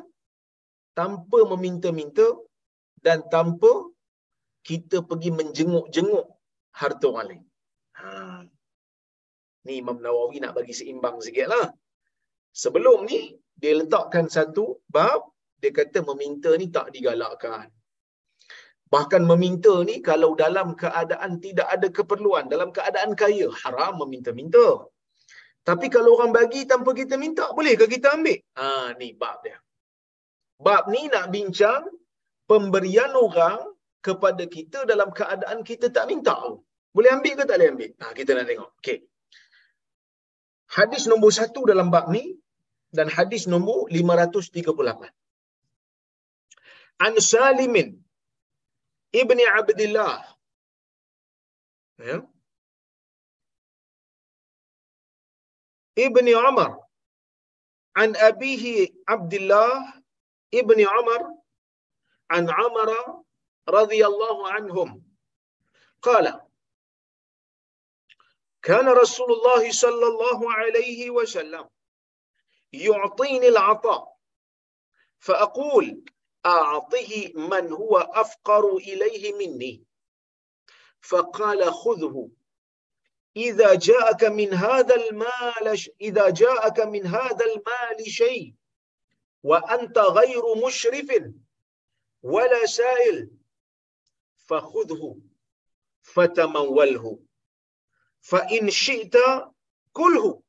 tanpa 0.99 1.39
meminta-minta 1.53 2.27
dan 3.07 3.19
tanpa 3.35 3.73
kita 4.69 4.99
pergi 5.09 5.31
menjenguk-jenguk 5.39 6.27
harta 6.81 7.07
orang 7.11 7.27
lain. 7.31 7.45
Ha. 7.99 8.09
Ni 9.67 9.75
Imam 9.83 9.99
Nawawi 10.05 10.39
nak 10.43 10.55
bagi 10.59 10.75
seimbang 10.79 11.17
sikit 11.27 11.49
lah. 11.55 11.67
Sebelum 12.63 12.99
ni, 13.11 13.21
dia 13.61 13.73
letakkan 13.79 14.27
satu 14.37 14.65
bab, 14.95 15.21
dia 15.61 15.71
kata 15.79 15.99
meminta 16.09 16.51
ni 16.61 16.67
tak 16.77 16.91
digalakkan. 16.95 17.67
Bahkan 18.95 19.23
meminta 19.31 19.75
ni 19.89 19.97
kalau 20.09 20.31
dalam 20.45 20.69
keadaan 20.83 21.33
tidak 21.45 21.69
ada 21.75 21.89
keperluan, 21.99 22.45
dalam 22.53 22.71
keadaan 22.77 23.13
kaya, 23.23 23.49
haram 23.63 23.95
meminta-minta. 24.03 24.67
Tapi 25.69 25.87
kalau 25.95 26.11
orang 26.17 26.33
bagi 26.39 26.61
tanpa 26.73 26.91
kita 27.01 27.17
minta, 27.25 27.45
bolehkah 27.57 27.89
kita 27.95 28.09
ambil? 28.17 28.39
Ha, 28.61 28.93
ni 29.01 29.09
bab 29.23 29.37
dia. 29.45 29.57
Bab 30.67 30.85
ni 30.95 31.03
nak 31.15 31.27
bincang 31.35 31.83
pemberian 32.51 33.13
orang 33.17 33.59
kepada 34.07 34.45
kita 34.57 34.85
dalam 34.91 35.09
keadaan 35.19 35.59
kita 35.71 35.89
tak 35.97 36.07
minta. 36.13 36.37
Boleh 36.95 37.11
ambil 37.17 37.35
ke 37.39 37.45
tak 37.49 37.57
boleh 37.59 37.71
ambil? 37.75 37.91
Ha, 38.01 38.13
kita 38.19 38.31
nak 38.37 38.47
tengok. 38.51 38.71
Okay. 38.79 38.99
Hadis 40.77 41.03
nombor 41.11 41.31
satu 41.41 41.61
dalam 41.71 41.89
bab 41.95 42.07
ni 42.17 42.25
dan 42.93 43.09
hadis 43.17 43.49
nombor 43.49 43.89
538. 43.89 45.09
An 47.07 47.15
Salimin 47.19 48.04
ابن 49.15 49.41
عبد 49.41 49.81
الله. 49.81 50.37
إيه؟ 52.01 52.31
ابن 55.99 56.37
عمر. 56.37 56.85
عن 57.97 58.17
أبيه 58.17 58.89
عبد 59.09 59.35
الله 59.35 60.03
ابن 60.55 60.89
عمر. 60.89 61.39
عن 62.31 62.51
عمر 62.51 63.23
رضي 63.69 64.07
الله 64.07 64.53
عنهم. 64.53 65.17
قال 66.03 66.41
كان 68.63 68.89
رسول 68.89 69.33
الله 69.33 69.73
صلى 69.73 70.07
الله 70.07 70.53
عليه 70.53 71.11
وسلم 71.11 71.71
يعطيني 72.73 73.49
العطاء 73.49 74.17
فأقول 75.19 76.05
أعطه 76.47 77.33
من 77.35 77.73
هو 77.73 77.97
أفقر 77.99 78.77
إليه 78.77 79.33
مني. 79.33 79.85
فقال 81.01 81.73
خذه. 81.73 82.29
إذا 83.37 83.75
جاءك 83.75 84.25
من 84.25 84.55
هذا 84.55 84.95
المال 84.95 85.79
إذا 86.01 86.31
جاءك 86.31 86.81
من 86.81 87.07
هذا 87.07 87.45
المال 87.45 88.07
شيء 88.07 88.55
وأنت 89.43 89.99
غير 89.99 90.55
مشرف 90.67 91.09
ولا 92.23 92.67
سائل 92.67 93.31
فخذه 94.37 95.19
فتموله. 96.03 97.19
فإن 98.21 98.71
شئت 98.71 99.17
كله 99.93 100.43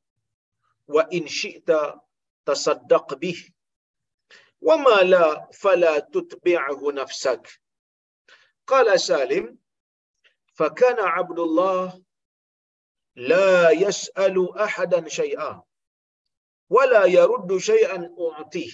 وإن 0.88 1.26
شئت 1.26 1.70
تصدق 2.46 3.14
به. 3.14 3.55
وما 4.60 5.02
لا 5.02 5.50
فلا 5.52 5.98
تتبعه 5.98 6.92
نفسك 6.92 7.60
قال 8.66 9.00
سالم 9.00 9.58
فكان 10.54 11.00
عبد 11.00 11.38
الله 11.38 12.02
لا 13.16 13.70
يسأل 13.70 14.58
أحدا 14.58 15.08
شيئا 15.08 15.62
ولا 16.70 17.04
يرد 17.04 17.56
شيئا 17.58 18.16
أعطيه 18.20 18.72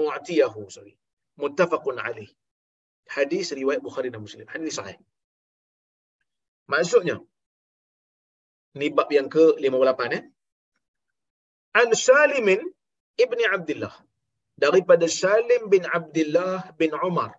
أعطيه 0.00 0.66
sorry. 0.68 0.96
متفق 1.36 1.82
عليه 1.88 2.28
حديث 3.08 3.52
رواية 3.52 3.78
بخاري 3.78 4.16
ومسلم 4.16 4.48
حديث 4.48 4.74
صحيح 4.74 5.00
maksudnya 6.66 7.22
ni 8.74 8.90
bab 8.90 9.06
yang 9.14 9.30
ke-58 9.30 10.02
eh 10.18 10.22
an 11.80 11.88
salim 11.94 12.48
ibni 13.24 13.44
abdullah 13.56 13.94
daripada 14.64 15.06
Salim 15.20 15.62
bin 15.74 15.84
Abdullah 15.98 16.72
bin 16.80 16.92
Umar 17.08 17.30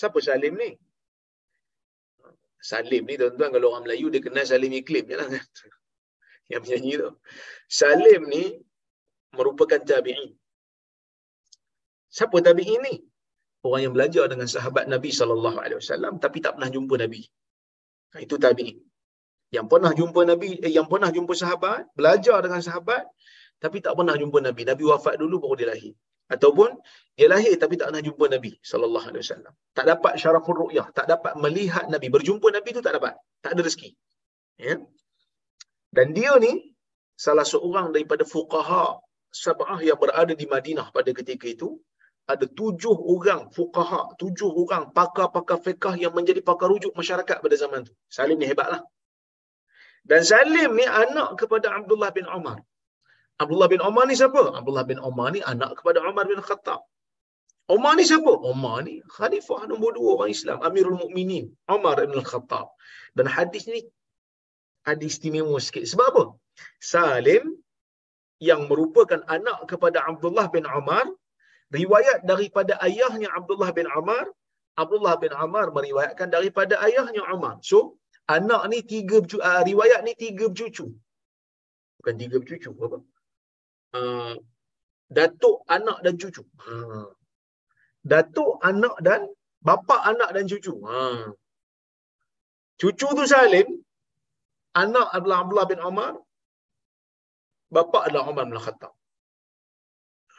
siapa 0.00 0.18
Salim 0.28 0.54
ni? 0.62 0.70
Salim 2.70 3.02
ni 3.08 3.14
tuan-tuan 3.20 3.50
kalau 3.54 3.68
orang 3.72 3.84
Melayu 3.86 4.06
dia 4.14 4.22
kenal 4.26 4.46
Salim 4.52 4.72
Iklim 4.80 5.04
je 5.10 5.16
lah. 5.20 5.28
Yang 6.52 6.62
menyanyi 6.64 6.92
tu. 7.02 7.10
Salim 7.80 8.22
ni 8.34 8.44
merupakan 9.38 9.80
tabi'in 9.92 10.30
siapa 12.16 12.36
tabi'in 12.48 12.80
ni? 12.88 12.94
Orang 13.66 13.82
yang 13.84 13.94
belajar 13.96 14.24
dengan 14.30 14.48
sahabat 14.54 14.84
Nabi 14.92 15.10
wasallam 15.14 16.14
tapi 16.24 16.38
tak 16.44 16.52
pernah 16.58 16.70
jumpa 16.76 16.94
Nabi. 17.02 17.22
Itu 18.26 18.36
tabi'in 18.46 18.78
yang 19.56 19.66
pernah 19.72 19.92
jumpa 20.00 20.20
Nabi, 20.32 20.50
eh, 20.64 20.72
yang 20.76 20.86
pernah 20.92 21.10
jumpa 21.16 21.32
sahabat, 21.42 21.84
belajar 21.98 22.40
dengan 22.44 22.60
sahabat, 22.66 23.04
tapi 23.62 23.78
tak 23.84 23.94
pernah 23.98 24.14
jumpa 24.22 24.38
Nabi. 24.48 24.62
Nabi 24.70 24.82
wafat 24.90 25.14
dulu 25.22 25.36
baru 25.42 25.54
dia 25.60 25.68
lahir. 25.72 25.92
Ataupun 26.34 26.68
dia 27.18 27.28
lahir 27.32 27.54
tapi 27.62 27.74
tak 27.80 27.86
pernah 27.90 28.02
jumpa 28.08 28.24
Nabi 28.34 28.52
sallallahu 28.70 29.06
alaihi 29.10 29.22
wasallam. 29.24 29.54
Tak 29.76 29.84
dapat 29.92 30.12
syaraful 30.22 30.58
ru'yah, 30.62 30.86
tak 30.98 31.06
dapat 31.12 31.32
melihat 31.44 31.84
Nabi, 31.94 32.06
berjumpa 32.14 32.48
Nabi 32.56 32.68
tu 32.76 32.82
tak 32.86 32.94
dapat. 32.98 33.14
Tak 33.44 33.50
ada 33.54 33.60
rezeki. 33.66 33.90
Ya. 34.58 34.74
Dan 35.96 36.16
dia 36.16 36.32
ni 36.44 36.52
salah 37.24 37.46
seorang 37.46 37.94
daripada 37.94 38.24
fuqaha 38.34 38.98
sab'ah 39.44 39.78
yang 39.88 39.98
berada 40.02 40.32
di 40.34 40.46
Madinah 40.54 40.88
pada 40.96 41.10
ketika 41.18 41.46
itu 41.48 41.68
ada 42.32 42.46
tujuh 42.46 42.96
orang 43.14 43.50
fuqaha, 43.56 44.14
tujuh 44.20 44.50
orang 44.62 44.94
pakar-pakar 44.96 45.58
fiqah 45.66 45.94
yang 45.98 46.12
menjadi 46.14 46.40
pakar 46.40 46.70
rujuk 46.72 46.94
masyarakat 46.94 47.36
pada 47.44 47.56
zaman 47.62 47.80
tu. 47.86 47.92
Salim 48.08 48.38
ni 48.38 48.46
hebatlah. 48.46 48.82
Dan 50.06 50.22
Salim 50.22 50.70
ni 50.78 50.86
anak 50.86 51.38
kepada 51.40 51.74
Abdullah 51.78 52.10
bin 52.14 52.26
Umar. 52.26 52.62
Abdullah 53.42 53.68
bin 53.74 53.80
Umar 53.88 54.04
ni 54.10 54.14
siapa? 54.20 54.42
Abdullah 54.58 54.84
bin 54.90 54.98
Umar 55.08 55.28
ni 55.34 55.40
anak 55.52 55.70
kepada 55.78 55.98
Umar 56.10 56.24
bin 56.30 56.40
Khattab. 56.48 56.80
Umar 57.74 57.92
ni 57.98 58.04
siapa? 58.10 58.32
Umar 58.52 58.76
ni 58.86 58.94
khalifah 59.16 59.60
nombor 59.70 59.90
dua 59.98 60.10
orang 60.16 60.30
Islam, 60.36 60.58
Amirul 60.66 60.98
Mukminin, 61.02 61.44
Umar 61.76 61.96
bin 62.12 62.22
Khattab. 62.30 62.66
Dan 63.16 63.26
hadis 63.36 63.64
ni 63.74 63.80
ada 64.90 65.04
istimewa 65.10 65.58
sikit. 65.66 65.84
Sebab 65.92 66.06
apa? 66.12 66.24
Salim 66.92 67.44
yang 68.48 68.62
merupakan 68.70 69.20
anak 69.36 69.58
kepada 69.70 69.98
Abdullah 70.10 70.46
bin 70.54 70.64
Umar, 70.78 71.06
riwayat 71.80 72.26
daripada 72.30 72.74
ayahnya 72.86 73.28
Abdullah 73.38 73.70
bin 73.78 73.86
Umar, 74.00 74.24
Abdullah 74.82 75.14
bin 75.22 75.32
Umar 75.44 75.66
meriwayatkan 75.76 76.28
daripada 76.36 76.74
ayahnya 76.86 77.22
Umar. 77.34 77.54
So, 77.70 77.78
anak 78.36 78.62
ni 78.72 78.78
tiga 78.92 79.16
uh, 79.22 79.62
riwayat 79.70 80.00
ni 80.06 80.12
tiga 80.24 80.44
bercucu. 80.52 80.86
Bukan 82.00 82.14
tiga 82.22 82.36
bercucu 82.42 82.70
apa? 82.86 82.98
Uh, 83.92 84.34
datuk, 85.16 85.56
anak 85.76 85.98
dan 86.04 86.14
cucu. 86.20 86.42
Ha. 86.64 86.74
Datuk, 88.12 88.52
anak 88.70 88.96
dan 89.06 89.20
bapa 89.60 89.96
anak 90.10 90.30
dan 90.36 90.44
cucu. 90.50 90.74
Ha. 90.88 91.00
Cucu 92.80 93.08
tu 93.18 93.24
Salim 93.32 93.68
anak 94.82 95.08
adalah 95.16 95.36
Abdullah 95.44 95.66
bin 95.72 95.80
Umar, 95.90 96.12
bapa 97.74 97.98
adalah 98.08 98.24
Umar 98.30 98.44
bin 98.50 98.58
Khattab. 98.66 98.92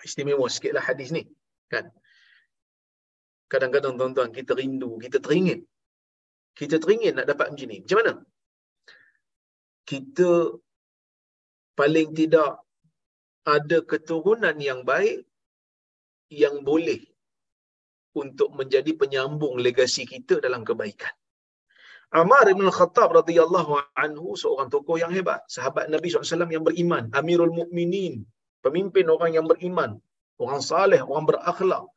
Istimewa 0.07 0.45
sikitlah 0.53 0.83
hadis 0.83 1.09
ni. 1.15 1.23
Kan? 1.71 1.85
Kadang-kadang 3.51 3.93
tuan-tuan 3.99 4.29
kita 4.37 4.51
rindu, 4.59 4.91
kita 5.03 5.17
teringin. 5.25 5.59
Kita 6.59 6.75
teringin 6.83 7.13
nak 7.17 7.27
dapat 7.31 7.47
macam 7.53 7.67
ni. 7.71 7.77
Macam 7.83 7.97
mana? 8.01 8.13
Kita 9.89 10.29
paling 11.79 12.09
tidak 12.19 12.51
ada 13.43 13.83
keturunan 13.83 14.55
yang 14.59 14.87
baik 14.87 15.27
yang 16.31 16.63
boleh 16.63 17.03
untuk 18.15 18.53
menjadi 18.53 18.93
penyambung 18.95 19.59
legasi 19.59 20.07
kita 20.07 20.39
dalam 20.39 20.63
kebaikan. 20.63 21.11
Amar 22.13 22.45
bin 22.45 22.69
Khattab 22.69 23.09
radhiyallahu 23.09 23.97
anhu 23.97 24.37
seorang 24.37 24.69
tokoh 24.69 25.01
yang 25.01 25.09
hebat, 25.09 25.41
sahabat 25.49 25.89
Nabi 25.89 26.13
SAW 26.13 26.45
yang 26.45 26.61
beriman, 26.61 27.09
Amirul 27.09 27.49
Mukminin, 27.49 28.21
pemimpin 28.61 29.09
orang 29.09 29.33
yang 29.33 29.49
beriman, 29.49 29.97
orang 30.37 30.61
saleh, 30.61 31.01
orang 31.01 31.25
berakhlak, 31.25 31.89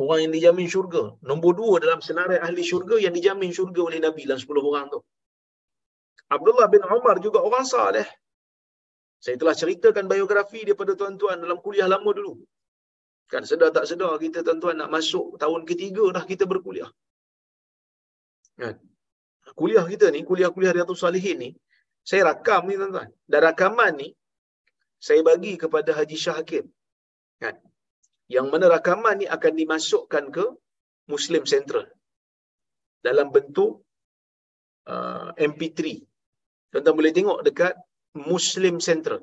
orang 0.00 0.18
yang 0.24 0.32
dijamin 0.32 0.64
syurga. 0.64 1.12
Nombor 1.20 1.52
dua 1.60 1.76
dalam 1.84 2.00
senarai 2.00 2.40
ahli 2.40 2.64
syurga 2.64 2.96
yang 2.96 3.12
dijamin 3.12 3.52
syurga 3.52 3.84
oleh 3.84 4.00
Nabi 4.00 4.24
dalam 4.24 4.40
sepuluh 4.40 4.64
orang 4.64 4.88
tu. 4.88 5.04
Abdullah 6.32 6.72
bin 6.72 6.80
Umar 6.88 7.20
juga 7.20 7.44
orang 7.44 7.68
saleh. 7.68 8.08
Saya 9.24 9.36
telah 9.40 9.54
ceritakan 9.60 10.04
biografi 10.12 10.60
dia 10.66 10.74
pada 10.80 10.92
tuan-tuan 11.00 11.38
dalam 11.44 11.58
kuliah 11.64 11.86
lama 11.94 12.10
dulu. 12.18 12.34
Kan 13.32 13.42
sedar 13.50 13.70
tak 13.76 13.86
sedar 13.90 14.12
kita 14.24 14.38
tuan-tuan 14.46 14.76
nak 14.80 14.90
masuk 14.96 15.26
tahun 15.42 15.62
ketiga 15.70 16.04
dah 16.16 16.24
kita 16.30 16.44
berkuliah. 16.52 16.90
Kan? 18.60 18.74
Kuliah 19.60 19.84
kita 19.92 20.06
ni, 20.14 20.20
kuliah-kuliah 20.30 20.72
Riyadhus 20.76 21.02
Salihin 21.04 21.38
ni, 21.44 21.50
saya 22.10 22.22
rakam 22.30 22.66
ni 22.66 22.74
tuan-tuan. 22.80 23.08
Dan 23.30 23.40
rakaman 23.46 23.92
ni, 24.02 24.08
saya 25.06 25.22
bagi 25.30 25.54
kepada 25.62 25.90
Haji 25.98 26.18
Shah 26.24 26.36
Hakim. 26.38 26.66
Kan? 27.42 27.54
Yang 28.34 28.46
mana 28.52 28.66
rakaman 28.74 29.22
ni 29.22 29.26
akan 29.36 29.52
dimasukkan 29.60 30.24
ke 30.36 30.44
Muslim 31.12 31.46
Central. 31.52 31.86
Dalam 33.06 33.30
bentuk 33.34 33.86
uh, 34.90 35.30
MP3. 35.38 35.78
Tuan-tuan 36.74 36.96
boleh 36.98 37.14
tengok 37.14 37.38
dekat 37.46 37.74
Muslim 38.16 38.76
Central. 38.78 39.20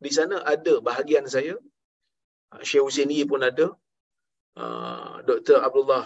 Di 0.00 0.10
sana 0.12 0.44
ada 0.44 0.80
bahagian 0.80 1.24
saya, 1.28 1.54
uh, 2.52 2.62
Syekh 2.64 2.84
Husseini 2.84 3.24
pun 3.24 3.40
ada, 3.44 3.66
uh, 4.60 5.20
Dr. 5.28 5.60
Abdullah 5.60 6.04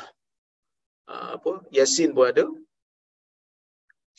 uh, 1.10 1.28
apa 1.38 1.52
Yasin 1.70 2.10
pun 2.16 2.26
ada, 2.30 2.44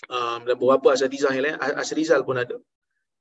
um, 0.09 0.39
dan 0.47 0.55
beberapa 0.59 0.91
asatizah 0.95 1.31
yang 1.35 1.45
lain, 1.47 1.57
Asrizal 1.59 2.21
pun 2.27 2.39
ada. 2.43 2.57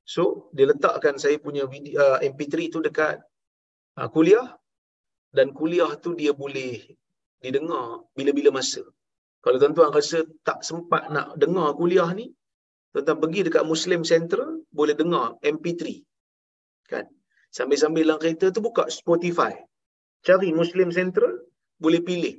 So, 0.04 0.52
dia 0.52 0.68
letakkan 0.68 1.16
saya 1.16 1.40
punya 1.40 1.64
video, 1.64 1.96
uh, 1.96 2.18
MP3 2.20 2.54
tu 2.74 2.78
dekat 2.84 3.24
uh, 3.96 4.08
kuliah 4.12 4.46
dan 5.32 5.50
kuliah 5.58 5.90
tu 5.96 6.12
dia 6.12 6.36
boleh 6.36 6.84
didengar 7.40 8.04
bila-bila 8.16 8.60
masa. 8.60 8.84
Kalau 9.44 9.56
tuan-tuan 9.60 9.92
rasa 9.92 10.24
tak 10.48 10.60
sempat 10.64 11.12
nak 11.14 11.36
dengar 11.40 11.72
kuliah 11.76 12.08
ni, 12.16 12.32
tuan-tuan 12.94 13.18
pergi 13.18 13.40
dekat 13.50 13.66
Muslim 13.66 14.06
Central, 14.06 14.62
boleh 14.70 14.94
dengar 14.94 15.34
MP3. 15.42 15.82
Kan? 16.86 17.10
Sambil-sambil 17.50 18.06
dalam 18.06 18.22
kereta 18.22 18.54
tu 18.54 18.62
buka 18.62 18.86
Spotify. 18.86 19.50
Cari 20.22 20.54
Muslim 20.54 20.94
Central, 20.94 21.42
boleh 21.82 22.00
pilih. 22.06 22.38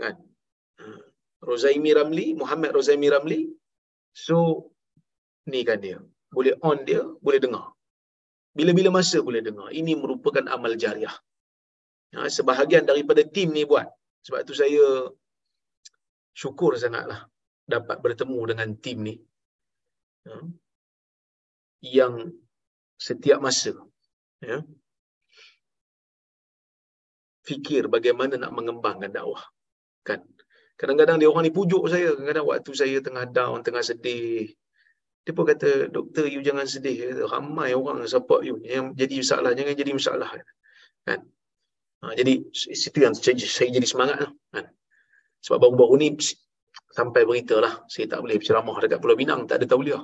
Kan? 0.00 0.16
Rozaimi 1.44 1.92
Ramli, 1.92 2.32
Muhammad 2.40 2.72
Rozaimi 2.72 3.08
Ramli. 3.12 3.40
So, 4.16 4.36
ni 5.52 5.60
kan 5.68 5.78
dia. 5.84 6.00
Boleh 6.32 6.56
on 6.64 6.80
dia, 6.88 7.04
boleh 7.04 7.40
dengar. 7.44 7.76
Bila-bila 8.56 8.88
masa 8.96 9.20
boleh 9.20 9.44
dengar. 9.44 9.68
Ini 9.80 9.92
merupakan 10.02 10.44
amal 10.56 10.72
jariah. 10.80 11.12
Ha, 12.16 12.30
sebahagian 12.32 12.88
daripada 12.88 13.20
tim 13.28 13.52
ni 13.52 13.68
buat. 13.68 13.86
Sebab 14.24 14.40
tu 14.48 14.56
saya 14.56 15.12
syukur 16.32 16.72
sangatlah 16.80 17.28
dapat 17.68 18.00
bertemu 18.04 18.40
dengan 18.50 18.68
tim 18.80 18.98
ni. 19.04 19.14
Ha, 20.24 20.40
yang 21.84 22.32
setiap 22.96 23.44
masa 23.44 23.76
ya, 24.40 24.64
fikir 27.44 27.92
bagaimana 27.92 28.40
nak 28.40 28.56
mengembangkan 28.56 29.12
dakwah. 29.12 29.44
Kan? 30.00 30.24
Kadang-kadang 30.80 31.20
dia 31.20 31.28
orang 31.28 31.44
ni 31.46 31.52
pujuk 31.52 31.86
saya. 31.92 32.16
Kadang-kadang 32.16 32.46
waktu 32.48 32.70
saya 32.72 32.96
tengah 33.04 33.24
down, 33.28 33.60
tengah 33.60 33.84
sedih. 33.84 34.48
Dia 35.24 35.32
pun 35.32 35.44
kata, 35.48 35.88
doktor 35.88 36.28
you 36.28 36.40
jangan 36.44 36.64
sedih. 36.64 37.24
Ramai 37.28 37.76
orang 37.76 38.04
support 38.08 38.44
you. 38.44 38.60
Yang 38.64 38.96
jadi 38.96 39.14
masalah, 39.20 39.50
jangan 39.52 39.74
jadi 39.76 39.92
masalah. 39.92 40.28
Kan? 41.04 41.20
Ha, 42.04 42.12
jadi 42.16 42.32
situ 42.52 42.98
yang 43.00 43.12
saya 43.16 43.68
jadi 43.72 43.86
semangat 43.88 44.28
lah. 44.28 44.32
Kan? 44.52 44.72
Sebab 45.44 45.60
baru-baru 45.60 45.94
ni 46.00 46.08
sampai 46.94 47.26
berita 47.28 47.58
lah. 47.58 47.82
Saya 47.90 48.06
tak 48.06 48.22
boleh 48.22 48.38
berceramah 48.38 48.76
dekat 48.78 48.98
Pulau 49.02 49.18
Binang. 49.18 49.50
Tak 49.50 49.58
ada 49.60 49.66
tauliah. 49.66 50.02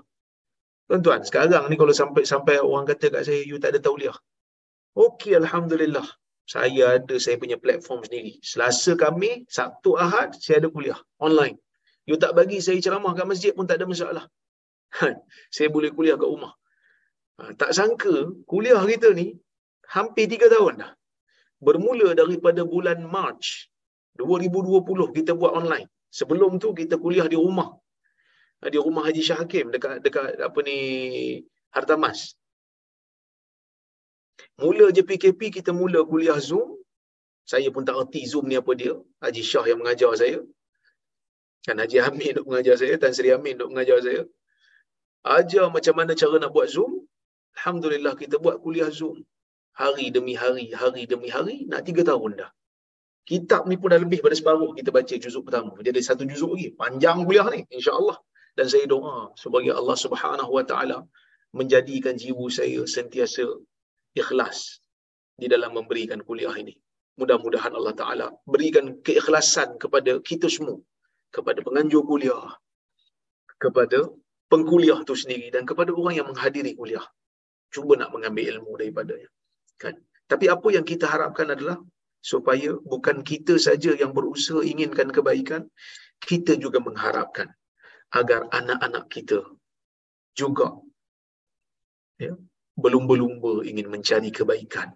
Tuan-tuan, 0.91 1.23
sekarang 1.23 1.71
ni 1.71 1.79
kalau 1.79 1.95
sampai 1.95 2.27
sampai 2.27 2.59
orang 2.59 2.85
kata 2.91 3.07
kat 3.15 3.23
saya, 3.23 3.41
you 3.47 3.63
tak 3.63 3.79
ada 3.79 3.81
tauliah. 3.87 4.17
Okey, 4.99 5.39
Alhamdulillah 5.39 6.07
saya 6.51 6.99
ada 6.99 7.15
saya 7.25 7.37
punya 7.43 7.57
platform 7.65 8.01
sendiri. 8.07 8.33
Selasa 8.43 8.93
kami, 8.99 9.47
Sabtu 9.57 9.95
Ahad, 10.05 10.35
saya 10.45 10.59
ada 10.59 10.69
kuliah 10.75 10.99
online. 11.27 11.57
You 12.11 12.19
tak 12.23 12.33
bagi 12.39 12.59
saya 12.67 12.83
ceramah 12.85 13.13
kat 13.19 13.27
masjid 13.31 13.53
pun 13.55 13.71
tak 13.71 13.79
ada 13.79 13.87
masalah. 13.87 14.25
Saya 15.55 15.69
boleh 15.75 15.95
kuliah 15.95 16.19
kat 16.19 16.27
rumah. 16.27 16.51
Ha, 17.39 17.55
tak 17.61 17.71
sangka 17.79 18.15
kuliah 18.51 18.83
kita 18.83 19.15
ni 19.15 19.27
hampir 19.95 20.27
tiga 20.27 20.51
tahun 20.51 20.83
dah. 20.83 20.91
Bermula 21.63 22.09
daripada 22.19 22.67
bulan 22.67 22.99
March 23.07 23.71
2020 24.19 25.17
kita 25.19 25.39
buat 25.39 25.55
online. 25.61 25.87
Sebelum 26.19 26.59
tu 26.63 26.69
kita 26.81 26.95
kuliah 27.05 27.27
di 27.33 27.39
rumah. 27.45 27.71
Di 28.75 28.79
rumah 28.87 29.03
Haji 29.09 29.23
Shah 29.29 29.39
Hakim 29.41 29.67
dekat 29.75 29.95
dekat 30.05 30.37
apa 30.49 30.59
ni 30.69 30.79
Hartamas. 31.75 32.21
Mula 34.61 34.87
je 34.97 35.03
PKP 35.09 35.41
kita 35.57 35.71
mula 35.81 36.01
kuliah 36.11 36.37
Zoom. 36.49 36.77
Saya 37.51 37.69
pun 37.75 37.85
tak 37.89 37.97
erti 38.01 38.21
Zoom 38.31 38.47
ni 38.51 38.57
apa 38.63 38.73
dia. 38.81 38.95
Haji 39.25 39.43
Shah 39.51 39.65
yang 39.71 39.81
mengajar 39.83 40.13
saya. 40.23 40.39
Kan 41.65 41.77
Haji 41.83 41.99
Amin 42.09 42.33
duk 42.37 42.47
mengajar 42.49 42.77
saya, 42.81 42.95
Tan 43.01 43.13
Sri 43.17 43.31
Amin 43.37 43.57
duk 43.61 43.71
mengajar 43.73 43.99
saya. 44.07 44.23
Ajar 45.37 45.67
macam 45.77 45.95
mana 46.01 46.13
cara 46.21 46.37
nak 46.43 46.53
buat 46.57 46.69
Zoom. 46.75 46.93
Alhamdulillah 47.57 48.15
kita 48.17 48.37
buat 48.45 48.57
kuliah 48.65 48.89
Zoom. 48.89 49.21
Hari 49.81 50.07
demi 50.17 50.35
hari, 50.43 50.73
hari 50.81 51.05
demi 51.13 51.29
hari, 51.29 51.57
nak 51.69 51.85
tiga 51.89 52.03
tahun 52.11 52.41
dah. 52.41 52.51
Kitab 53.29 53.69
ni 53.71 53.77
pun 53.81 53.93
dah 53.93 54.01
lebih 54.01 54.21
pada 54.25 54.35
separuh 54.35 54.75
kita 54.79 54.91
baca 54.91 55.15
juzuk 55.15 55.47
pertama. 55.47 55.73
Jadi 55.87 55.99
satu 56.03 56.23
juzuk 56.27 56.57
lagi. 56.57 56.69
Panjang 56.75 57.23
kuliah 57.29 57.47
ni, 57.55 57.61
insya-Allah. 57.71 58.19
Dan 58.59 58.67
saya 58.67 58.85
doa 58.91 59.31
sebagai 59.39 59.73
Allah 59.77 59.97
Subhanahu 59.97 60.51
Wa 60.51 60.65
Taala 60.67 60.99
menjadikan 61.55 62.15
jiwa 62.19 62.47
saya 62.51 62.83
sentiasa 62.87 63.47
ikhlas 64.15 64.83
di 65.41 65.47
dalam 65.51 65.73
memberikan 65.79 66.21
kuliah 66.29 66.55
ini. 66.63 66.75
Mudah-mudahan 67.21 67.73
Allah 67.77 67.95
Ta'ala 68.01 68.27
berikan 68.49 68.97
keikhlasan 69.07 69.77
kepada 69.83 70.13
kita 70.25 70.49
semua. 70.49 70.81
Kepada 71.37 71.61
penganjur 71.67 72.03
kuliah. 72.09 72.57
Kepada 73.61 74.09
pengkuliah 74.49 74.99
itu 75.05 75.15
sendiri. 75.23 75.53
Dan 75.55 75.69
kepada 75.69 75.93
orang 75.93 76.15
yang 76.17 76.29
menghadiri 76.31 76.73
kuliah. 76.81 77.05
Cuba 77.75 77.95
nak 78.01 78.11
mengambil 78.15 78.57
ilmu 78.57 78.73
daripadanya. 78.81 79.29
Kan? 79.77 79.95
Tapi 80.31 80.49
apa 80.55 80.69
yang 80.73 80.85
kita 80.87 81.07
harapkan 81.13 81.49
adalah 81.55 81.77
supaya 82.21 82.77
bukan 82.93 83.25
kita 83.25 83.57
saja 83.57 83.97
yang 83.97 84.13
berusaha 84.13 84.61
inginkan 84.61 85.09
kebaikan, 85.09 85.67
kita 86.21 86.57
juga 86.61 86.79
mengharapkan 86.85 87.49
agar 88.13 88.47
anak-anak 88.53 89.09
kita 89.09 89.41
juga 90.37 90.77
ya, 92.21 92.37
berlumba-lumba 92.77 93.65
ingin 93.65 93.89
mencari 93.89 94.29
kebaikan. 94.29 94.93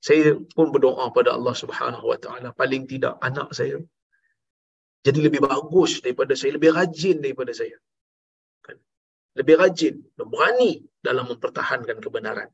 Saya 0.00 0.38
pun 0.56 0.72
berdoa 0.72 1.12
pada 1.12 1.36
Allah 1.36 1.56
Subhanahu 1.56 2.06
Wa 2.12 2.18
Taala 2.20 2.48
paling 2.56 2.84
tidak 2.88 3.20
anak 3.20 3.52
saya 3.52 3.80
jadi 5.06 5.22
lebih 5.22 5.46
bagus 5.46 6.02
daripada 6.02 6.34
saya, 6.34 6.58
lebih 6.58 6.74
rajin 6.74 7.22
daripada 7.22 7.54
saya. 7.54 7.78
Kan? 8.66 8.74
Lebih 9.38 9.54
rajin 9.54 9.94
berani 10.18 10.82
dalam 10.98 11.30
mempertahankan 11.30 12.02
kebenaran. 12.02 12.50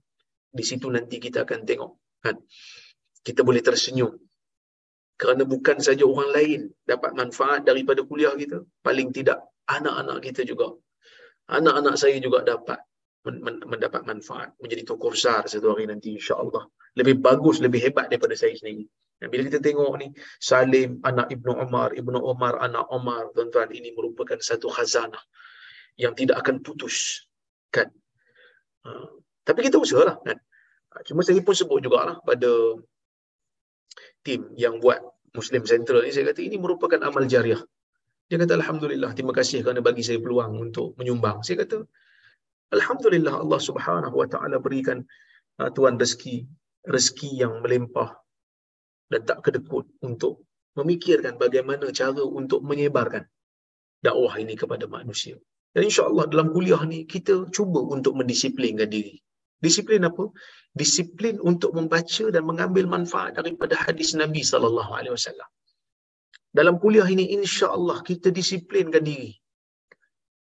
Di 0.53 0.61
situ 0.61 0.93
nanti 0.93 1.17
kita 1.17 1.49
akan 1.49 1.65
tengok 1.65 1.93
kan. 2.21 2.37
Kita 3.23 3.41
boleh 3.47 3.63
tersenyum. 3.63 4.13
Kerana 5.15 5.47
bukan 5.47 5.79
saja 5.79 6.03
orang 6.03 6.31
lain 6.35 6.61
dapat 6.83 7.15
manfaat 7.15 7.63
daripada 7.63 8.03
kuliah 8.03 8.35
kita, 8.35 8.59
paling 8.83 9.15
tidak 9.15 9.39
anak-anak 9.71 10.19
kita 10.27 10.43
juga. 10.43 10.75
Anak-anak 11.47 11.95
saya 11.95 12.19
juga 12.19 12.43
dapat 12.43 12.83
mendapat 13.71 14.03
manfaat 14.03 14.51
menjadi 14.59 14.83
tokoh 14.83 15.15
besar 15.15 15.47
satu 15.47 15.79
hari 15.79 15.87
nanti 15.87 16.19
insya-Allah. 16.19 16.67
Lebih 16.99 17.23
bagus 17.23 17.63
lebih 17.63 17.79
hebat 17.79 18.11
daripada 18.11 18.35
saya 18.35 18.59
sendiri. 18.59 18.83
Dan 19.23 19.31
bila 19.31 19.47
kita 19.47 19.63
tengok 19.63 19.95
ni 20.03 20.11
Salim 20.43 20.99
anak 21.07 21.31
Ibnu 21.31 21.55
Umar 21.55 21.95
Ibnu 21.95 22.19
Umar 22.19 22.59
anak 22.59 22.91
Umar 22.91 23.31
tuan-tuan 23.31 23.71
ini 23.71 23.95
merupakan 23.95 24.35
satu 24.43 24.67
khazanah 24.67 25.23
yang 25.95 26.19
tidak 26.19 26.43
akan 26.43 26.59
putus 26.59 27.23
kan? 27.71 27.87
Uh, 28.83 29.23
tapi 29.47 29.71
kita 29.71 29.79
usahalah 29.79 30.19
kan? 30.27 30.35
Uh, 30.91 31.03
cuma 31.07 31.23
saya 31.23 31.39
pun 31.39 31.55
sebut 31.55 31.79
jugalah 31.79 32.19
pada 32.27 32.51
tim 34.27 34.51
yang 34.59 34.79
buat 34.83 34.99
Muslim 35.37 35.63
Central 35.67 36.07
ni 36.07 36.11
saya 36.15 36.31
kata 36.31 36.41
ini 36.43 36.57
merupakan 36.59 37.01
amal 37.03 37.25
jariah 37.27 37.61
dia 38.31 38.37
kata 38.43 38.55
Alhamdulillah 38.61 39.11
terima 39.17 39.35
kasih 39.37 39.61
kerana 39.67 39.81
bagi 39.85 40.03
saya 40.07 40.19
peluang 40.25 40.57
untuk 40.59 40.95
menyumbang 40.99 41.45
saya 41.47 41.63
kata 41.67 41.85
Alhamdulillah 42.73 43.45
Allah 43.45 43.61
subhanahu 43.61 44.17
wa 44.17 44.29
ta'ala 44.33 44.57
berikan 44.57 45.05
uh, 45.61 45.69
tuan 45.77 46.01
rezeki 46.01 46.49
rezeki 46.89 47.31
yang 47.45 47.61
melimpah 47.63 48.17
dan 49.13 49.21
tak 49.29 49.45
kedekut 49.45 49.87
untuk 50.01 50.43
memikirkan 50.79 51.37
bagaimana 51.37 51.93
cara 51.93 52.25
untuk 52.25 52.65
menyebarkan 52.65 53.29
dakwah 54.01 54.35
ini 54.41 54.55
kepada 54.57 54.89
manusia. 54.89 55.37
Dan 55.73 55.89
insya-Allah 55.89 56.29
dalam 56.33 56.49
kuliah 56.53 56.81
ni 56.85 57.05
kita 57.05 57.49
cuba 57.57 57.81
untuk 57.81 58.17
mendisiplinkan 58.19 58.89
diri. 58.89 59.17
Disiplin 59.65 60.03
apa? 60.11 60.25
Disiplin 60.81 61.37
untuk 61.51 61.71
membaca 61.79 62.25
dan 62.35 62.43
mengambil 62.51 62.85
manfaat 62.95 63.33
daripada 63.39 63.75
hadis 63.85 64.11
Nabi 64.23 64.43
sallallahu 64.51 64.93
alaihi 64.99 65.15
wasallam. 65.19 65.51
Dalam 66.59 66.77
kuliah 66.83 67.09
ini 67.15 67.25
insya-Allah 67.39 67.99
kita 68.09 68.29
disiplinkan 68.39 69.05
diri. 69.11 69.33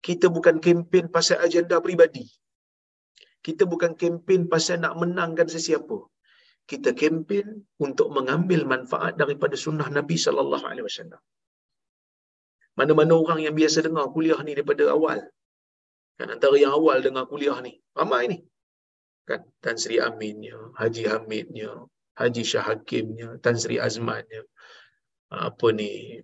Kita 0.08 0.28
bukan 0.36 0.56
kempen 0.66 1.06
pasal 1.16 1.38
agenda 1.48 1.82
peribadi. 1.86 2.26
Kita 3.46 3.64
bukan 3.72 3.92
kempen 4.02 4.42
pasal 4.52 4.78
nak 4.84 4.94
menangkan 5.02 5.48
sesiapa 5.56 5.98
kita 6.72 6.90
kempen 7.02 7.48
untuk 7.86 8.08
mengambil 8.18 8.62
manfaat 8.74 9.14
daripada 9.22 9.56
sunnah 9.66 9.88
Nabi 9.98 10.16
sallallahu 10.26 10.66
alaihi 10.70 10.86
wasallam. 10.90 11.22
Mana-mana 12.80 13.14
orang 13.24 13.40
yang 13.46 13.56
biasa 13.60 13.88
dengar 13.88 14.06
kuliah 14.16 14.40
ni 14.46 14.52
daripada 14.58 14.84
awal. 14.96 15.20
Kan 16.20 16.28
antara 16.36 16.56
yang 16.64 16.74
awal 16.80 16.98
dengar 17.06 17.24
kuliah 17.32 17.58
ni, 17.66 17.74
ramai 18.00 18.24
ni. 18.32 18.38
Kan 19.28 19.44
Tan 19.60 19.76
Sri 19.76 20.00
Aminnya, 20.00 20.56
Haji 20.80 21.04
Hamidnya, 21.12 21.72
Haji 22.16 22.44
Shah 22.48 22.64
Hakimnya, 22.64 23.36
Tan 23.44 23.60
Sri 23.60 23.76
Azmannya. 23.76 24.48
Apa 25.28 25.76
ni? 25.76 26.24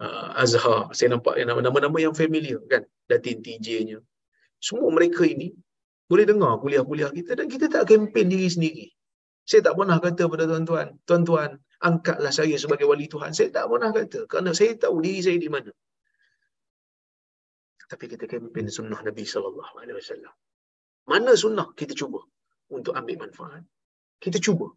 Uh, 0.00 0.32
Azhar, 0.32 0.88
saya 0.96 1.12
nampak 1.12 1.36
nama-nama 1.44 1.98
yang 2.00 2.16
familiar 2.16 2.58
kan. 2.72 2.88
Datin 3.04 3.44
TJ-nya. 3.44 4.00
Semua 4.58 4.88
mereka 4.88 5.28
ini 5.28 5.52
boleh 6.08 6.24
dengar 6.24 6.56
kuliah-kuliah 6.64 7.12
kita 7.12 7.36
dan 7.36 7.52
kita 7.52 7.68
tak 7.68 7.84
kempen 7.92 8.32
diri 8.32 8.48
sendiri. 8.48 8.86
Saya 9.44 9.64
tak 9.64 9.76
pernah 9.76 9.96
kata 10.00 10.28
pada 10.28 10.44
tuan-tuan, 10.48 10.88
tuan-tuan, 11.08 11.50
angkatlah 11.84 12.32
saya 12.32 12.56
sebagai 12.56 12.88
wali 12.88 13.08
Tuhan. 13.08 13.32
Saya 13.36 13.48
tak 13.52 13.68
pernah 13.68 13.92
kata 13.92 14.24
kerana 14.24 14.50
saya 14.56 14.72
tahu 14.76 15.04
diri 15.04 15.20
saya 15.24 15.36
di 15.36 15.48
mana. 15.52 15.72
Tapi 17.88 18.04
kita 18.12 18.28
kempen 18.28 18.68
sunnah 18.68 19.00
Nabi 19.00 19.24
sallallahu 19.24 19.72
alaihi 19.80 19.96
wasallam. 19.96 20.32
Mana 21.08 21.32
sunnah 21.32 21.72
kita 21.72 21.96
cuba 21.96 22.20
untuk 22.76 22.92
ambil 22.98 23.16
manfaat. 23.28 23.62
Kita 24.22 24.38
cuba. 24.42 24.68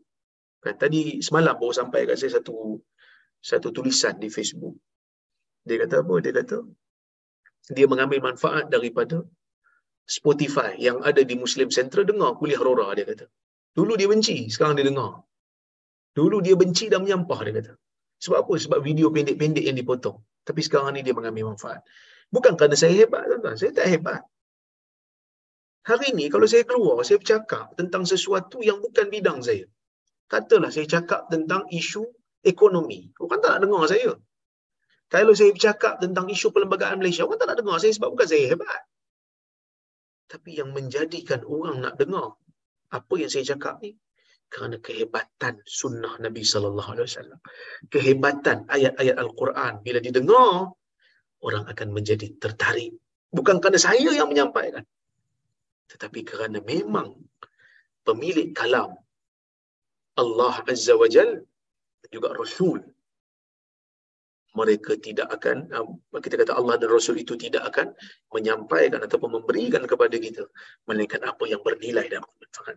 Kan 0.61 0.77
tadi 0.77 1.19
semalam 1.25 1.57
baru 1.57 1.73
sampai 1.73 2.05
kat 2.05 2.17
saya 2.21 2.37
satu 2.37 2.77
satu 3.41 3.67
tulisan 3.73 4.15
di 4.21 4.29
Facebook. 4.29 4.77
Dia 5.65 5.77
kata 5.81 6.05
apa? 6.05 6.15
Dia 6.23 6.33
kata 6.39 6.57
dia 7.69 7.85
mengambil 7.85 8.19
manfaat 8.33 8.65
daripada 8.73 9.21
Spotify 10.09 10.73
yang 10.81 10.97
ada 11.09 11.21
di 11.21 11.35
Muslim 11.37 11.69
Central 11.69 12.03
dengar 12.09 12.35
kuliah 12.39 12.57
Rora 12.57 12.89
dia 12.97 13.05
kata. 13.05 13.25
Dulu 13.77 13.93
dia 13.95 14.09
benci, 14.11 14.49
sekarang 14.51 14.75
dia 14.75 14.85
dengar. 14.89 15.23
Dulu 16.11 16.43
dia 16.43 16.55
benci 16.59 16.91
dan 16.91 17.05
menyampah, 17.05 17.39
dia 17.47 17.53
kata. 17.55 17.73
Sebab 18.19 18.37
apa? 18.43 18.53
Sebab 18.59 18.79
video 18.83 19.07
pendek-pendek 19.15 19.63
yang 19.63 19.77
dipotong. 19.79 20.19
Tapi 20.43 20.59
sekarang 20.65 20.99
ni 20.99 21.01
dia 21.07 21.15
mengambil 21.15 21.55
manfaat. 21.55 21.81
Bukan 22.27 22.59
kerana 22.59 22.75
saya 22.75 22.93
hebat, 22.99 23.23
tuan-tuan. 23.29 23.55
Saya 23.55 23.71
tak 23.71 23.87
hebat. 23.87 24.21
Hari 25.81 26.13
ni 26.13 26.29
kalau 26.29 26.45
saya 26.45 26.61
keluar, 26.61 27.01
saya 27.01 27.17
bercakap 27.17 27.73
tentang 27.73 28.05
sesuatu 28.05 28.61
yang 28.61 28.77
bukan 28.77 29.09
bidang 29.09 29.41
saya. 29.41 29.65
Katalah 30.29 30.69
saya 30.69 30.85
cakap 30.85 31.27
tentang 31.33 31.65
isu 31.73 32.05
ekonomi. 32.45 33.09
Orang 33.17 33.41
tak 33.41 33.57
nak 33.57 33.61
dengar 33.65 33.83
saya. 33.89 34.13
Kalau 35.11 35.33
saya 35.35 35.51
bercakap 35.51 35.99
tentang 35.99 36.29
isu 36.31 36.53
perlembagaan 36.55 37.01
Malaysia, 37.01 37.27
orang 37.27 37.41
tak 37.41 37.49
nak 37.51 37.57
dengar 37.59 37.77
saya 37.81 37.91
sebab 37.97 38.09
bukan 38.13 38.27
saya 38.29 38.45
hebat. 38.47 38.81
Tapi 40.31 40.49
yang 40.55 40.71
menjadikan 40.71 41.43
orang 41.43 41.83
nak 41.83 41.99
dengar 41.99 42.39
apa 42.93 43.13
yang 43.19 43.27
saya 43.27 43.43
cakap 43.51 43.83
ni 43.83 43.99
kerana 44.51 44.79
kehebatan 44.79 45.59
sunnah 45.67 46.15
Nabi 46.19 46.43
sallallahu 46.43 46.89
alaihi 46.95 47.07
wasallam. 47.07 47.39
Kehebatan 47.91 48.67
ayat-ayat 48.71 49.15
Al-Quran 49.19 49.73
bila 49.83 49.99
didengar 49.99 50.71
orang 51.43 51.63
akan 51.67 51.87
menjadi 51.91 52.31
tertarik. 52.39 52.95
Bukan 53.31 53.59
kerana 53.59 53.79
saya 53.79 54.11
yang 54.15 54.31
menyampaikan. 54.31 54.83
Tetapi 55.91 56.19
kerana 56.23 56.63
memang 56.63 57.13
pemilik 58.07 58.55
kalam 58.55 58.95
Allah 60.15 60.55
Azza 60.67 60.95
wa 60.95 61.07
Jal 61.07 61.43
juga 62.11 62.35
Rasul 62.35 62.81
mereka 64.51 64.99
tidak 64.99 65.31
akan 65.31 65.71
um, 65.79 65.95
kita 66.19 66.35
kata 66.35 66.51
Allah 66.59 66.75
dan 66.75 66.91
Rasul 66.91 67.23
itu 67.23 67.39
tidak 67.39 67.63
akan 67.71 67.95
menyampaikan 68.35 68.99
ataupun 68.99 69.39
memberikan 69.39 69.83
kepada 69.87 70.11
kita 70.19 70.43
melainkan 70.87 71.23
apa 71.23 71.47
yang 71.47 71.63
bernilai 71.63 72.11
dan 72.11 72.19
bermanfaat. 72.19 72.75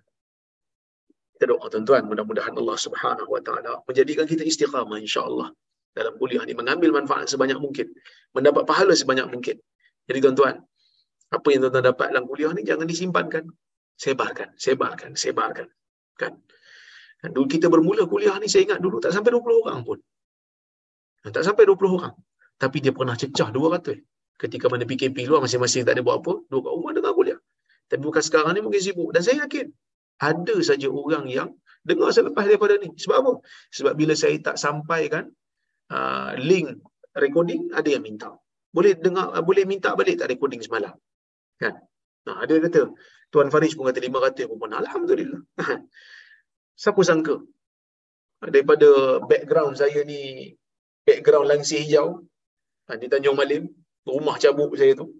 Kita 1.35 1.51
doa 1.51 1.67
tuan-tuan 1.67 2.07
mudah-mudahan 2.07 2.55
Allah 2.55 2.79
Subhanahu 2.79 3.27
wa 3.27 3.43
taala 3.43 3.83
menjadikan 3.91 4.23
kita 4.23 4.47
istiqamah 4.47 5.03
insya-Allah 5.03 5.51
dalam 5.99 6.15
kuliah 6.15 6.47
ini 6.47 6.55
mengambil 6.55 6.95
manfaat 6.95 7.27
sebanyak 7.27 7.59
mungkin, 7.59 7.91
mendapat 8.35 8.62
pahala 8.67 8.95
sebanyak 8.95 9.27
mungkin. 9.31 9.59
Jadi 10.07 10.19
tuan-tuan, 10.23 10.62
apa 11.37 11.49
yang 11.53 11.61
tuan-tuan 11.66 11.85
dapat 11.91 12.07
dalam 12.14 12.24
kuliah 12.30 12.51
ni 12.57 12.62
jangan 12.62 12.87
disimpankan. 12.87 13.45
Sebarkan, 13.95 14.49
sebarkan, 14.59 15.11
sebarkan. 15.14 15.68
Kan? 16.18 16.32
Dan 17.22 17.30
dulu 17.35 17.47
kita 17.47 17.66
bermula 17.72 18.05
kuliah 18.11 18.37
ni 18.43 18.51
saya 18.53 18.66
ingat 18.66 18.78
dulu 18.85 18.99
tak 19.01 19.14
sampai 19.16 19.30
20 19.32 19.62
orang 19.64 19.78
pun. 19.87 19.99
Tak 21.24 21.41
sampai 21.41 21.64
20 21.64 21.97
orang. 21.99 22.14
Tapi 22.61 22.76
dia 22.85 22.93
pernah 22.93 23.16
cecah 23.16 23.49
200. 23.49 23.97
Ketika 24.35 24.66
mana 24.66 24.85
PKP 24.85 25.30
luar 25.30 25.41
masing-masing 25.47 25.87
tak 25.87 25.95
ada 25.97 26.03
buat 26.03 26.20
apa, 26.20 26.43
dua 26.51 26.61
kat 26.66 26.72
rumah 26.74 26.93
dengar 26.93 27.12
kuliah. 27.14 27.41
Tapi 27.87 28.03
bukan 28.03 28.22
sekarang 28.22 28.53
ni 28.59 28.61
mungkin 28.66 28.82
sibuk. 28.82 29.14
Dan 29.14 29.22
saya 29.22 29.47
yakin 29.47 29.70
ada 30.20 30.57
saja 30.61 30.91
orang 30.91 31.24
yang 31.30 31.49
dengar 31.87 32.11
selepas 32.11 32.45
daripada 32.45 32.74
ni. 32.82 32.91
Sebab 32.99 33.16
apa? 33.22 33.32
Sebab 33.70 33.93
bila 33.95 34.14
saya 34.18 34.37
tak 34.43 34.57
sampaikan 34.59 35.30
uh, 35.95 36.35
link 36.37 36.82
recording, 37.14 37.70
ada 37.70 37.89
yang 37.89 38.03
minta. 38.03 38.35
Boleh 38.74 38.99
dengar, 38.99 39.30
boleh 39.47 39.64
minta 39.70 39.95
balik 39.95 40.18
tak 40.18 40.35
recording 40.35 40.59
semalam? 40.59 40.99
Kan? 41.61 41.74
Nah, 42.24 42.36
ada 42.40 42.55
kata, 42.57 42.90
Tuan 43.28 43.50
Faris 43.50 43.74
pun 43.76 43.90
kata 43.90 44.00
500 44.00 44.50
pun 44.50 44.59
pernah. 44.62 44.78
Alhamdulillah. 44.80 45.40
Siapa 46.82 47.00
sangka? 47.02 47.42
Daripada 48.44 49.20
background 49.24 49.74
saya 49.80 50.05
ni 50.05 50.52
background 51.07 51.48
langsir 51.48 51.80
hijau 51.80 52.20
ha, 52.88 52.96
di 53.00 53.07
Tanjung 53.09 53.36
Malim, 53.38 53.68
rumah 54.05 54.36
cabuk 54.36 54.76
saya 54.76 54.92
tu. 54.94 55.11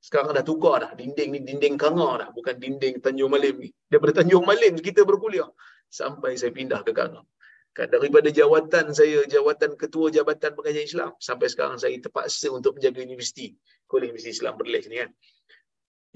Sekarang 0.00 0.32
dah 0.32 0.44
tukar 0.44 0.80
dah. 0.80 0.92
Dinding 0.96 1.28
ni 1.34 1.40
dinding 1.44 1.76
Kangar 1.76 2.24
dah. 2.24 2.28
Bukan 2.32 2.56
dinding 2.56 3.04
Tanjung 3.04 3.28
Malim 3.28 3.60
ni. 3.60 3.68
Daripada 3.84 4.24
Tanjung 4.24 4.44
Malim 4.48 4.80
kita 4.80 5.04
berkuliah. 5.04 5.48
Sampai 5.92 6.40
saya 6.40 6.52
pindah 6.54 6.80
ke 6.80 6.96
Kangar. 6.96 7.24
Kan, 7.70 7.86
daripada 7.86 8.34
jawatan 8.34 8.90
saya, 8.90 9.22
jawatan 9.30 9.78
ketua 9.78 10.10
Jabatan 10.10 10.58
Pengajian 10.58 10.86
Islam. 10.90 11.10
Sampai 11.22 11.46
sekarang 11.52 11.78
saya 11.78 11.94
terpaksa 12.02 12.50
untuk 12.50 12.80
menjaga 12.80 12.98
universiti. 13.04 13.54
Kuliah 13.86 14.10
Universiti 14.10 14.34
Islam 14.40 14.54
Berleh 14.58 14.82
ni 14.90 14.96
kan. 15.02 15.10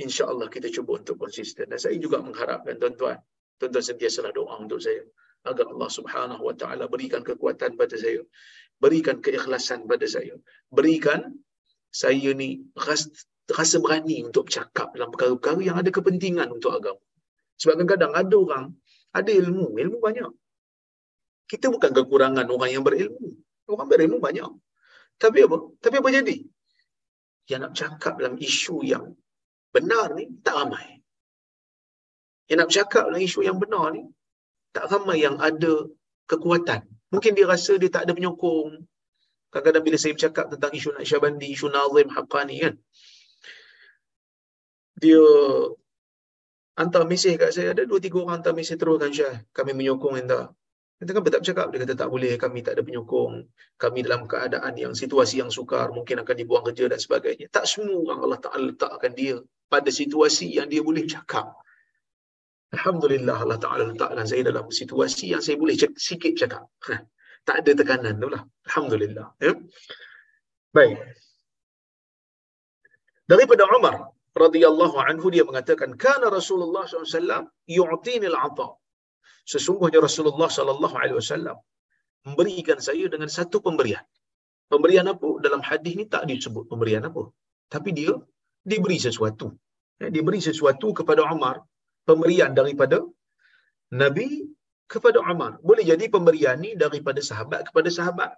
InsyaAllah 0.00 0.50
kita 0.50 0.68
cuba 0.74 0.98
untuk 0.98 1.16
konsisten. 1.22 1.70
Dan 1.70 1.78
saya 1.78 1.94
juga 2.00 2.18
mengharapkan 2.18 2.74
tuan-tuan. 2.78 3.18
Tuan-tuan 3.58 3.84
sentiasalah 3.84 4.34
doa 4.34 4.58
untuk 4.58 4.82
saya. 4.82 5.06
Agar 5.44 5.68
Allah 5.70 5.90
subhanahu 5.92 6.42
wa 6.42 6.54
ta'ala 6.56 6.88
berikan 6.88 7.20
kekuatan 7.20 7.76
pada 7.76 7.94
saya 8.00 8.24
berikan 8.82 9.16
keikhlasan 9.24 9.86
pada 9.90 10.06
saya 10.14 10.34
berikan 10.70 11.20
saya 11.94 12.34
ni 12.34 12.66
rasa, 12.74 13.78
berani 13.78 14.26
untuk 14.26 14.50
bercakap 14.50 14.90
dalam 14.98 15.14
perkara-perkara 15.14 15.60
yang 15.62 15.76
ada 15.78 15.90
kepentingan 15.94 16.48
untuk 16.50 16.74
agama 16.74 17.02
sebab 17.60 17.80
kadang-kadang 17.80 18.12
ada 18.12 18.36
orang 18.36 18.66
ada 19.14 19.30
ilmu 19.30 19.78
ilmu 19.78 19.98
banyak 20.02 20.30
kita 21.46 21.70
bukan 21.70 21.90
kekurangan 21.94 22.46
orang 22.50 22.70
yang 22.74 22.82
berilmu 22.82 23.38
orang 23.70 23.88
berilmu 23.88 24.18
banyak 24.18 24.50
tapi 25.22 25.46
apa 25.46 25.56
tapi 25.78 25.96
apa 26.02 26.08
jadi 26.10 26.36
yang 27.52 27.60
nak 27.62 27.76
bercakap 27.76 28.12
dalam 28.18 28.34
isu 28.40 28.82
yang 28.82 29.04
benar 29.74 30.14
ni 30.14 30.24
tak 30.46 30.54
ramai 30.62 31.02
yang 32.46 32.62
nak 32.62 32.68
bercakap 32.70 33.10
dalam 33.10 33.20
isu 33.26 33.40
yang 33.42 33.58
benar 33.58 33.90
ni 33.96 34.02
tak 34.70 34.86
ramai 34.86 35.18
yang 35.26 35.36
ada 35.42 35.74
kekuatan 36.30 36.82
Mungkin 37.14 37.32
dia 37.38 37.46
rasa 37.46 37.78
dia 37.78 37.86
tak 37.94 38.10
ada 38.10 38.12
penyokong. 38.18 38.82
Kadang-kadang 39.54 39.84
bila 39.86 39.96
saya 40.02 40.18
bercakap 40.18 40.50
tentang 40.50 40.74
isu 40.74 40.98
Naqsyabandi, 40.98 41.46
isu 41.54 41.70
Nazim 41.70 42.10
Haqqani 42.10 42.56
kan. 42.58 42.74
Dia 44.98 45.22
hantar 46.74 47.06
mesej 47.06 47.38
kat 47.38 47.54
saya. 47.54 47.70
Ada 47.70 47.86
dua 47.86 48.02
tiga 48.02 48.18
orang 48.18 48.42
hantar 48.42 48.50
mesej 48.50 48.74
teruskan 48.82 49.14
Syah. 49.14 49.46
Kami 49.54 49.78
menyokong 49.78 50.26
entah. 50.26 50.50
Kita 50.98 51.10
kan 51.14 51.22
tak 51.22 51.42
bercakap, 51.42 51.66
dia 51.70 51.78
kata 51.86 51.94
tak 51.94 52.10
boleh, 52.10 52.34
kami 52.38 52.58
tak 52.62 52.78
ada 52.78 52.82
penyokong, 52.86 53.44
kami 53.76 53.98
dalam 54.06 54.30
keadaan 54.30 54.72
yang 54.78 54.94
situasi 54.94 55.42
yang 55.42 55.50
sukar, 55.50 55.90
mungkin 55.90 56.22
akan 56.22 56.34
dibuang 56.38 56.64
kerja 56.70 56.86
dan 56.86 57.02
sebagainya. 57.02 57.50
Tak 57.50 57.66
semua 57.66 57.98
orang 57.98 58.18
Allah 58.24 58.40
Ta'ala 58.40 58.64
letakkan 58.72 59.12
dia 59.12 59.36
pada 59.72 59.90
situasi 59.90 60.46
yang 60.58 60.68
dia 60.72 60.82
boleh 60.84 61.04
cakap. 61.08 61.46
Alhamdulillah 62.74 63.36
Allah 63.44 63.58
Ta'ala 63.62 63.82
letakkan 63.90 64.26
saya 64.26 64.42
dalam 64.50 64.66
situasi 64.80 65.30
yang 65.32 65.42
saya 65.46 65.56
boleh 65.62 65.74
cakap, 65.78 65.98
sikit 66.08 66.32
cakap. 66.34 66.62
Tak 67.46 67.56
ada 67.62 67.70
tekanan 67.80 68.14
tu 68.22 68.28
lah. 68.34 68.42
Alhamdulillah. 68.66 69.26
Ya? 69.38 69.52
Baik. 70.74 70.98
Daripada 73.30 73.62
Umar 73.70 73.96
radhiyallahu 74.44 74.96
anhu 75.08 75.26
dia 75.34 75.44
mengatakan 75.48 75.90
kana 76.04 76.26
Rasulullah 76.38 76.84
SAW 76.84 77.46
yu'tini 77.78 78.26
al-'ata. 78.32 78.68
Sesungguhnya 79.52 80.00
Rasulullah 80.00 80.48
sallallahu 80.48 80.96
alaihi 81.02 81.16
wasallam 81.20 81.56
memberikan 82.26 82.80
saya 82.80 83.04
dengan 83.12 83.28
satu 83.28 83.60
pemberian. 83.66 84.04
Pemberian 84.72 85.06
apa? 85.12 85.28
Dalam 85.44 85.60
hadis 85.68 85.92
ni 86.00 86.04
tak 86.14 86.24
disebut 86.30 86.64
pemberian 86.72 87.04
apa. 87.08 87.22
Tapi 87.74 87.90
dia 87.92 88.12
diberi 88.70 88.98
sesuatu. 89.06 89.46
Ya, 90.00 90.08
diberi 90.16 90.40
sesuatu 90.48 90.90
kepada 90.98 91.22
Umar. 91.34 91.56
Pemberian 92.08 92.50
daripada 92.58 92.98
Nabi 94.02 94.28
kepada 94.92 95.18
Umar. 95.32 95.52
Boleh 95.68 95.84
jadi 95.90 96.04
pemberian 96.14 96.56
ni 96.64 96.70
daripada 96.84 97.20
sahabat 97.30 97.60
kepada 97.68 97.88
sahabat. 97.98 98.32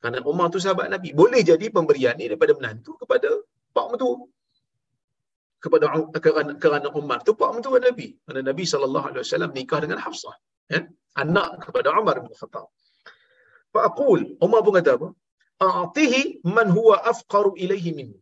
Kerana 0.00 0.20
Umar 0.32 0.46
tu 0.54 0.60
sahabat 0.64 0.86
Nabi. 0.94 1.10
Boleh 1.20 1.40
jadi 1.50 1.66
pemberian 1.76 2.14
ni 2.20 2.28
daripada 2.30 2.52
menantu 2.58 2.92
kepada 3.00 3.28
pak 3.76 3.86
mentua 3.90 4.28
kepada 5.64 5.84
kerana, 6.24 6.52
kerana 6.60 6.88
Umar 7.00 7.18
tu 7.26 7.32
pak 7.40 7.50
mentua 7.56 7.80
Nabi. 7.88 8.08
Kerana 8.24 8.40
Nabi 8.50 8.64
wasallam 8.68 9.50
nikah 9.56 9.78
dengan 9.84 9.98
Hafsah, 10.04 10.36
ya? 10.68 10.80
Anak 11.22 11.50
kepada 11.64 11.88
Umar 12.00 12.20
bin 12.24 12.32
Khattab. 12.40 12.68
Fa 13.72 13.80
aqul, 13.88 14.20
Umar 14.44 14.60
pun 14.64 14.72
kata 14.78 14.90
apa? 14.98 15.08
A'tihi 15.66 16.44
man 16.56 16.68
huwa 16.76 16.96
afqaru 17.12 17.56
ilaihi 17.64 17.90
minni. 17.98 18.18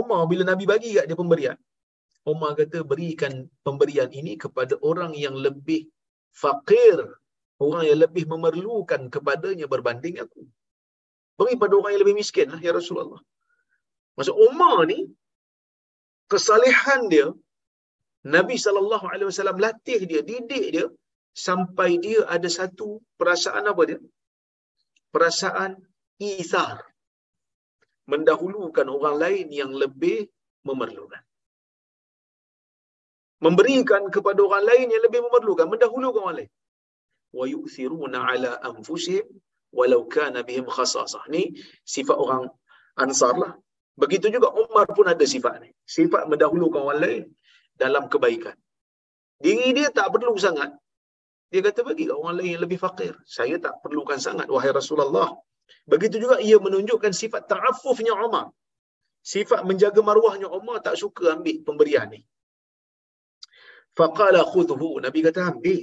Umar 0.00 0.20
bila 0.30 0.42
Nabi 0.50 0.64
bagi 0.72 0.90
kat 0.96 1.06
dia 1.08 1.18
pemberian, 1.22 1.56
Umar 2.32 2.50
kata 2.58 2.78
berikan 2.92 3.32
pemberian 3.66 4.10
ini 4.20 4.32
kepada 4.44 4.74
orang 4.90 5.12
yang 5.24 5.36
lebih 5.46 5.82
fakir, 6.42 6.96
orang 7.66 7.82
yang 7.88 7.98
lebih 8.04 8.24
memerlukan 8.32 9.02
kepadanya 9.14 9.66
berbanding 9.74 10.16
aku. 10.24 10.42
Beri 11.38 11.54
pada 11.62 11.72
orang 11.78 11.92
yang 11.94 12.02
lebih 12.04 12.16
miskin 12.20 12.48
lah, 12.52 12.60
ya 12.66 12.72
Rasulullah. 12.78 13.20
Maksud 14.16 14.36
Umar 14.48 14.76
ni 14.90 14.98
kesalehan 16.32 17.02
dia 17.12 17.28
Nabi 18.34 18.56
wasallam 18.58 19.58
latih 19.66 20.00
dia, 20.10 20.20
didik 20.30 20.66
dia 20.74 20.86
sampai 21.46 21.90
dia 22.04 22.20
ada 22.34 22.48
satu 22.58 22.88
perasaan 23.20 23.64
apa 23.70 23.82
dia? 23.86 23.98
Perasaan 25.14 25.78
isar. 26.18 26.82
Mendahulukan 28.06 28.86
orang 28.96 29.16
lain 29.18 29.46
yang 29.50 29.70
lebih 29.82 30.30
memerlukan. 30.62 31.22
Memberikan 33.42 34.02
kepada 34.14 34.40
orang 34.40 34.64
lain 34.64 34.86
yang 34.94 35.02
lebih 35.06 35.20
memerlukan, 35.26 35.66
mendahulukan 35.68 36.20
orang 36.24 36.36
lain. 36.40 36.52
Wa 37.36 37.44
yu'thiruna 37.44 38.18
ala 38.30 38.50
anfusihim 38.68 39.26
walau 39.74 40.02
kana 40.08 40.40
bihim 40.46 40.66
khasasah. 40.76 41.26
Ni 41.34 41.42
sifat 41.84 42.16
orang 42.16 42.48
Ansar 42.96 43.36
lah. 43.36 43.52
Begitu 44.00 44.32
juga 44.32 44.48
Umar 44.52 44.88
pun 44.96 45.04
ada 45.08 45.24
sifat 45.24 45.60
ni. 45.64 45.70
Sifat 45.84 46.28
mendahulukan 46.32 46.80
orang 46.80 47.00
lain 47.04 47.22
dalam 47.76 48.08
kebaikan. 48.12 48.56
Diri 49.36 49.76
dia 49.76 49.88
tak 49.92 50.08
perlu 50.16 50.32
sangat. 50.40 50.72
Dia 51.52 51.60
kata 51.60 51.84
bagi 51.84 52.08
orang 52.08 52.40
lain 52.40 52.50
yang 52.56 52.62
lebih 52.64 52.80
fakir. 52.80 53.12
Saya 53.28 53.60
tak 53.60 53.84
perlukan 53.84 54.16
sangat 54.16 54.48
wahai 54.48 54.72
Rasulullah. 54.72 55.36
Begitu 55.92 56.16
juga 56.24 56.36
ia 56.48 56.58
menunjukkan 56.66 57.12
sifat 57.22 57.42
ta'afufnya 57.52 58.14
Umar. 58.26 58.46
Sifat 59.32 59.60
menjaga 59.68 60.00
maruahnya 60.08 60.48
Umar 60.58 60.78
tak 60.86 60.96
suka 61.02 61.24
ambil 61.36 61.56
pemberian 61.66 62.06
ni. 62.14 62.20
Faqala 63.98 64.42
khudhu. 64.52 64.90
Nabi 65.06 65.20
kata 65.26 65.40
ambil. 65.50 65.82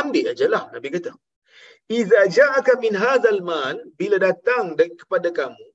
Ambil 0.00 0.24
ajalah 0.32 0.64
Nabi 0.74 0.88
kata. 0.96 1.12
Iza 1.98 2.20
ja'aka 2.36 2.72
min 2.84 2.92
hadzal 3.02 3.40
mal 3.50 3.76
bila 4.00 4.16
datang 4.18 4.74
kepada 5.00 5.30
kamu 5.30 5.66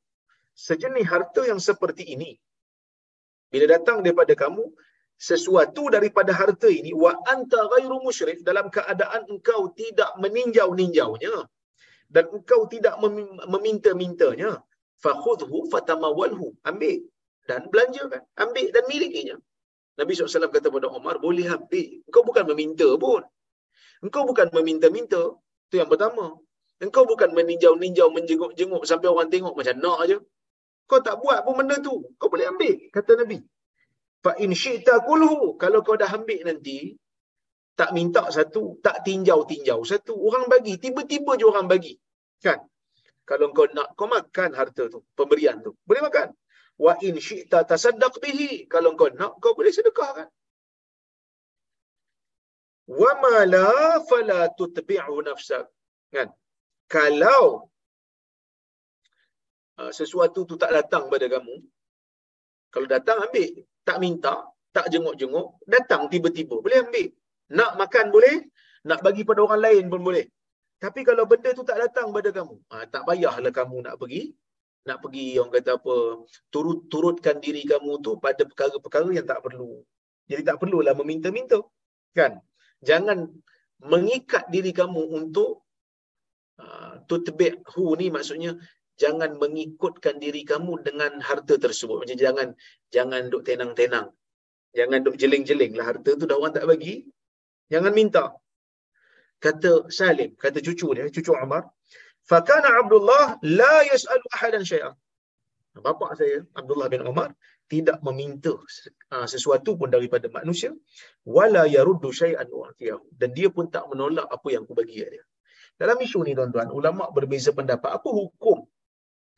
sejenis 0.67 1.05
harta 1.11 1.41
yang 1.51 1.61
seperti 1.69 2.03
ini 2.15 2.31
bila 3.51 3.65
datang 3.75 4.03
daripada 4.03 4.33
kamu 4.43 4.63
sesuatu 5.29 5.83
daripada 5.95 6.31
harta 6.39 6.69
ini 6.79 6.91
wa 7.03 7.11
anta 7.33 7.59
ghairu 7.71 7.97
musyrif 8.05 8.39
dalam 8.49 8.67
keadaan 8.75 9.23
engkau 9.33 9.61
tidak 9.81 10.11
meninjau-ninjaunya 10.23 11.35
dan 12.11 12.27
engkau 12.35 12.67
tidak 12.67 12.99
meminta-mintanya. 13.53 14.59
Fakhudhu 15.01 15.65
fatamawalhu 15.73 16.53
ambil 16.69 16.99
dan 17.49 17.65
belanjakan 17.71 18.21
ambil 18.37 18.67
dan 18.75 18.83
milikinya. 18.85 19.35
Nabi 19.97 20.11
SAW 20.13 20.51
kata 20.53 20.69
kepada 20.69 20.87
Umar 20.93 21.17
boleh 21.17 21.47
ambil 21.49 21.87
engkau 22.05 22.21
bukan 22.21 22.45
meminta 22.53 22.87
pun. 23.01 23.23
Engkau 24.05 24.23
bukan 24.29 24.47
meminta-minta. 24.53 25.21
Itu 25.69 25.75
yang 25.81 25.89
pertama. 25.89 26.37
Engkau 26.81 27.05
bukan 27.05 27.29
meninjau-ninjau 27.37 28.09
menjenguk-jenguk 28.09 28.83
sampai 28.89 29.07
orang 29.13 29.29
tengok 29.29 29.53
macam 29.53 29.75
nak 29.77 29.97
aja. 30.03 30.17
Kau 30.89 30.99
tak 30.99 31.21
buat 31.21 31.45
pun 31.45 31.53
benda 31.55 31.77
tu. 31.77 31.93
Kau 32.17 32.27
boleh 32.33 32.49
ambil, 32.49 32.73
kata 32.89 33.21
Nabi. 33.21 33.37
Fa 34.25 34.33
in 34.41 34.51
syi'ta 34.51 35.05
kulhu. 35.05 35.55
Kalau 35.61 35.85
kau 35.85 35.95
dah 36.01 36.09
ambil 36.09 36.41
nanti, 36.49 36.97
tak 37.81 37.91
minta 37.97 38.23
satu, 38.37 38.63
tak 38.85 39.01
tinjau-tinjau 39.05 39.79
satu. 39.91 40.13
Orang 40.27 40.45
bagi, 40.53 40.73
tiba-tiba 40.83 41.31
je 41.39 41.45
orang 41.51 41.65
bagi. 41.73 41.93
Kan? 42.45 42.59
Kalau 43.29 43.49
kau 43.57 43.65
nak, 43.77 43.97
kau 43.97 44.05
makan 44.05 44.49
harta 44.59 44.83
tu, 44.93 44.99
pemberian 45.17 45.57
tu. 45.65 45.73
Boleh 45.87 46.05
makan. 46.05 46.29
Wa 46.77 46.93
in 47.07 47.17
syi'ta 47.27 47.65
tasaddaq 47.69 48.21
bihi. 48.23 48.69
Kalau 48.73 48.93
kau 48.99 49.09
nak, 49.19 49.41
kau 49.41 49.57
boleh 49.57 49.73
sedekah 49.73 50.11
kan? 50.17 50.27
Wa 52.99 53.11
ma 53.23 53.35
la 53.53 53.97
fala 54.09 54.39
tutbi'u 54.53 55.17
nafsak. 55.25 55.65
Kan? 56.13 56.29
Kalau 56.85 57.71
Ah, 59.81 59.89
sesuatu 59.89 60.45
tu 60.45 60.55
tak 60.61 60.71
datang 60.77 61.09
pada 61.09 61.25
kamu, 61.25 61.55
kalau 62.69 62.85
datang 62.85 63.17
ambil, 63.25 63.49
tak 63.81 63.97
minta, 63.97 64.33
tak 64.69 64.85
jenguk-jenguk, 64.93 65.57
datang 65.65 66.05
tiba-tiba, 66.11 66.61
boleh 66.61 66.85
ambil. 66.85 67.09
Nak 67.57 67.71
makan 67.81 68.05
boleh, 68.15 68.35
nak 68.89 68.99
bagi 69.05 69.21
pada 69.27 69.39
orang 69.45 69.61
lain 69.67 69.85
pun 69.91 70.01
boleh. 70.07 70.25
Tapi 70.81 71.05
kalau 71.05 71.23
benda 71.29 71.49
tu 71.53 71.63
tak 71.69 71.77
datang 71.83 72.09
pada 72.15 72.29
kamu, 72.33 72.55
ha, 72.73 72.89
tak 72.89 73.03
payahlah 73.05 73.53
kamu 73.53 73.77
nak 73.85 73.95
pergi, 74.01 74.33
nak 74.89 74.97
pergi 75.03 75.37
orang 75.37 75.53
kata 75.53 75.71
apa, 75.77 75.95
turut 76.49 76.79
turutkan 76.89 77.37
diri 77.37 77.61
kamu 77.69 78.01
tu 78.01 78.17
pada 78.17 78.41
perkara-perkara 78.49 79.09
yang 79.13 79.27
tak 79.29 79.45
perlu. 79.45 79.77
Jadi 80.25 80.41
tak 80.41 80.57
perlulah 80.57 80.93
meminta-minta. 80.97 81.61
Kan? 82.17 82.41
Jangan 82.81 83.29
mengikat 83.85 84.49
diri 84.49 84.73
kamu 84.73 85.01
untuk 85.21 85.69
uh, 86.57 86.97
tutbi' 87.05 87.61
hu 87.77 87.93
ni 87.99 88.09
maksudnya 88.09 88.57
jangan 88.97 89.37
mengikutkan 89.37 90.17
diri 90.17 90.41
kamu 90.45 90.81
dengan 90.81 91.21
harta 91.21 91.61
tersebut. 91.61 92.05
Macam 92.05 92.17
jangan 92.17 92.47
jangan 92.89 93.21
duk 93.29 93.45
tenang-tenang. 93.45 94.09
Jangan 94.73 94.99
duk 95.05 95.17
jeling-jeling 95.21 95.73
lah 95.77 95.93
harta 95.93 96.15
tu 96.17 96.25
dah 96.25 96.37
orang 96.41 96.53
tak 96.57 96.65
bagi. 96.65 97.05
Jangan 97.73 97.93
minta. 97.99 98.23
Kata 99.45 99.71
Salim, 99.97 100.31
kata 100.43 100.59
cucu 100.67 100.87
dia, 100.97 101.05
cucu 101.15 101.31
Umar, 101.45 101.63
"Fakana 102.29 102.69
Abdullah 102.81 103.41
la 103.59 103.75
yas'alu 103.91 104.25
ahadan 104.37 104.63
syai'an." 104.71 104.93
Bapa 105.85 106.13
saya, 106.19 106.43
Abdullah 106.59 106.87
bin 106.93 107.01
Umar, 107.11 107.29
tidak 107.71 107.97
meminta 108.03 108.53
ah, 109.15 109.23
sesuatu 109.33 109.79
pun 109.79 109.87
daripada 109.95 110.27
manusia 110.37 110.75
wala 111.23 111.63
yaruddu 111.75 112.11
syai'an 112.11 112.43
wa'tiyahu 112.61 113.07
dan 113.19 113.29
dia 113.37 113.47
pun 113.55 113.71
tak 113.75 113.87
menolak 113.87 114.27
apa 114.35 114.47
yang 114.53 114.67
aku 114.67 114.75
bagi 114.75 114.99
dia. 115.07 115.23
Dalam 115.79 115.97
isu 116.05 116.19
ni 116.27 116.35
tuan-tuan, 116.37 116.67
ulama 116.69 117.07
berbeza 117.15 117.55
pendapat. 117.55 117.89
Apa 117.97 118.09
hukum 118.19 118.67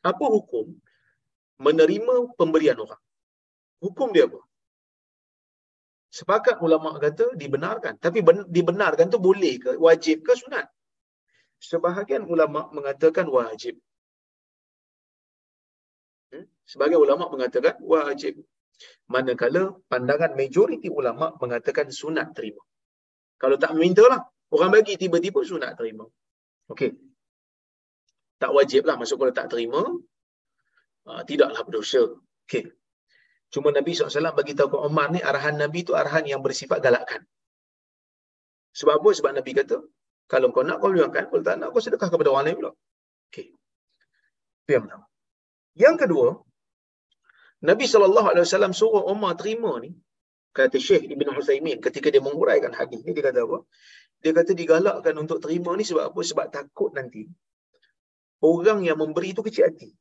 apa 0.04 0.26
hukum 0.28 0.66
menerima 1.66 2.14
pemberian 2.36 2.76
orang? 2.76 3.00
Hukum 3.80 4.12
dia 4.12 4.28
apa? 4.28 4.40
Sepakat 6.18 6.56
ulama 6.66 6.94
kata 7.04 7.26
dibenarkan. 7.42 7.94
Tapi 8.04 8.18
ben- 8.26 8.48
dibenarkan 8.56 9.06
tu 9.14 9.18
boleh 9.28 9.54
ke? 9.64 9.70
Wajib 9.86 10.22
ke 10.26 10.32
sunat? 10.42 10.66
Sebahagian 11.70 12.22
ulama 12.32 12.60
mengatakan 12.76 13.26
wajib. 13.36 13.74
Hmm? 16.30 16.46
Sebagai 16.62 16.98
ulama 17.04 17.24
mengatakan 17.34 17.74
wajib. 17.82 18.38
Manakala 19.10 19.74
pandangan 19.90 20.32
majoriti 20.38 20.88
ulama 21.00 21.34
mengatakan 21.42 21.90
sunat 22.00 22.30
terima. 22.36 22.62
Kalau 23.42 23.56
tak 23.58 23.74
meminta 23.74 24.04
lah. 24.12 24.22
Orang 24.54 24.70
bagi 24.70 24.94
tiba-tiba 24.94 25.40
sunat 25.42 25.74
terima. 25.74 26.06
Okey 26.70 26.94
tak 28.44 28.52
wajib 28.52 28.82
lah 28.84 29.00
masuk 29.00 29.16
kalau 29.24 29.32
tak 29.32 29.48
terima 29.48 29.80
uh, 31.08 31.22
tidaklah 31.24 31.64
berdosa 31.64 32.02
okay. 32.44 32.68
Cuma 33.54 33.70
Nabi 33.70 33.94
SAW 33.94 34.34
bagi 34.34 34.58
tahu 34.58 34.68
ke 34.74 34.78
Umar 34.88 35.06
ni 35.14 35.22
arahan 35.30 35.54
Nabi 35.62 35.86
tu 35.86 35.94
arahan 35.94 36.26
yang 36.26 36.42
bersifat 36.42 36.82
galakkan 36.82 37.22
sebab 38.74 38.98
apa? 38.98 39.08
sebab 39.14 39.32
Nabi 39.38 39.52
kata 39.54 39.78
Kalau 40.24 40.48
kau 40.56 40.64
nak, 40.64 40.80
kau 40.80 40.88
luangkan. 40.88 41.28
Kalau 41.28 41.44
tak 41.44 41.56
nak, 41.60 41.68
kau 41.72 41.84
sedekah 41.84 42.08
kepada 42.08 42.32
orang 42.32 42.44
lain 42.48 42.56
pula. 42.60 42.72
Okey. 43.28 43.52
Itu 44.64 44.70
yang 44.72 44.82
pertama. 44.88 45.06
Yang 45.76 45.96
kedua, 46.00 46.28
Nabi 47.68 47.84
SAW 47.84 48.72
suruh 48.72 49.04
Umar 49.12 49.36
terima 49.36 49.76
ni, 49.84 49.92
kata 50.56 50.80
Syekh 50.80 51.12
Ibn 51.12 51.28
Husaymin 51.36 51.76
ketika 51.84 52.08
dia 52.08 52.24
menguraikan 52.24 52.72
hadis 52.72 53.04
ni, 53.04 53.12
dia 53.12 53.24
kata 53.28 53.44
apa? 53.44 53.58
Dia 54.24 54.32
kata 54.32 54.56
digalakkan 54.56 55.14
untuk 55.20 55.44
terima 55.44 55.76
ni 55.76 55.84
sebab 55.84 56.08
apa? 56.08 56.20
Sebab 56.24 56.46
takut 56.48 56.90
nanti 56.96 57.28
orang 58.40 58.80
yang 58.88 58.96
memberi 58.96 59.36
itu 59.36 59.44
kecil 59.44 59.68
hati. 59.68 59.92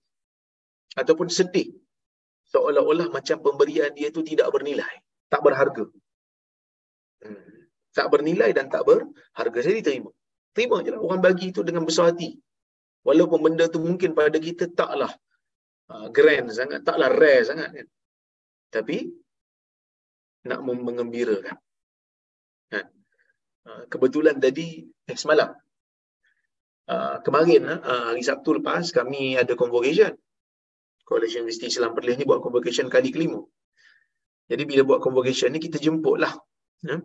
Ataupun 0.96 1.28
sedih. 1.28 1.83
Seolah-olah 2.54 3.10
macam 3.10 3.42
pemberian 3.42 3.90
dia 3.98 4.14
itu 4.14 4.22
tidak 4.22 4.54
bernilai. 4.54 5.02
Tak 5.26 5.42
berharga. 5.42 5.90
Hmm. 7.26 7.66
Tak 7.90 8.08
bernilai 8.14 8.54
dan 8.54 8.70
tak 8.70 8.86
berharga. 8.86 9.60
Saya 9.66 9.82
diterima. 9.82 10.14
Terima 10.54 10.86
je 10.86 10.94
lah. 10.94 11.02
Orang 11.02 11.18
bagi 11.26 11.50
itu 11.50 11.66
dengan 11.66 11.82
besar 11.82 12.14
hati. 12.14 12.38
Walaupun 13.02 13.42
benda 13.42 13.66
tu 13.66 13.82
mungkin 13.82 14.14
pada 14.14 14.38
kita 14.38 14.70
taklah 14.70 15.10
uh, 15.90 16.08
grand 16.14 16.54
sangat. 16.54 16.86
Taklah 16.86 17.10
rare 17.10 17.42
sangat. 17.42 17.70
Kan? 17.74 17.88
Tapi, 18.70 18.98
nak 20.46 20.60
mengembirakan. 20.62 21.58
Kan? 22.70 22.86
Uh, 23.66 23.84
kebetulan 23.90 24.38
tadi, 24.38 24.86
eh, 25.10 25.18
semalam, 25.18 25.58
uh, 26.90 27.18
kemarin, 27.26 27.82
uh, 27.82 28.14
hari 28.14 28.22
Sabtu 28.22 28.62
lepas, 28.62 28.94
kami 28.94 29.42
ada 29.42 29.58
convocation. 29.58 30.14
College 31.04 31.36
Universiti 31.36 31.68
Islam 31.68 31.92
Perlis 31.92 32.16
ni 32.16 32.24
buat 32.24 32.40
convocation 32.40 32.88
kali 32.88 33.12
kelima. 33.12 33.44
Jadi 34.48 34.64
bila 34.64 34.82
buat 34.88 35.00
convocation 35.04 35.52
ni 35.52 35.60
kita 35.60 35.78
jemput 35.80 36.16
lah. 36.20 36.32
Ya? 36.84 37.00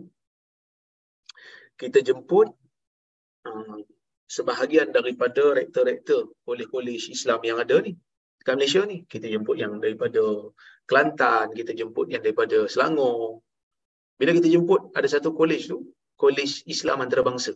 Kita 1.78 1.98
jemput 2.02 2.50
uh, 3.46 3.78
sebahagian 4.26 4.90
daripada 4.90 5.54
rektor-rektor 5.54 6.34
kolej-kolej 6.46 7.10
Islam 7.10 7.42
yang 7.42 7.58
ada 7.62 7.78
ni. 7.82 7.94
Dekat 8.38 8.54
Malaysia 8.58 8.82
ni. 8.86 9.02
Kita 9.06 9.26
jemput 9.26 9.58
yang 9.58 9.82
daripada 9.82 10.22
Kelantan, 10.88 11.52
kita 11.52 11.76
jemput 11.76 12.08
yang 12.08 12.22
daripada 12.24 12.64
Selangor. 12.64 13.44
Bila 14.18 14.30
kita 14.34 14.48
jemput 14.50 14.90
ada 14.94 15.06
satu 15.06 15.36
kolej 15.36 15.68
tu, 15.70 15.94
kolej 16.18 16.66
Islam 16.66 17.04
antarabangsa 17.04 17.54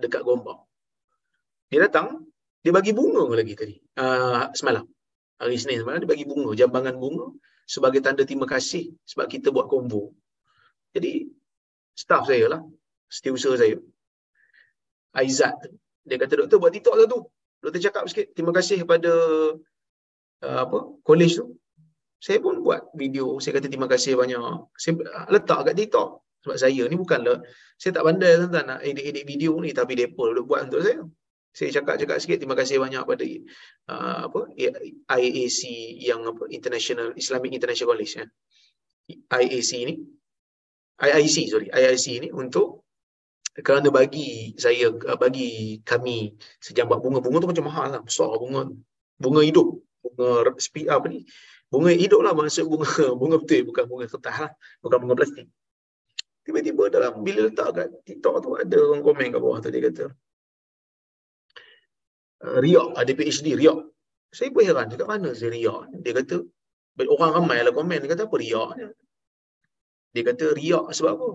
dekat 0.00 0.24
Gombak. 0.26 0.64
Dia 1.70 1.86
datang, 1.86 2.26
dia 2.64 2.72
bagi 2.72 2.96
bunga 2.96 3.28
lagi 3.30 3.54
tadi. 3.54 3.76
Uh, 3.94 4.48
semalam 4.56 4.88
hari 5.42 5.58
Isnin 5.58 5.82
semalam 5.82 6.00
dia 6.02 6.10
bagi 6.14 6.26
bunga, 6.30 6.50
jambangan 6.54 6.94
bunga 7.02 7.26
sebagai 7.66 8.00
tanda 8.04 8.22
terima 8.22 8.46
kasih 8.46 8.94
sebab 9.10 9.26
kita 9.26 9.50
buat 9.50 9.66
combo. 9.66 10.14
Jadi 10.94 11.26
staff 11.98 12.30
saya 12.30 12.46
lah, 12.52 12.60
setiausaha 13.10 13.58
saya. 13.58 13.76
Aizat 15.18 15.54
dia 16.06 16.16
kata 16.22 16.46
doktor 16.46 16.58
buat 16.62 16.72
TikTok 16.72 16.94
satu. 16.94 17.18
Doktor 17.62 17.80
cakap 17.82 18.04
sikit 18.10 18.26
terima 18.34 18.52
kasih 18.54 18.86
kepada 18.86 19.12
uh, 20.46 20.58
apa 20.64 20.78
college 21.02 21.42
tu. 21.42 21.58
Saya 22.22 22.38
pun 22.38 22.62
buat 22.62 22.86
video, 22.94 23.42
saya 23.42 23.58
kata 23.58 23.66
terima 23.66 23.90
kasih 23.90 24.14
banyak. 24.14 24.38
Saya 24.78 24.94
letak 25.26 25.66
kat 25.66 25.74
TikTok 25.74 26.22
sebab 26.42 26.56
saya 26.58 26.82
ni 26.90 26.96
bukanlah 26.98 27.38
saya 27.78 27.94
tak 27.94 28.04
pandai 28.06 28.34
tentang 28.34 28.66
nak 28.66 28.80
edit-edit 28.82 29.24
video 29.26 29.54
ni 29.62 29.70
tapi 29.70 29.94
duk 29.94 30.46
buat 30.50 30.66
untuk 30.66 30.82
saya 30.82 31.06
saya 31.52 31.68
cakap-cakap 31.68 32.16
sikit 32.16 32.40
terima 32.40 32.56
kasih 32.56 32.80
banyak 32.80 33.04
pada 33.04 33.24
uh, 33.92 34.18
apa 34.32 34.40
IAC 35.20 35.62
yang 36.00 36.24
apa 36.24 36.48
International 36.48 37.12
Islamic 37.12 37.52
International 37.52 37.92
College 37.92 38.12
ya. 38.16 38.26
IAC 39.12 39.70
ni 39.84 39.94
IIC 40.96 41.36
sorry 41.52 41.68
IIC 41.68 42.06
ni 42.24 42.28
untuk 42.32 42.88
kerana 43.52 43.92
bagi 43.92 44.56
saya 44.56 44.88
uh, 44.88 45.18
bagi 45.20 45.84
kami 45.84 46.32
sejambat 46.56 47.04
bunga-bunga 47.04 47.44
tu 47.44 47.48
macam 47.52 47.64
mahal 47.68 47.86
lah 47.92 48.00
besar 48.00 48.32
bunga. 48.40 48.72
Bunga 49.20 49.44
hidup. 49.44 49.76
Bunga 50.00 50.48
apa 50.88 51.06
ni? 51.12 51.28
Bunga 51.68 51.92
hidup 51.92 52.24
lah 52.24 52.32
maksud 52.32 52.64
bunga 52.64 52.88
bunga 53.20 53.36
betul 53.36 53.68
bukan 53.68 53.84
bunga 53.84 54.04
kertas 54.08 54.36
lah. 54.48 54.52
Bukan 54.80 54.98
bunga 55.04 55.14
plastik. 55.20 55.52
Tiba-tiba 56.48 56.88
dalam 56.88 57.20
bila 57.20 57.52
letak 57.52 57.68
kat 57.76 57.88
TikTok 58.08 58.34
tu 58.40 58.50
ada 58.56 58.76
orang 58.80 59.04
komen 59.04 59.36
kat 59.36 59.40
bawah 59.44 59.60
tu 59.60 59.68
dia 59.68 59.84
kata 59.84 60.16
riak, 62.42 62.88
ada 62.98 63.10
PhD 63.14 63.54
riak. 63.54 63.78
Saya 64.32 64.48
pun 64.50 64.64
heran, 64.64 64.88
dekat 64.90 65.06
mana 65.06 65.30
saya 65.36 65.50
riak? 65.54 65.92
Dia 66.02 66.12
kata, 66.16 66.36
orang 67.06 67.30
ramai 67.36 67.58
lah 67.62 67.72
komen, 67.72 67.98
dia 68.02 68.10
kata 68.10 68.24
apa 68.26 68.36
riak? 68.40 68.70
Dia 70.12 70.22
kata 70.28 70.44
riak 70.58 70.86
sebab 70.92 71.10
apa? 71.16 71.30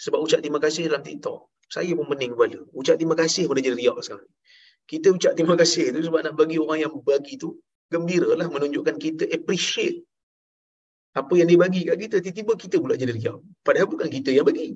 Sebab 0.00 0.18
ucap 0.24 0.40
terima 0.40 0.60
kasih 0.62 0.88
dalam 0.88 1.02
TikTok. 1.04 1.52
Saya 1.70 1.92
pun 1.94 2.06
pening 2.10 2.32
kepala. 2.34 2.60
Ucap 2.74 2.96
terima 2.98 3.14
kasih 3.14 3.46
pun 3.46 3.58
jadi 3.58 3.76
riak 3.76 3.98
sekarang. 4.02 4.30
Kita 4.90 5.08
ucap 5.14 5.32
terima 5.38 5.54
kasih 5.54 5.94
tu 5.94 6.00
sebab 6.08 6.20
nak 6.26 6.34
bagi 6.34 6.56
orang 6.58 6.78
yang 6.82 6.92
bagi 7.04 7.38
tu 7.38 7.54
gembira 7.90 8.34
lah 8.34 8.46
menunjukkan 8.50 8.96
kita 8.98 9.24
appreciate 9.30 10.02
apa 11.14 11.32
yang 11.38 11.46
dia 11.50 11.58
bagi 11.58 11.86
kat 11.86 11.96
kita. 12.00 12.16
Tiba-tiba 12.22 12.52
kita 12.58 12.76
pula 12.82 12.94
jadi 12.98 13.12
riak. 13.14 13.38
Padahal 13.62 13.86
bukan 13.86 14.08
kita 14.10 14.30
yang 14.34 14.46
bagi 14.46 14.74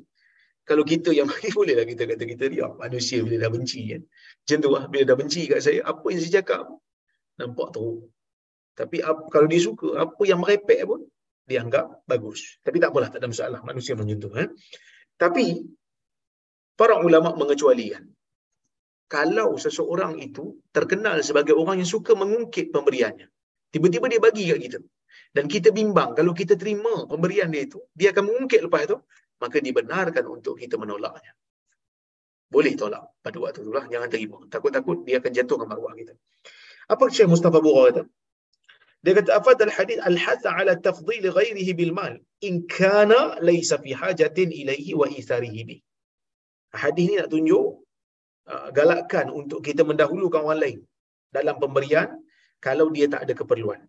kalau 0.65 0.85
kita 0.85 1.13
yang 1.13 1.29
bagi 1.33 1.53
bolehlah 1.53 1.87
kita 1.87 2.09
kata 2.09 2.25
kita 2.25 2.45
riak 2.49 2.73
manusia 2.81 3.21
bila 3.21 3.37
dah 3.45 3.51
benci 3.53 3.81
kan. 3.93 4.03
Macam 4.05 4.59
tu 4.65 4.71
lah 4.73 4.85
bila 4.89 5.03
dah 5.05 5.17
benci 5.17 5.43
kat 5.49 5.61
saya 5.61 5.81
apa 5.85 6.07
yang 6.09 6.21
saya 6.21 6.33
cakap 6.41 6.63
nampak 7.41 7.69
teruk. 7.77 8.09
Tapi 8.75 8.97
kalau 9.31 9.47
dia 9.47 9.61
suka 9.63 9.89
apa 10.03 10.23
yang 10.27 10.43
merepek 10.43 10.83
pun 10.89 11.01
dia 11.47 11.63
anggap 11.63 12.03
bagus. 12.09 12.59
Tapi 12.65 12.77
tak 12.83 12.91
apalah 12.91 13.09
tak 13.13 13.21
ada 13.23 13.29
masalah. 13.31 13.61
Manusia 13.63 13.95
macam 13.95 14.17
tu 14.19 14.29
eh? 14.35 14.49
tapi 15.15 15.63
para 16.75 16.99
ulama 16.99 17.37
mengecualikan. 17.39 18.03
Kalau 19.05 19.55
seseorang 19.61 20.19
itu 20.19 20.59
terkenal 20.75 21.21
sebagai 21.23 21.55
orang 21.55 21.79
yang 21.79 21.87
suka 21.87 22.17
mengungkit 22.19 22.75
pemberiannya 22.75 23.29
tiba-tiba 23.75 24.07
dia 24.07 24.21
bagi 24.23 24.45
kat 24.51 24.61
kita. 24.65 24.79
Dan 25.35 25.45
kita 25.51 25.75
bimbang 25.75 26.15
kalau 26.15 26.31
kita 26.31 26.55
terima 26.55 27.11
pemberian 27.11 27.51
dia 27.51 27.67
itu 27.67 27.83
dia 27.99 28.15
akan 28.15 28.25
mengungkit 28.31 28.63
lepas 28.67 28.87
tu 28.87 28.97
maka 29.43 29.57
dibenarkan 29.67 30.25
untuk 30.35 30.55
kita 30.63 30.77
menolaknya. 30.83 31.33
Boleh 32.55 32.73
tolak 32.81 33.05
pada 33.25 33.37
waktu 33.43 33.61
itulah, 33.67 33.85
jangan 33.93 34.09
terima. 34.15 34.39
Takut-takut 34.55 35.03
dia 35.07 35.19
akan 35.21 35.33
jatuhkan 35.39 35.67
maruah 35.71 35.95
kita. 36.01 36.15
Apa 36.93 37.05
Syekh 37.11 37.29
Mustafa 37.33 37.59
Bura 37.65 37.83
kata? 37.91 38.03
Dia 39.05 39.13
kata 39.19 39.31
afad 39.37 39.59
al-hadith 39.69 40.01
al-hatha 40.11 40.51
ala 40.59 40.73
tafdhil 40.87 41.29
ghairihi 41.37 41.73
bil 41.77 41.93
mal 41.99 42.15
in 42.49 42.55
kana 42.77 43.37
laysa 43.49 43.77
fi 43.85 43.91
hajatin 44.03 44.49
ilaihi 44.61 44.93
wa 45.01 45.07
itharihi 45.21 45.61
bi. 45.69 45.77
Hadis 46.83 47.05
ni 47.11 47.15
nak 47.21 47.29
tunjuk 47.35 47.67
uh, 48.53 48.69
galakkan 48.79 49.27
untuk 49.41 49.61
kita 49.67 49.83
mendahulukan 49.91 50.41
orang 50.47 50.61
lain 50.65 50.79
dalam 51.37 51.57
pemberian 51.63 52.09
kalau 52.67 52.89
dia 52.97 53.07
tak 53.13 53.29
ada 53.29 53.35
keperluan. 53.41 53.81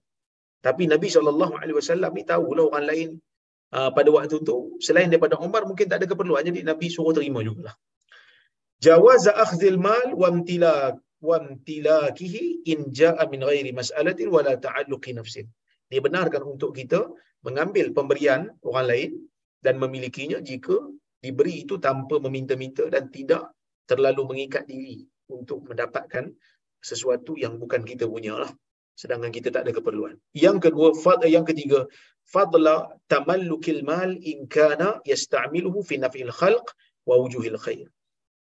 Tapi 0.65 0.83
Nabi 0.91 1.07
SAW 1.07 2.11
ni 2.17 2.23
tahulah 2.31 2.65
orang 2.69 2.85
lain 2.91 3.09
uh, 3.73 3.89
pada 3.97 4.09
waktu 4.13 4.37
tu 4.49 4.77
selain 4.85 5.09
daripada 5.09 5.35
Umar 5.41 5.63
mungkin 5.69 5.85
tak 5.89 6.03
ada 6.03 6.07
keperluan. 6.11 6.43
Jadi 6.45 6.61
Nabi 6.69 6.87
suruh 6.93 7.13
terima 7.17 7.41
jugalah. 7.47 7.75
Jawaz 8.85 9.25
akhdhil 9.31 9.79
mal 9.79 10.13
wa 10.21 10.27
imtilak 10.29 10.99
wa 11.23 11.37
imtilakihi 11.41 12.67
in 12.71 12.91
jaa 12.99 13.23
min 13.31 13.41
ghairi 13.49 13.71
mas'alatin 13.79 14.27
wala 14.35 14.53
ta'alluqi 14.65 15.15
nafsin. 15.17 15.47
Dia 15.89 16.01
benarkan 16.03 16.43
untuk 16.43 16.75
kita 16.77 16.99
mengambil 17.45 17.93
pemberian 17.97 18.41
orang 18.67 18.87
lain 18.91 19.11
dan 19.65 19.77
memilikinya 19.81 20.37
jika 20.41 20.75
diberi 21.23 21.65
itu 21.65 21.77
tanpa 21.81 22.21
meminta-minta 22.21 22.85
dan 22.93 23.09
tidak 23.09 23.53
terlalu 23.89 24.21
mengikat 24.29 24.65
diri 24.69 25.05
untuk 25.29 25.65
mendapatkan 25.69 26.29
sesuatu 26.89 27.33
yang 27.43 27.57
bukan 27.57 27.81
kita 27.81 28.05
punya 28.05 28.37
lah 28.45 28.51
sedangkan 28.95 29.31
kita 29.37 29.51
tak 29.51 29.67
ada 29.67 29.71
keperluan. 29.75 30.15
Yang 30.31 30.71
kedua, 30.71 30.95
yang 31.27 31.43
ketiga, 31.43 31.83
fadla 32.33 32.75
tamallukil 33.11 33.81
mal 33.89 34.11
in 34.31 34.47
kana 34.55 34.87
yasta'miluhu 35.11 35.79
fi 35.89 35.95
naf'il 36.05 36.31
khalq 36.39 36.65
wa 37.09 37.15
wujuhil 37.21 37.59
khair. 37.65 37.87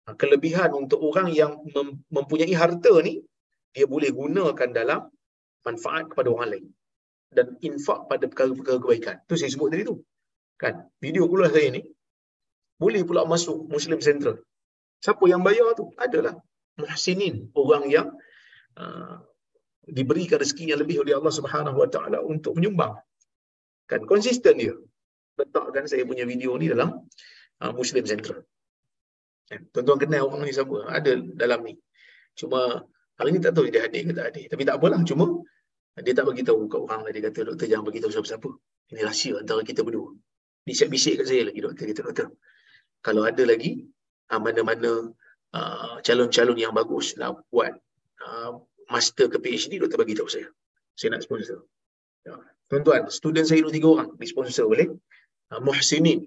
Ha, 0.06 0.14
kelebihan 0.20 0.70
untuk 0.74 1.00
orang 1.08 1.28
yang 1.40 1.52
mempunyai 2.16 2.54
harta 2.62 2.92
ni 3.06 3.14
dia 3.74 3.86
boleh 3.94 4.10
gunakan 4.20 4.70
dalam 4.74 5.00
manfaat 5.66 6.04
kepada 6.10 6.28
orang 6.34 6.48
lain 6.54 6.66
dan 7.36 7.46
infak 7.68 8.10
pada 8.10 8.24
perkara-perkara 8.30 8.78
kebaikan. 8.82 9.16
Tu 9.28 9.34
saya 9.40 9.50
sebut 9.54 9.68
tadi 9.72 9.84
tu. 9.90 9.96
Kan? 10.60 10.74
Video 11.00 11.24
pula 11.32 11.48
saya 11.48 11.68
ni 11.76 11.82
boleh 12.82 13.02
pula 13.08 13.22
masuk 13.24 13.70
Muslim 13.70 13.98
Central. 14.02 14.36
Siapa 15.02 15.24
yang 15.26 15.42
bayar 15.46 15.74
tu? 15.78 15.90
Adalah 15.98 16.34
muhsinin, 16.78 17.50
orang 17.58 17.84
yang 17.90 18.08
uh, 18.78 19.22
diberikan 19.86 20.38
rezeki 20.42 20.74
yang 20.74 20.80
lebih 20.82 21.02
oleh 21.02 21.14
Allah 21.18 21.34
Subhanahu 21.34 21.76
Wa 21.82 21.88
Taala 21.90 22.18
untuk 22.22 22.58
menyumbang. 22.58 22.94
Kan 23.92 24.02
konsisten 24.08 24.54
dia. 24.56 24.74
Letakkan 25.36 25.84
saya 25.84 26.02
punya 26.08 26.24
video 26.24 26.56
ni 26.60 26.66
dalam 26.72 27.04
uh, 27.60 27.72
Muslim 27.76 28.04
Central. 28.08 28.40
Kan? 29.52 29.68
Tuan-tuan 29.72 29.98
kenal 30.00 30.32
orang 30.32 30.48
ni 30.48 30.52
siapa? 30.56 30.76
Ada 30.88 31.12
dalam 31.36 31.60
ni. 31.68 31.76
Cuma 32.32 32.88
hari 33.20 33.28
ni 33.36 33.40
tak 33.44 33.52
tahu 33.52 33.68
dia 33.68 33.84
hadir 33.84 34.08
ke 34.08 34.12
tak 34.16 34.26
hadir. 34.32 34.44
Tapi 34.48 34.62
tak 34.64 34.76
apalah. 34.80 35.00
Cuma 35.04 35.24
dia 36.00 36.12
tak 36.16 36.24
bagi 36.24 36.42
tahu 36.48 36.72
kat 36.72 36.80
orang 36.80 37.00
lah. 37.04 37.12
Dia 37.12 37.22
kata, 37.28 37.40
doktor 37.52 37.66
jangan 37.68 37.84
bagi 37.84 38.00
tahu 38.00 38.12
siapa-siapa. 38.16 38.50
Ini 38.96 39.00
rahsia 39.04 39.32
antara 39.44 39.60
kita 39.60 39.84
berdua. 39.84 40.08
Bisik-bisik 40.64 41.20
kat 41.20 41.26
saya 41.28 41.42
lagi 41.52 41.60
doktor. 41.60 41.84
Kata, 41.84 42.00
doktor. 42.08 42.28
Kalau 43.04 43.22
ada 43.28 43.42
lagi, 43.44 43.84
ah, 44.32 44.40
mana-mana 44.40 45.12
uh, 45.52 45.94
calon-calon 46.00 46.56
yang 46.56 46.72
bagus 46.72 47.12
nak 47.20 47.44
buat 47.52 47.76
uh, 48.24 48.56
master 48.88 49.28
ke 49.28 49.36
PhD 49.36 49.80
doktor 49.80 50.00
bagi 50.00 50.16
tahu 50.16 50.28
saya 50.28 50.48
saya 50.96 51.16
nak 51.16 51.22
sponsor 51.24 51.64
ya. 52.26 52.36
Tuan-tuan 52.72 53.12
student 53.12 53.44
saya 53.44 53.60
dua 53.60 53.68
tiga 53.76 53.88
orang 53.92 54.08
di 54.16 54.24
sponsor 54.24 54.64
boleh? 54.64 54.88
Uh, 55.52 55.60
muhsinin 55.60 56.24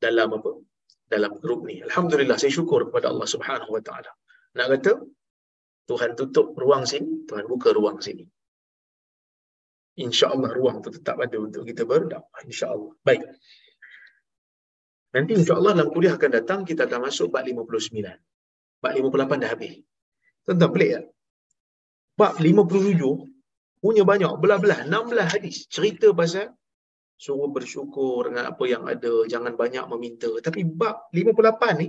dalam 0.00 0.32
apa? 0.32 0.64
Dalam 1.04 1.36
grup 1.36 1.68
ni. 1.68 1.84
Alhamdulillah 1.84 2.40
saya 2.40 2.48
syukur 2.48 2.88
kepada 2.88 3.12
Allah 3.12 3.28
Subhanahu 3.28 3.68
wa 3.68 3.82
taala. 3.84 4.08
Nak 4.56 4.66
kata 4.72 4.92
Tuhan 5.84 6.16
tutup 6.16 6.56
ruang 6.56 6.88
sini 6.88 7.28
Tuhan 7.28 7.44
buka 7.44 7.76
ruang 7.76 8.00
sini. 8.00 8.24
insya-Allah 9.94 10.50
ruang 10.50 10.82
tu 10.82 10.90
tetap 10.90 11.20
ada 11.22 11.36
untuk 11.38 11.68
kita 11.68 11.84
berdakwah 11.84 12.40
insya-Allah. 12.48 12.96
Baik. 13.04 13.28
Nanti 15.14 15.38
insya-Allah 15.38 15.76
dalam 15.76 15.92
kuliah 15.92 16.16
akan 16.16 16.30
datang 16.32 16.60
kita 16.64 16.88
akan 16.88 17.12
masuk 17.12 17.28
bab 17.28 17.44
59 17.44 18.00
bab 18.80 18.92
58 18.96 19.44
dah 19.44 19.50
habis. 19.52 19.74
Tuan-tuan 20.48 20.70
pelik 20.72 20.90
tak? 20.96 21.04
Bab 22.16 22.32
57 22.40 23.33
punya 23.84 24.02
banyak 24.10 24.32
belah-belah 24.42 24.80
16 24.88 25.32
hadis 25.34 25.56
cerita 25.68 26.08
pasal 26.20 26.46
suruh 27.24 27.50
bersyukur 27.56 28.32
dengan 28.32 28.44
apa 28.52 28.64
yang 28.72 28.82
ada 28.88 29.12
jangan 29.32 29.52
banyak 29.62 29.84
meminta. 29.92 30.30
Tapi 30.46 30.64
bab 30.64 31.12
58 31.12 31.80
ni 31.84 31.88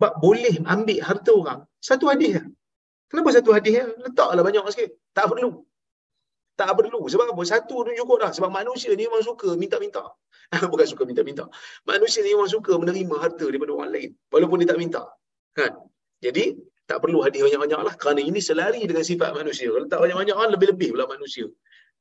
bab 0.00 0.14
boleh 0.24 0.54
ambil 0.74 0.98
harta 1.08 1.30
orang 1.34 1.60
satu 1.88 2.06
hadis 2.12 2.38
lah. 2.38 2.46
kenapa 3.10 3.28
satu 3.36 3.50
hadis 3.56 3.74
lah? 3.74 3.88
letaklah 4.06 4.42
banyak 4.46 4.62
sikit. 4.72 4.90
Tak 5.10 5.26
perlu. 5.34 5.50
Tak 6.54 6.70
perlu. 6.78 7.00
Sebab 7.12 7.26
apa? 7.34 7.42
Satu 7.52 7.76
tu 7.84 7.90
cukup 7.98 8.16
dah. 8.22 8.30
Sebab 8.36 8.50
manusia 8.54 8.94
ni 8.94 9.04
memang 9.08 9.24
suka 9.26 9.58
minta-minta. 9.58 10.04
Bukan 10.72 10.86
suka 10.86 11.02
minta-minta. 11.10 11.44
Manusia 11.90 12.22
ni 12.22 12.30
memang 12.36 12.48
suka 12.48 12.72
menerima 12.78 13.14
harta 13.18 13.44
daripada 13.50 13.72
orang 13.76 13.90
lain 13.90 14.10
walaupun 14.30 14.56
dia 14.62 14.68
tak 14.70 14.78
minta. 14.78 15.02
Kan? 15.58 15.72
Jadi 16.22 16.54
tak 16.86 16.98
perlu 17.02 17.22
hadis 17.22 17.40
banyak-banyak 17.42 17.80
lah. 17.80 17.94
Kerana 17.96 18.20
ini 18.20 18.40
selari 18.42 18.82
dengan 18.84 19.04
sifat 19.06 19.32
manusia. 19.32 19.70
Kalau 19.70 19.86
tak 19.88 20.00
banyak-banyak 20.02 20.34
kan 20.34 20.50
lebih-lebih 20.52 20.88
pula 20.94 21.06
manusia. 21.06 21.46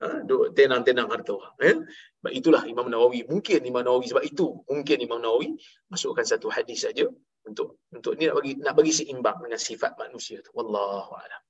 Ha, 0.02 0.26
duk 0.26 0.58
tenang-tenang 0.58 1.14
harta 1.14 1.38
orang 1.38 1.56
eh? 1.62 1.78
sebab 2.18 2.32
itulah 2.34 2.66
Imam 2.66 2.90
Nawawi 2.90 3.22
mungkin 3.30 3.62
Imam 3.62 3.86
Nawawi 3.86 4.10
sebab 4.10 4.26
itu 4.26 4.66
mungkin 4.66 4.98
Imam 4.98 5.22
Nawawi 5.22 5.54
masukkan 5.94 6.26
satu 6.26 6.50
hadis 6.50 6.90
saja 6.90 7.06
untuk 7.46 7.78
untuk 7.94 8.18
ni 8.18 8.26
nak 8.26 8.34
bagi 8.42 8.52
nak 8.58 8.74
bagi 8.74 8.94
seimbang 8.98 9.38
dengan 9.46 9.62
sifat 9.62 10.02
manusia 10.02 10.42
tu. 10.42 10.50
Wallahu 10.58 11.14
a'lam. 11.14 11.42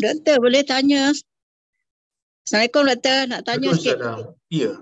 Doktor 0.00 0.36
boleh 0.40 0.64
tanya? 0.64 1.12
Assalamualaikum 2.48 2.82
doktor. 2.88 3.20
Nak 3.28 3.40
tanya 3.44 3.68
sikit. 3.76 3.96
Ya. 4.48 4.72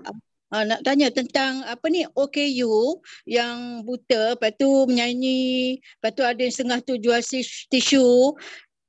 Uh, 0.49 0.65
nak 0.65 0.81
tanya 0.81 1.13
tentang 1.13 1.61
apa 1.61 1.85
ni 1.93 2.09
OKU 2.09 3.05
yang 3.29 3.85
buta 3.85 4.33
lepas 4.33 4.49
tu 4.57 4.89
menyanyi 4.89 5.77
lepas 5.77 6.11
tu 6.17 6.25
ada 6.25 6.41
yang 6.41 6.49
setengah 6.49 6.79
tu 6.81 6.97
jual 6.97 7.21
tisu. 7.69 8.33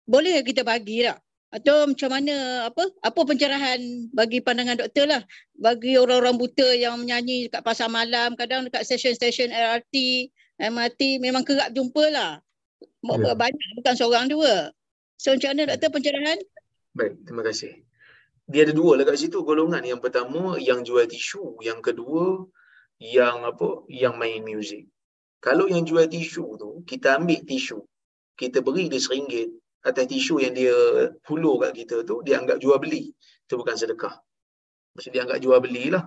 Boleh 0.08 0.40
kita 0.40 0.64
bagi 0.64 1.04
tak? 1.04 1.20
Atau 1.52 1.92
macam 1.92 2.16
mana 2.16 2.64
apa 2.70 2.88
apa 3.04 3.20
pencerahan 3.26 3.76
bagi 4.16 4.40
pandangan 4.40 4.80
doktor 4.80 5.04
lah? 5.04 5.22
Bagi 5.60 6.00
orang-orang 6.00 6.40
buta 6.40 6.68
yang 6.72 6.96
menyanyi 6.96 7.52
dekat 7.52 7.60
pasar 7.60 7.92
malam 7.92 8.32
kadang 8.40 8.64
dekat 8.64 8.88
stesen-stesen 8.88 9.52
LRT 9.52 10.30
MRT 10.64 11.20
memang 11.20 11.44
kerap 11.44 11.76
jumpa 11.76 12.04
lah. 12.08 12.40
Ya. 13.04 13.36
banyak 13.36 13.68
bukan 13.76 13.94
seorang 14.00 14.32
dua. 14.32 14.72
So 15.20 15.36
macam 15.36 15.52
mana 15.52 15.76
doktor 15.76 15.92
pencerahan? 15.92 16.38
Baik 16.96 17.20
terima 17.28 17.44
kasih 17.44 17.89
dia 18.50 18.66
ada 18.66 18.74
dua 18.74 18.98
lah 18.98 19.04
kat 19.08 19.16
situ 19.22 19.38
golongan 19.46 19.82
yang 19.86 20.00
pertama 20.04 20.58
yang 20.58 20.82
jual 20.82 21.06
tisu 21.06 21.62
yang 21.62 21.78
kedua 21.86 22.50
yang 22.98 23.46
apa 23.46 23.86
yang 23.88 24.14
main 24.20 24.42
muzik 24.42 24.90
kalau 25.40 25.70
yang 25.70 25.86
jual 25.88 26.04
tisu 26.04 26.44
tu 26.62 26.70
kita 26.90 27.16
ambil 27.18 27.40
tisu 27.46 27.78
kita 28.40 28.58
beri 28.66 28.88
dia 28.92 29.00
seringgit 29.00 29.48
atas 29.84 30.04
tisu 30.12 30.40
yang 30.44 30.52
dia 30.52 30.72
hulur 31.28 31.56
kat 31.64 31.72
kita 31.72 31.96
tu 32.04 32.20
dia 32.24 32.40
anggap 32.40 32.60
jual 32.60 32.76
beli. 32.76 33.12
Itu 33.44 33.60
bukan 33.60 33.76
sedekah. 33.76 34.14
Maksud 34.96 35.10
dia 35.12 35.24
anggap 35.24 35.40
jual 35.44 35.58
beli 35.60 35.92
lah. 35.92 36.04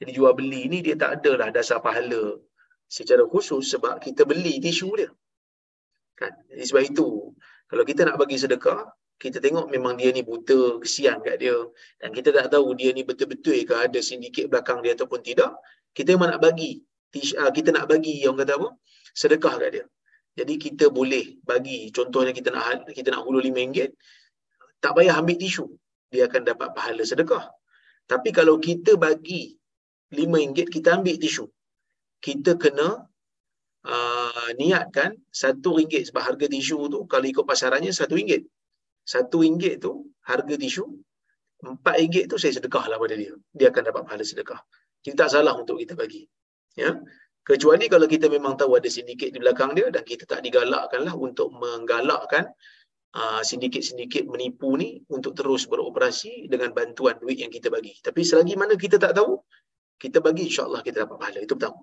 Jadi 0.00 0.10
jual 0.16 0.32
beli 0.36 0.68
ni 0.72 0.78
dia 0.84 0.96
tak 0.98 1.20
ada 1.20 1.32
lah 1.40 1.48
dasar 1.54 1.78
pahala 1.84 2.36
secara 2.88 3.24
khusus 3.24 3.64
sebab 3.72 4.00
kita 4.00 4.28
beli 4.28 4.60
tisu 4.60 4.88
dia. 4.96 5.10
Kan? 6.20 6.32
Jadi 6.52 6.64
sebab 6.68 6.82
itu 6.84 7.08
kalau 7.68 7.84
kita 7.88 8.04
nak 8.04 8.16
bagi 8.20 8.36
sedekah 8.36 8.84
kita 9.22 9.38
tengok 9.44 9.66
memang 9.74 9.94
dia 10.00 10.10
ni 10.16 10.22
buta, 10.30 10.82
kesian 10.82 11.22
kat 11.26 11.36
dia. 11.42 11.54
Dan 12.02 12.10
kita 12.16 12.28
tak 12.36 12.46
tahu 12.54 12.74
dia 12.80 12.90
ni 12.96 13.02
betul-betul 13.06 13.62
ke 13.68 13.74
ada 13.86 13.98
sindiket 14.08 14.50
belakang 14.50 14.82
dia 14.84 14.92
ataupun 14.98 15.20
tidak. 15.28 15.54
Kita 15.96 16.08
memang 16.18 16.34
nak 16.34 16.40
bagi. 16.46 16.82
Ah, 17.38 17.50
kita 17.54 17.70
nak 17.76 17.86
bagi, 17.92 18.14
yang 18.24 18.34
kata 18.40 18.58
apa? 18.58 18.68
Sedekah 19.14 19.54
kat 19.62 19.70
dia. 19.78 19.84
Jadi 20.38 20.54
kita 20.64 20.84
boleh 20.98 21.38
bagi, 21.50 21.78
contohnya 21.96 22.32
kita 22.38 22.48
nak 22.50 22.88
kita 22.98 23.08
nak 23.14 23.22
hulur 23.22 23.44
RM5, 23.46 23.94
tak 24.82 24.92
payah 24.96 25.14
ambil 25.20 25.36
tisu. 25.38 25.66
Dia 26.10 26.26
akan 26.26 26.42
dapat 26.50 26.68
pahala 26.76 27.02
sedekah. 27.06 27.44
Tapi 28.10 28.34
kalau 28.34 28.58
kita 28.58 28.98
bagi 28.98 29.54
RM5, 30.10 30.66
kita 30.66 30.98
ambil 30.98 31.14
tisu. 31.22 31.46
Kita 32.18 32.58
kena 32.58 33.06
uh, 33.86 34.48
niatkan 34.58 35.14
RM1 35.30 36.10
sebab 36.10 36.22
harga 36.26 36.46
tisu 36.50 36.90
tu 36.90 36.98
kalau 37.06 37.26
ikut 37.30 37.44
pasarannya 37.46 37.94
RM1 37.94 38.42
satu 39.02 39.42
ringgit 39.42 39.82
tu 39.82 40.10
harga 40.26 40.54
tisu 40.54 40.86
empat 41.62 41.94
ringgit 41.98 42.24
tu 42.26 42.36
saya 42.38 42.58
sedekah 42.58 42.90
lah 42.90 42.98
pada 42.98 43.14
dia. 43.14 43.34
Dia 43.54 43.70
akan 43.70 43.82
dapat 43.90 44.02
pahala 44.06 44.24
sedekah. 44.26 44.58
Kita 45.02 45.26
tak 45.26 45.30
salah 45.38 45.54
untuk 45.54 45.78
kita 45.78 45.94
bagi. 45.94 46.26
Ya? 46.74 46.98
Kecuali 47.42 47.90
kalau 47.90 48.06
kita 48.06 48.30
memang 48.30 48.54
tahu 48.54 48.78
ada 48.78 48.86
sindiket 48.86 49.34
di 49.34 49.38
belakang 49.42 49.74
dia 49.74 49.90
dan 49.90 50.06
kita 50.06 50.26
tak 50.26 50.46
digalakkan 50.46 51.02
lah 51.02 51.14
untuk 51.14 51.50
menggalakkan 51.50 52.46
uh, 53.18 53.42
sindiket-sindiket 53.42 54.30
menipu 54.30 54.74
ni 54.78 55.02
untuk 55.10 55.34
terus 55.34 55.66
beroperasi 55.66 56.46
dengan 56.46 56.70
bantuan 56.70 57.18
duit 57.18 57.42
yang 57.42 57.50
kita 57.50 57.66
bagi. 57.66 57.98
Tapi 57.98 58.22
selagi 58.22 58.54
mana 58.54 58.78
kita 58.78 58.98
tak 58.98 59.18
tahu 59.18 59.42
kita 59.98 60.22
bagi 60.22 60.50
insyaAllah 60.50 60.82
kita 60.86 61.06
dapat 61.06 61.18
pahala. 61.18 61.38
Itu 61.42 61.58
pertama. 61.58 61.82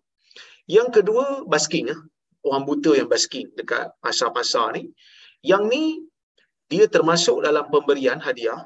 Yang 0.68 1.02
kedua 1.02 1.44
basking 1.48 1.92
ya. 1.92 1.98
orang 2.48 2.64
buta 2.64 2.96
yang 2.96 3.12
basking 3.12 3.52
dekat 3.56 3.92
pasar-pasar 4.00 4.80
ni. 4.80 4.92
Yang 5.44 5.64
ni 5.72 5.84
dia 6.72 6.86
termasuk 6.96 7.42
dalam 7.46 7.66
pemberian 7.74 8.22
hadiah 8.22 8.62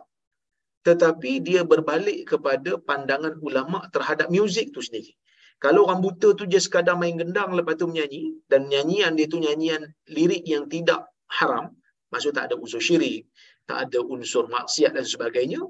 tetapi 0.83 1.39
dia 1.47 1.63
berbalik 1.63 2.27
kepada 2.27 2.75
pandangan 2.75 3.39
ulama 3.39 3.87
terhadap 3.95 4.27
muzik 4.27 4.75
tu 4.75 4.83
sendiri. 4.83 5.15
Kalau 5.63 5.87
orang 5.87 6.03
buta 6.03 6.35
tu 6.35 6.43
je 6.43 6.59
sekadar 6.59 6.99
main 6.99 7.15
gendang 7.15 7.55
lepas 7.55 7.79
tu 7.79 7.87
menyanyi 7.87 8.35
dan 8.51 8.67
nyanyian 8.67 9.15
dia 9.15 9.31
tu 9.31 9.39
nyanyian 9.39 9.81
lirik 10.11 10.43
yang 10.43 10.67
tidak 10.67 11.07
haram, 11.31 11.71
maksud 12.11 12.35
tak 12.35 12.51
ada 12.51 12.59
unsur 12.59 12.83
syirik, 12.83 13.31
tak 13.63 13.87
ada 13.87 14.03
unsur 14.03 14.51
maksiat 14.51 14.91
dan 14.91 15.07
sebagainya, 15.07 15.63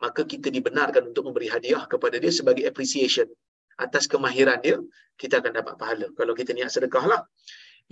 maka 0.00 0.24
kita 0.24 0.48
dibenarkan 0.48 1.12
untuk 1.12 1.28
memberi 1.28 1.52
hadiah 1.52 1.84
kepada 1.84 2.16
dia 2.16 2.32
sebagai 2.32 2.64
appreciation 2.64 3.28
atas 3.76 4.08
kemahiran 4.08 4.64
dia, 4.64 4.80
kita 5.20 5.44
akan 5.44 5.60
dapat 5.60 5.74
pahala. 5.76 6.06
Kalau 6.16 6.32
kita 6.32 6.56
niat 6.56 6.72
sedekah 6.72 7.04
lah. 7.04 7.20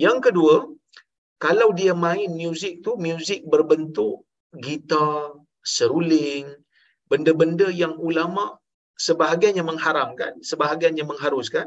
Yang 0.01 0.32
kedua, 0.32 0.73
kalau 1.44 1.69
dia 1.78 1.93
main 2.06 2.31
muzik 2.43 2.74
tu 2.86 2.94
muzik 3.06 3.40
berbentuk 3.52 4.23
gitar, 4.66 5.35
seruling, 5.74 6.47
benda-benda 7.10 7.66
yang 7.82 7.94
ulama 8.09 8.44
sebahagian 9.06 9.59
yang 9.59 9.66
mengharamkan, 9.66 10.39
sebahagian 10.51 10.94
yang 10.94 11.09
mengharuskan. 11.10 11.66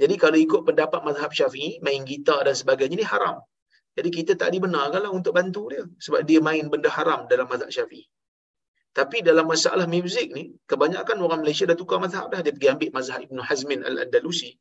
Jadi 0.00 0.14
kalau 0.22 0.38
ikut 0.40 0.64
pendapat 0.64 1.04
mazhab 1.04 1.28
Syafi'i, 1.38 1.76
main 1.84 2.00
gitar 2.08 2.40
dan 2.48 2.56
sebagainya 2.56 2.96
ni 2.96 3.06
haram. 3.12 3.36
Jadi 3.92 4.08
kita 4.08 4.32
tak 4.40 4.56
dibenarkanlah 4.56 5.12
untuk 5.12 5.36
bantu 5.36 5.68
dia 5.68 5.84
sebab 6.00 6.24
dia 6.24 6.40
main 6.40 6.64
benda 6.72 6.88
haram 6.88 7.28
dalam 7.28 7.44
mazhab 7.52 7.68
Syafi'i. 7.68 8.08
Tapi 8.96 9.20
dalam 9.28 9.44
masalah 9.44 9.84
muzik 9.84 10.32
ni, 10.36 10.56
kebanyakan 10.64 11.20
orang 11.20 11.44
Malaysia 11.44 11.68
dah 11.68 11.76
tukar 11.76 12.00
mazhab 12.00 12.32
dah. 12.32 12.40
Dia 12.44 12.52
pergi 12.56 12.68
ambil 12.72 12.90
mazhab 12.96 13.20
Ibn 13.28 13.36
Hazmin 13.44 13.80
Al-Andalusi 13.84 14.56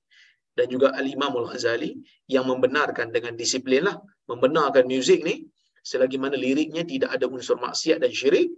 dan 0.58 0.66
juga 0.74 0.88
Al-Imam 1.00 1.32
Al-Ghazali 1.42 1.92
yang 2.28 2.46
membenarkan 2.52 3.08
dengan 3.16 3.34
disiplin 3.42 3.88
lah 3.88 3.96
membenarkan 4.32 4.84
muzik 4.94 5.24
ni 5.24 5.36
selagi 5.82 6.18
mana 6.24 6.36
liriknya 6.46 6.84
tidak 6.86 7.10
ada 7.16 7.26
unsur 7.26 7.58
maksiat 7.66 7.98
dan 8.04 8.12
syirik 8.20 8.50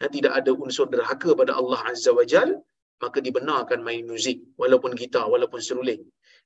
dan 0.00 0.08
tidak 0.16 0.32
ada 0.38 0.50
unsur 0.64 0.86
derhaka 0.90 1.30
pada 1.40 1.52
Allah 1.60 1.80
Azza 1.90 2.10
wa 2.18 2.24
Jal 2.32 2.50
maka 3.02 3.18
dibenarkan 3.26 3.78
main 3.86 4.02
muzik 4.08 4.40
walaupun 4.60 4.96
gitar 5.00 5.26
walaupun 5.28 5.60
seruling 5.60 6.02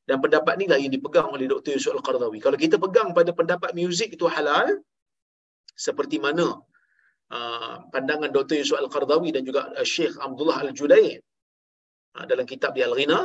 dan 0.09 0.19
pendapat 0.25 0.55
ni 0.61 0.67
lah 0.71 0.79
yang 0.81 0.93
dipegang 0.97 1.29
oleh 1.29 1.47
Dr. 1.53 1.77
Yusuf 1.77 1.93
Al-Qardawi 1.97 2.39
kalau 2.45 2.59
kita 2.65 2.77
pegang 2.85 3.13
pada 3.19 3.31
pendapat 3.39 3.71
muzik 3.79 4.09
itu 4.17 4.27
halal 4.27 4.67
seperti 5.87 6.17
mana 6.19 6.47
uh, 7.37 7.75
pandangan 7.93 8.31
Dr. 8.37 8.61
Yusuf 8.61 8.77
Al-Qardawi 8.83 9.31
dan 9.37 9.43
juga 9.49 9.71
uh, 9.73 9.87
Syekh 9.87 10.17
Abdullah 10.19 10.59
Al-Judaid 10.65 11.21
uh, 12.17 12.25
dalam 12.31 12.45
kitab 12.49 12.73
di 12.77 12.83
Al-Ghina 12.89 13.21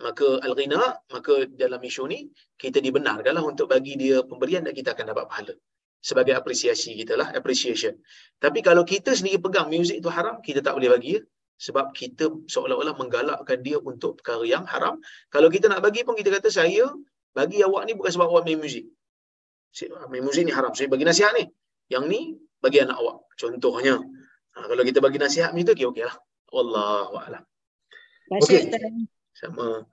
maka 0.00 0.40
al-ghina 0.46 0.80
maka 1.12 1.44
dalam 1.52 1.80
isu 1.82 2.08
ni 2.08 2.30
kita 2.56 2.80
dibenarkanlah 2.80 3.44
untuk 3.44 3.68
bagi 3.68 3.98
dia 4.00 4.24
pemberian 4.24 4.64
dan 4.64 4.72
kita 4.72 4.96
akan 4.96 5.12
dapat 5.12 5.24
pahala 5.28 5.54
sebagai 6.02 6.34
apresiasi 6.34 6.96
kita 6.96 7.14
lah 7.20 7.28
appreciation 7.36 7.94
tapi 8.40 8.64
kalau 8.64 8.82
kita 8.82 9.12
sendiri 9.12 9.38
pegang 9.38 9.68
muzik 9.68 10.00
itu 10.00 10.08
haram 10.08 10.40
kita 10.40 10.64
tak 10.64 10.74
boleh 10.74 10.90
bagi 10.96 11.18
ya 11.18 11.20
sebab 11.62 11.94
kita 11.94 12.26
seolah-olah 12.50 12.96
menggalakkan 12.98 13.62
dia 13.62 13.78
untuk 13.78 14.18
perkara 14.18 14.42
yang 14.48 14.64
haram 14.66 14.98
kalau 15.30 15.46
kita 15.46 15.70
nak 15.70 15.84
bagi 15.84 16.02
pun 16.02 16.16
kita 16.18 16.32
kata 16.34 16.48
saya 16.50 16.90
Bagi 17.32 17.64
awak 17.64 17.88
ni 17.88 17.92
bukan 17.96 18.12
sebab 18.12 18.28
awak 18.28 18.44
main 18.44 18.60
muzik. 18.60 18.84
Main 20.12 20.22
muzik 20.24 20.44
ni 20.44 20.52
haram. 20.52 20.76
Saya 20.76 20.92
bagi 20.92 21.08
nasihat 21.08 21.32
ni. 21.32 21.48
Yang 21.88 22.04
ni 22.12 22.20
bagi 22.60 22.84
anak 22.84 23.00
awak. 23.00 23.24
Contohnya. 23.40 23.96
Ha, 24.52 24.68
kalau 24.68 24.82
kita 24.84 25.00
bagi 25.00 25.16
nasihat 25.16 25.56
macam 25.56 25.72
tu, 25.72 25.72
okey, 25.72 25.86
okey 25.88 26.04
lah. 26.04 26.16
Wallahualam. 26.52 27.42
Okey. 28.36 28.68
Sama. 29.32 29.84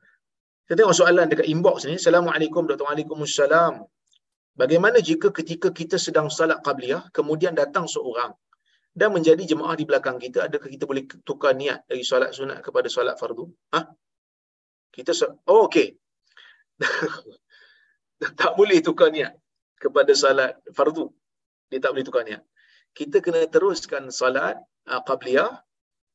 Kita 0.68 0.86
tengok 0.86 0.96
soalan 0.96 1.26
dekat 1.32 1.48
inbox 1.50 1.90
ni. 1.90 1.98
Assalamualaikum 1.98 2.70
Dr. 2.70 2.86
Waalaikumsalam. 2.86 3.82
Bagaimana 4.54 5.00
jika 5.00 5.32
ketika 5.32 5.72
kita 5.72 5.96
sedang 5.96 6.28
salat 6.28 6.60
qabliyah, 6.62 7.08
kemudian 7.16 7.56
datang 7.56 7.88
seorang 7.88 8.36
dan 8.94 9.16
menjadi 9.16 9.40
jemaah 9.56 9.74
di 9.80 9.88
belakang 9.88 10.20
kita, 10.20 10.52
adakah 10.52 10.68
kita 10.68 10.84
boleh 10.84 11.08
tukar 11.24 11.56
niat 11.56 11.88
dari 11.88 12.04
solat 12.04 12.36
sunat 12.36 12.60
kepada 12.60 12.92
solat 12.92 13.16
fardu? 13.16 13.48
Ha? 13.74 13.82
Kita 14.92 15.16
oh 15.48 15.72
okey. 15.72 15.96
tak 18.40 18.52
boleh 18.60 18.84
tukar 18.84 19.10
niat 19.16 19.32
kepada 19.80 20.12
salat 20.12 20.60
fardu. 20.76 21.08
Dia 21.72 21.80
tak 21.80 21.96
boleh 21.96 22.06
tukar 22.06 22.24
niat. 22.28 22.44
Kita 22.92 23.24
kena 23.24 23.48
teruskan 23.48 24.12
salat 24.12 24.60
uh, 24.92 25.02
qabliyah 25.08 25.50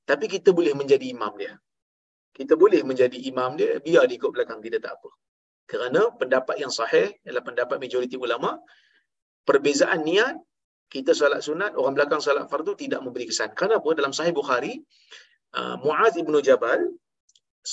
tapi 0.04 0.28
kita 0.28 0.52
boleh 0.52 0.76
menjadi 0.76 1.08
imam 1.08 1.32
dia. 1.40 1.56
Kita 2.34 2.58
boleh 2.62 2.82
menjadi 2.90 3.18
imam 3.30 3.54
dia 3.58 3.78
biar 3.86 4.04
dia 4.10 4.16
ikut 4.18 4.30
belakang 4.34 4.58
kita 4.64 4.78
tak 4.84 4.98
apa. 4.98 5.10
Kerana 5.70 6.00
pendapat 6.20 6.56
yang 6.62 6.72
sahih 6.78 7.08
adalah 7.24 7.44
pendapat 7.48 7.76
majoriti 7.78 8.16
ulama 8.18 8.58
perbezaan 9.48 10.02
niat 10.08 10.34
kita 10.94 11.14
salat 11.20 11.40
sunat 11.46 11.72
orang 11.80 11.94
belakang 11.98 12.20
salat 12.26 12.44
fardu 12.52 12.72
tidak 12.82 13.00
memberi 13.06 13.30
kesan. 13.30 13.50
Kenapa? 13.60 13.88
Dalam 13.98 14.12
sahih 14.18 14.34
Bukhari 14.40 14.82
uh, 15.58 15.76
Muaz 15.84 16.14
ibnu 16.22 16.38
Jabal 16.48 16.80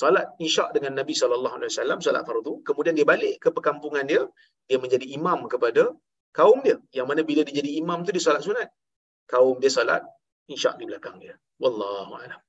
salat 0.00 0.26
isyak 0.46 0.72
dengan 0.76 0.92
Nabi 1.00 1.12
sallallahu 1.20 1.54
alaihi 1.58 1.70
wasallam 1.72 1.98
salat 2.06 2.24
fardu 2.28 2.52
kemudian 2.68 2.94
dia 2.98 3.06
balik 3.12 3.34
ke 3.44 3.48
perkampungan 3.56 4.04
dia 4.10 4.24
dia 4.64 4.78
menjadi 4.80 5.06
imam 5.18 5.44
kepada 5.52 5.92
kaum 6.32 6.64
dia 6.64 6.80
yang 6.96 7.04
mana 7.10 7.20
bila 7.30 7.44
dia 7.44 7.60
jadi 7.60 7.70
imam 7.80 8.00
tu 8.06 8.10
dia 8.16 8.24
salat 8.24 8.40
sunat 8.48 8.68
kaum 9.28 9.60
dia 9.60 9.68
salat 9.68 10.00
isyak 10.48 10.80
di 10.80 10.88
belakang 10.88 11.20
dia 11.20 11.36
wallahu 11.60 12.16
a'lam 12.16 12.40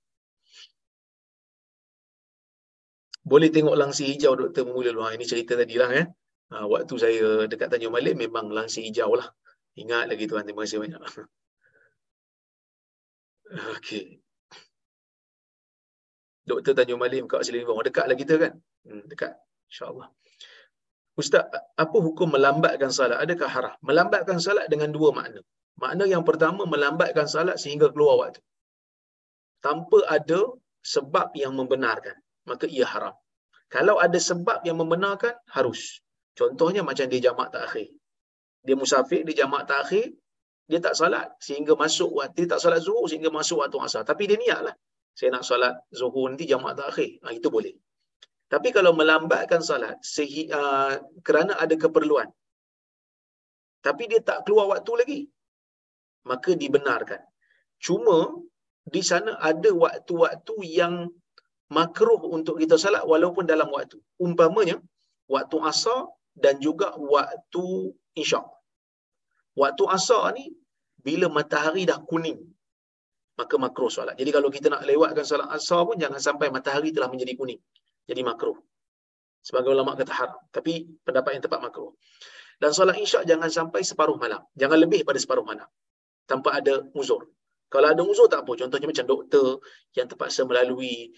boleh 3.24 3.50
tengok 3.56 3.76
langsir 3.82 4.06
hijau 4.12 4.34
doktor 4.36 4.64
mula 4.68 4.92
luar 4.92 5.16
ini 5.16 5.24
cerita 5.24 5.56
tadi 5.56 5.76
lah 5.82 5.90
eh 5.96 6.06
ha, 6.52 6.68
waktu 6.68 6.94
saya 7.04 7.24
dekat 7.52 7.68
Tanjung 7.72 7.96
Malik 7.96 8.14
memang 8.20 8.52
langsir 8.52 8.84
hijau 8.84 9.16
lah 9.20 9.28
ingat 9.80 10.12
lagi 10.12 10.24
tuan 10.30 10.44
terima 10.48 10.68
kasih 10.68 10.80
banyak 10.84 11.00
Okey. 13.78 14.24
Doktor 16.44 16.74
Tanjung 16.76 17.00
Malik 17.00 17.24
Kat 17.30 17.46
Selivong. 17.46 17.80
Dekat 17.86 18.06
lah 18.10 18.18
kita 18.18 18.36
kan? 18.42 18.54
Hmm, 18.84 19.06
dekat. 19.08 19.32
InsyaAllah. 19.70 20.10
Ustaz, 21.14 21.46
apa 21.78 21.98
hukum 22.02 22.34
melambatkan 22.34 22.90
salat? 22.90 23.22
Adakah 23.22 23.50
haram? 23.56 23.74
Melambatkan 23.86 24.42
salat 24.42 24.66
dengan 24.68 24.90
dua 24.90 25.14
makna. 25.14 25.46
Makna 25.78 26.10
yang 26.10 26.26
pertama, 26.26 26.66
melambatkan 26.66 27.30
salat 27.30 27.62
sehingga 27.62 27.94
keluar 27.94 28.18
waktu. 28.18 28.42
Tanpa 29.62 30.02
ada 30.10 30.42
sebab 30.82 31.32
yang 31.38 31.54
membenarkan. 31.54 32.18
Maka 32.50 32.66
ia 32.68 32.86
haram. 32.86 33.16
Kalau 33.72 33.96
ada 33.98 34.20
sebab 34.20 34.62
yang 34.68 34.78
membenarkan, 34.82 35.34
harus. 35.50 36.04
Contohnya 36.40 36.82
macam 36.86 37.06
dia 37.12 37.32
jamak 37.32 37.50
takhir. 37.54 37.90
Dia 38.66 38.76
musafir, 38.78 39.22
dia 39.28 39.46
jamak 39.46 39.64
takhir, 39.66 40.14
dia 40.70 40.80
tak 40.80 40.96
salat 41.00 41.28
sehingga 41.42 41.74
masuk 41.76 42.12
waktu, 42.20 42.46
dia 42.46 42.56
tak 42.56 42.62
salat 42.64 42.80
zuhur 42.86 43.06
sehingga 43.12 43.30
masuk 43.34 43.62
waktu 43.62 43.78
asar. 43.84 44.04
Tapi 44.08 44.24
dia 44.30 44.38
niat 44.40 44.62
lah 44.68 44.76
saya 45.14 45.30
nak 45.30 45.46
solat 45.46 45.74
zuhur 45.94 46.26
nanti 46.30 46.50
jamaah 46.50 46.74
takhir. 46.74 47.22
Ha, 47.22 47.34
itu 47.38 47.48
boleh. 47.54 47.74
Tapi 48.50 48.70
kalau 48.74 48.92
melambatkan 48.98 49.62
solat 49.62 50.02
sehi, 50.02 50.50
uh, 50.50 50.98
kerana 51.22 51.58
ada 51.64 51.74
keperluan. 51.78 52.30
Tapi 53.86 54.04
dia 54.10 54.22
tak 54.26 54.46
keluar 54.46 54.66
waktu 54.74 54.92
lagi. 55.02 55.22
Maka 56.30 56.58
dibenarkan. 56.58 57.22
Cuma 57.78 58.42
di 58.84 59.02
sana 59.06 59.38
ada 59.38 59.70
waktu-waktu 59.70 60.56
yang 60.66 60.94
makruh 61.78 62.22
untuk 62.38 62.56
kita 62.62 62.76
salat 62.84 63.04
walaupun 63.12 63.44
dalam 63.52 63.70
waktu. 63.76 63.98
Umpamanya 64.26 64.78
waktu 65.36 65.58
asar 65.72 66.02
dan 66.44 66.56
juga 66.66 66.88
waktu 67.14 67.66
isyak. 68.22 68.46
Waktu 69.62 69.84
asar 69.98 70.24
ni 70.38 70.46
bila 71.06 71.28
matahari 71.38 71.84
dah 71.90 72.00
kuning 72.10 72.40
maka 73.34 73.56
makruh 73.58 73.90
solat. 73.90 74.14
Jadi 74.14 74.30
kalau 74.30 74.50
kita 74.54 74.70
nak 74.70 74.86
lewatkan 74.86 75.26
solat 75.26 75.50
asar 75.50 75.82
pun 75.90 75.98
jangan 75.98 76.22
sampai 76.22 76.54
matahari 76.54 76.94
telah 76.94 77.10
menjadi 77.10 77.34
kuning. 77.34 77.62
Jadi 78.06 78.22
makruh. 78.22 78.58
Sebagai 79.42 79.74
ulama 79.74 79.98
kata 79.98 80.14
haram. 80.14 80.40
Tapi 80.54 81.02
pendapat 81.02 81.40
yang 81.40 81.44
tepat 81.44 81.60
makruh. 81.60 81.92
Dan 82.62 82.72
solat 82.72 82.96
isyak 83.02 83.26
jangan 83.26 83.50
sampai 83.50 83.82
separuh 83.82 84.16
malam. 84.22 84.46
Jangan 84.54 84.78
lebih 84.78 85.02
pada 85.02 85.18
separuh 85.18 85.44
malam. 85.44 85.66
Tanpa 86.30 86.62
ada 86.62 86.86
uzur. 86.94 87.26
Kalau 87.74 87.88
ada 87.90 88.02
uzur 88.06 88.30
tak 88.30 88.46
apa. 88.46 88.54
Contohnya 88.54 88.86
macam 88.86 89.06
doktor 89.10 89.58
yang 89.98 90.06
terpaksa 90.06 90.46
melalui 90.46 91.10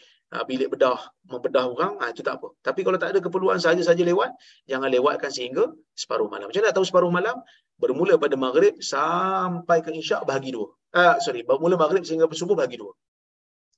bilik 0.43 0.67
bedah, 0.73 0.99
membedah 1.31 1.71
orang, 1.71 1.95
uh, 2.03 2.09
itu 2.11 2.19
tak 2.19 2.43
apa. 2.43 2.51
Tapi 2.59 2.83
kalau 2.83 2.99
tak 2.99 3.15
ada 3.15 3.23
keperluan 3.23 3.61
saja-saja 3.61 4.03
lewat, 4.03 4.35
jangan 4.67 4.91
lewatkan 4.91 5.31
sehingga 5.31 5.71
separuh 5.95 6.27
malam. 6.27 6.51
Macam 6.51 6.59
mana 6.59 6.75
tahu 6.75 6.83
separuh 6.83 7.11
malam? 7.13 7.39
Bermula 7.79 8.19
pada 8.19 8.35
maghrib 8.35 8.75
sampai 8.83 9.83
ke 9.83 9.91
isyak 9.95 10.23
bahagi 10.27 10.55
dua 10.55 10.71
uh, 10.95 11.15
sorry, 11.19 11.43
bermula 11.43 11.75
maghrib 11.75 12.07
sehingga 12.07 12.25
subuh 12.31 12.55
bagi 12.55 12.79
dua. 12.79 12.95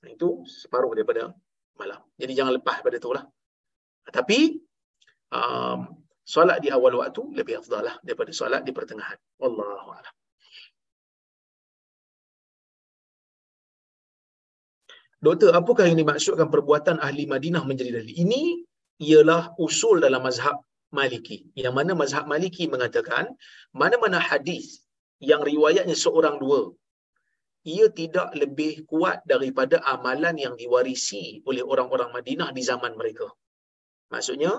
Itu 0.05 0.45
separuh 0.45 0.93
daripada 0.93 1.33
malam. 1.75 1.99
Jadi 2.15 2.37
jangan 2.37 2.53
lepas 2.61 2.85
pada 2.85 2.95
itulah. 3.01 3.25
Tapi 4.07 4.61
um, 5.33 6.05
solat 6.21 6.61
di 6.61 6.69
awal 6.71 6.95
waktu 7.01 7.21
lebih 7.33 7.59
afdal 7.59 7.83
lah 7.83 7.95
daripada 8.05 8.31
solat 8.31 8.61
di 8.63 8.71
pertengahan. 8.71 9.17
Wallahu 9.41 9.97
Doktor, 15.17 15.49
apakah 15.57 15.89
yang 15.89 15.97
dimaksudkan 15.97 16.47
perbuatan 16.53 17.01
ahli 17.01 17.25
Madinah 17.25 17.65
menjadi 17.65 18.01
dalil? 18.01 18.13
Ini 18.13 18.41
ialah 19.01 19.57
usul 19.57 20.01
dalam 20.01 20.21
mazhab 20.21 20.61
Maliki. 20.93 21.49
Yang 21.57 21.73
mana 21.73 21.91
mazhab 21.97 22.29
Maliki 22.29 22.69
mengatakan 22.69 23.33
mana-mana 23.73 24.21
hadis 24.21 24.85
yang 25.17 25.41
riwayatnya 25.41 25.97
seorang 25.97 26.37
dua 26.37 26.71
ia 27.67 27.91
tidak 27.91 28.31
lebih 28.31 28.87
kuat 28.87 29.19
daripada 29.27 29.83
amalan 29.83 30.39
yang 30.39 30.55
diwarisi 30.55 31.43
oleh 31.43 31.59
orang-orang 31.59 32.15
Madinah 32.15 32.55
di 32.55 32.63
zaman 32.63 32.95
mereka. 32.95 33.27
Maksudnya, 34.07 34.55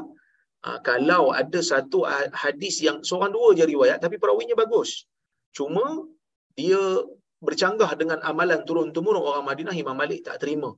ah, 0.68 0.78
kalau 0.84 1.32
ada 1.32 1.60
satu 1.64 2.04
hadis 2.36 2.84
yang 2.84 3.00
seorang 3.00 3.32
dua 3.32 3.56
je 3.56 3.64
riwayat 3.64 4.04
tapi 4.04 4.20
perawinya 4.20 4.52
bagus. 4.52 5.08
Cuma 5.56 6.04
dia 6.52 6.76
bercanggah 7.44 7.90
dengan 8.00 8.18
amalan 8.22 8.62
turun-temurun 8.66 9.22
orang 9.22 9.44
Madinah, 9.46 9.74
Imam 9.74 9.94
Malik 9.94 10.26
tak 10.26 10.42
terima. 10.42 10.74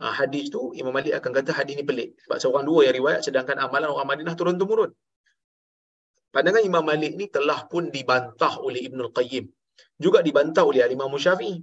Ah, 0.00 0.16
hadis 0.16 0.48
tu 0.48 0.72
Imam 0.72 0.96
Malik 0.96 1.12
akan 1.12 1.30
kata 1.36 1.52
hadis 1.52 1.76
ni 1.76 1.84
pelik 1.84 2.16
sebab 2.24 2.40
seorang 2.40 2.64
dua 2.64 2.88
yang 2.88 2.96
riwayat 2.96 3.20
sedangkan 3.20 3.60
amalan 3.60 3.92
orang 3.92 4.08
Madinah 4.08 4.32
turun-temurun. 4.32 4.90
Pandangan 6.32 6.62
Imam 6.64 6.84
Malik 6.86 7.18
ni 7.20 7.26
telah 7.28 7.68
pun 7.68 7.92
dibantah 7.92 8.56
oleh 8.64 8.80
Ibnul 8.86 9.12
Qayyim 9.12 9.44
juga 10.00 10.24
dibantah 10.24 10.64
oleh 10.64 10.80
Imam 10.88 11.12
Syafi'i. 11.12 11.60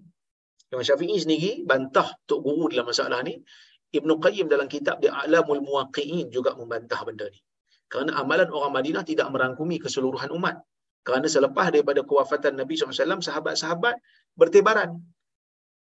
Imam 0.70 0.84
Syafi'i 0.86 1.18
sendiri 1.18 1.66
bantah 1.66 2.14
Tok 2.30 2.40
Guru 2.46 2.70
dalam 2.70 2.86
masalah 2.86 3.26
ni. 3.26 3.42
Ibn 3.88 4.10
Qayyim 4.20 4.52
dalam 4.52 4.68
kitab 4.68 5.00
dia 5.00 5.16
A'lamul 5.16 5.64
Muwaqqi'in 5.64 6.28
juga 6.28 6.54
membantah 6.60 7.00
benda 7.08 7.26
ni. 7.32 7.40
Kerana 7.88 8.20
amalan 8.20 8.52
orang 8.52 8.76
Madinah 8.76 9.08
tidak 9.08 9.32
merangkumi 9.32 9.80
keseluruhan 9.80 10.28
umat. 10.36 10.60
Kerana 11.08 11.28
selepas 11.32 11.72
daripada 11.72 12.04
kewafatan 12.04 12.60
Nabi 12.60 12.76
SAW, 12.76 13.24
sahabat-sahabat 13.24 13.96
bertebaran. 14.36 15.00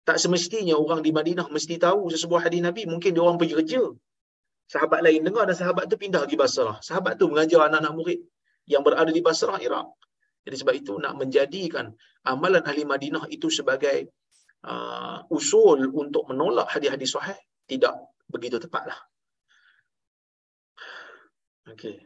Tak 0.03 0.19
semestinya 0.19 0.75
orang 0.75 0.99
di 0.99 1.15
Madinah 1.15 1.47
mesti 1.47 1.79
tahu 1.79 2.11
sesebuah 2.11 2.51
hadis 2.51 2.59
Nabi. 2.59 2.83
Mungkin 2.83 3.15
dia 3.15 3.23
orang 3.23 3.39
pergi 3.39 3.55
kerja. 3.63 3.81
Sahabat 4.67 4.99
lain 5.07 5.23
dengar 5.23 5.47
dan 5.47 5.55
sahabat 5.55 5.87
tu 5.87 5.95
pindah 5.95 6.27
pergi 6.27 6.35
Basrah. 6.35 6.77
Sahabat 6.83 7.15
tu 7.15 7.31
mengajar 7.31 7.71
anak-anak 7.71 7.93
murid 7.95 8.19
yang 8.67 8.83
berada 8.83 9.07
di 9.07 9.23
Basrah, 9.23 9.55
Iraq. 9.55 9.87
Jadi 10.43 10.55
sebab 10.61 10.73
itu 10.75 10.93
nak 10.99 11.15
menjadikan 11.15 11.95
amalan 12.27 12.61
ahli 12.67 12.83
Madinah 12.83 13.25
itu 13.31 13.47
sebagai 13.47 14.11
uh, 14.67 15.23
usul 15.31 15.89
untuk 15.95 16.27
menolak 16.27 16.69
hadis-hadis 16.69 17.15
sahih 17.15 17.39
tidak 17.65 17.95
begitu 18.27 18.59
tepatlah. 18.59 18.99
Okey. 21.71 22.03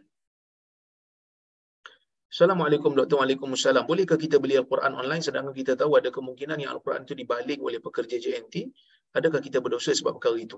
Assalamualaikum 2.40 2.96
Dr. 2.96 3.20
Waalaikumsalam. 3.20 3.84
Bolehkah 3.84 4.16
kita 4.16 4.40
beli 4.40 4.56
Al-Quran 4.56 4.96
online 4.96 5.20
sedangkan 5.20 5.52
kita 5.52 5.76
tahu 5.76 6.00
ada 6.00 6.08
kemungkinan 6.08 6.56
yang 6.64 6.72
Al-Quran 6.72 7.04
itu 7.04 7.12
dibalik 7.12 7.60
oleh 7.60 7.84
pekerja 7.84 8.16
JNT? 8.16 8.64
Adakah 9.12 9.44
kita 9.44 9.60
berdosa 9.60 9.92
sebab 9.92 10.16
perkara 10.16 10.40
itu? 10.40 10.56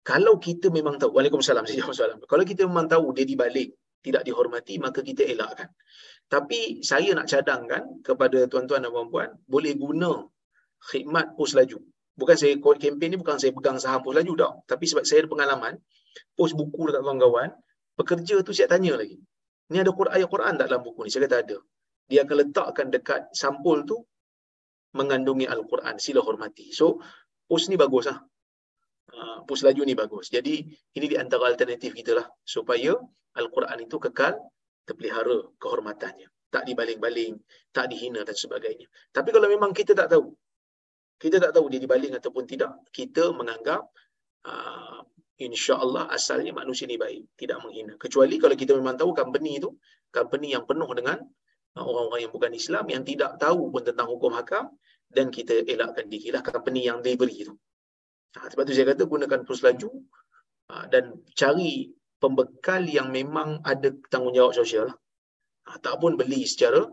Kalau 0.00 0.40
kita 0.40 0.72
memang 0.72 0.96
tahu, 0.96 1.12
Waalaikumsalam, 1.12 1.68
soalan. 1.68 2.16
Kalau 2.24 2.44
kita 2.48 2.64
memang 2.64 2.88
tahu 2.88 3.12
dia 3.12 3.28
dibalik, 3.28 3.76
tidak 4.00 4.24
dihormati, 4.24 4.80
maka 4.80 5.04
kita 5.04 5.28
elakkan. 5.28 5.68
Tapi 6.32 6.80
saya 6.80 7.12
nak 7.12 7.28
cadangkan 7.28 8.00
kepada 8.00 8.48
tuan-tuan 8.48 8.80
dan 8.80 8.88
puan-puan, 8.88 9.36
boleh 9.44 9.76
guna 9.76 10.16
khidmat 10.80 11.36
pos 11.36 11.52
laju. 11.52 11.76
Bukan 12.16 12.36
saya 12.40 12.56
kempen 12.56 13.12
ni 13.12 13.20
bukan 13.20 13.36
saya 13.36 13.52
pegang 13.52 13.76
saham 13.76 14.00
pos 14.00 14.16
laju 14.16 14.32
dah. 14.32 14.52
Tapi 14.64 14.88
sebab 14.88 15.04
saya 15.04 15.28
ada 15.28 15.28
pengalaman, 15.28 15.76
pos 16.32 16.56
buku 16.56 16.88
dekat 16.88 17.04
kawan-kawan, 17.04 17.52
pekerja 18.00 18.40
tu 18.40 18.56
siap 18.56 18.72
tanya 18.72 18.96
lagi. 18.96 19.20
Ni 19.72 19.80
ada 19.80 19.92
ayat 20.12 20.28
Quran 20.28 20.54
tak 20.60 20.66
dalam 20.68 20.82
buku 20.84 21.00
ni? 21.04 21.10
Saya 21.10 21.24
kata 21.26 21.36
ada. 21.44 21.56
Dia 22.12 22.28
akan 22.28 22.36
letakkan 22.44 22.86
dekat 22.92 23.32
sampul 23.32 23.88
tu 23.88 23.96
mengandungi 24.92 25.48
Al-Quran. 25.48 25.96
Sila 25.96 26.20
hormati. 26.20 26.68
So, 26.76 27.00
post 27.48 27.72
ni 27.72 27.80
bagus 27.80 28.12
lah. 28.12 28.20
Uh, 29.12 29.40
laju 29.48 29.82
ni 29.88 29.96
bagus. 29.96 30.28
Jadi, 30.28 30.60
ini 30.96 31.06
di 31.08 31.16
antara 31.16 31.48
alternatif 31.48 31.96
kita 31.96 32.12
lah. 32.20 32.26
Supaya 32.44 32.92
Al-Quran 33.40 33.88
itu 33.88 33.96
kekal 33.96 34.36
terpelihara 34.84 35.56
kehormatannya. 35.56 36.28
Tak 36.52 36.68
dibaling-baling, 36.68 37.40
tak 37.72 37.88
dihina 37.88 38.28
dan 38.28 38.36
sebagainya. 38.36 38.84
Tapi 39.08 39.32
kalau 39.32 39.48
memang 39.48 39.72
kita 39.72 39.96
tak 39.96 40.12
tahu, 40.12 40.36
kita 41.16 41.40
tak 41.40 41.56
tahu 41.56 41.72
dia 41.72 41.80
dibaling 41.80 42.12
ataupun 42.12 42.44
tidak, 42.44 42.76
kita 42.92 43.32
menganggap 43.32 43.88
uh, 44.44 45.00
insya 45.46 45.78
Allah 45.78 46.06
asalnya 46.12 46.52
manusia 46.54 46.86
ni 46.86 47.00
baik, 47.00 47.34
tidak 47.34 47.58
menghina. 47.64 47.98
Kecuali 47.98 48.38
kalau 48.38 48.54
kita 48.54 48.72
memang 48.78 48.94
tahu 48.94 49.10
company 49.16 49.58
itu, 49.58 49.70
company 50.14 50.54
yang 50.54 50.64
penuh 50.68 50.90
dengan 50.94 51.18
uh, 51.78 51.84
orang-orang 51.84 52.28
yang 52.28 52.32
bukan 52.32 52.52
Islam, 52.54 52.84
yang 52.90 53.02
tidak 53.02 53.40
tahu 53.42 53.72
pun 53.72 53.82
tentang 53.82 54.06
hukum 54.06 54.30
hakam, 54.36 54.70
dan 55.12 55.28
kita 55.28 55.66
elakkan 55.68 56.08
diri 56.08 56.32
lah 56.32 56.40
company 56.40 56.88
yang 56.88 57.04
delivery 57.04 57.48
itu. 57.48 57.54
Ha, 58.32 58.48
sebab 58.48 58.64
tu 58.64 58.72
saya 58.72 58.96
kata 58.96 59.04
gunakan 59.04 59.44
terus 59.44 59.60
laju 59.60 59.90
uh, 60.72 60.84
dan 60.88 61.20
cari 61.36 61.92
pembekal 62.16 62.86
yang 62.88 63.12
memang 63.12 63.60
ada 63.60 63.92
tanggungjawab 64.08 64.56
sosial. 64.56 64.88
Lah. 64.88 64.96
Ha, 65.68 65.78
tak 65.84 66.00
pun 66.00 66.16
beli 66.16 66.48
secara 66.48 66.86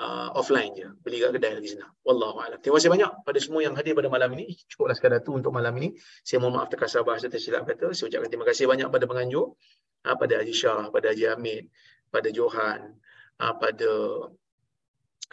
uh, 0.00 0.28
offline 0.34 0.72
je. 0.72 0.88
Beli 1.04 1.20
kat 1.20 1.36
kedai 1.36 1.52
lagi 1.60 1.68
sana. 1.76 1.86
Wallahualam. 2.02 2.58
Terima 2.64 2.80
kasih 2.80 2.90
banyak 2.90 3.10
pada 3.22 3.38
semua 3.38 3.60
yang 3.60 3.76
hadir 3.76 3.92
pada 3.92 4.08
malam 4.08 4.32
ini. 4.40 4.56
Cukuplah 4.72 4.96
sekadar 4.96 5.20
tu 5.20 5.36
untuk 5.36 5.52
malam 5.52 5.76
ini. 5.76 5.92
Saya 6.24 6.40
mohon 6.40 6.56
maaf 6.56 6.72
terkasar 6.72 7.04
bahasa 7.04 7.28
tersilap 7.28 7.68
kata. 7.68 7.92
Saya 7.92 8.08
ucapkan 8.08 8.30
terima 8.32 8.46
kasih 8.48 8.64
banyak 8.64 8.88
pada 8.88 9.04
penganjur. 9.04 9.52
Uh, 10.00 10.16
pada 10.16 10.40
Haji 10.40 10.54
Shah, 10.56 10.88
pada 10.88 11.12
Haji 11.12 11.24
Hamid, 11.28 11.68
pada 12.08 12.32
Johan, 12.32 12.96
uh, 13.44 13.54
pada 13.60 13.90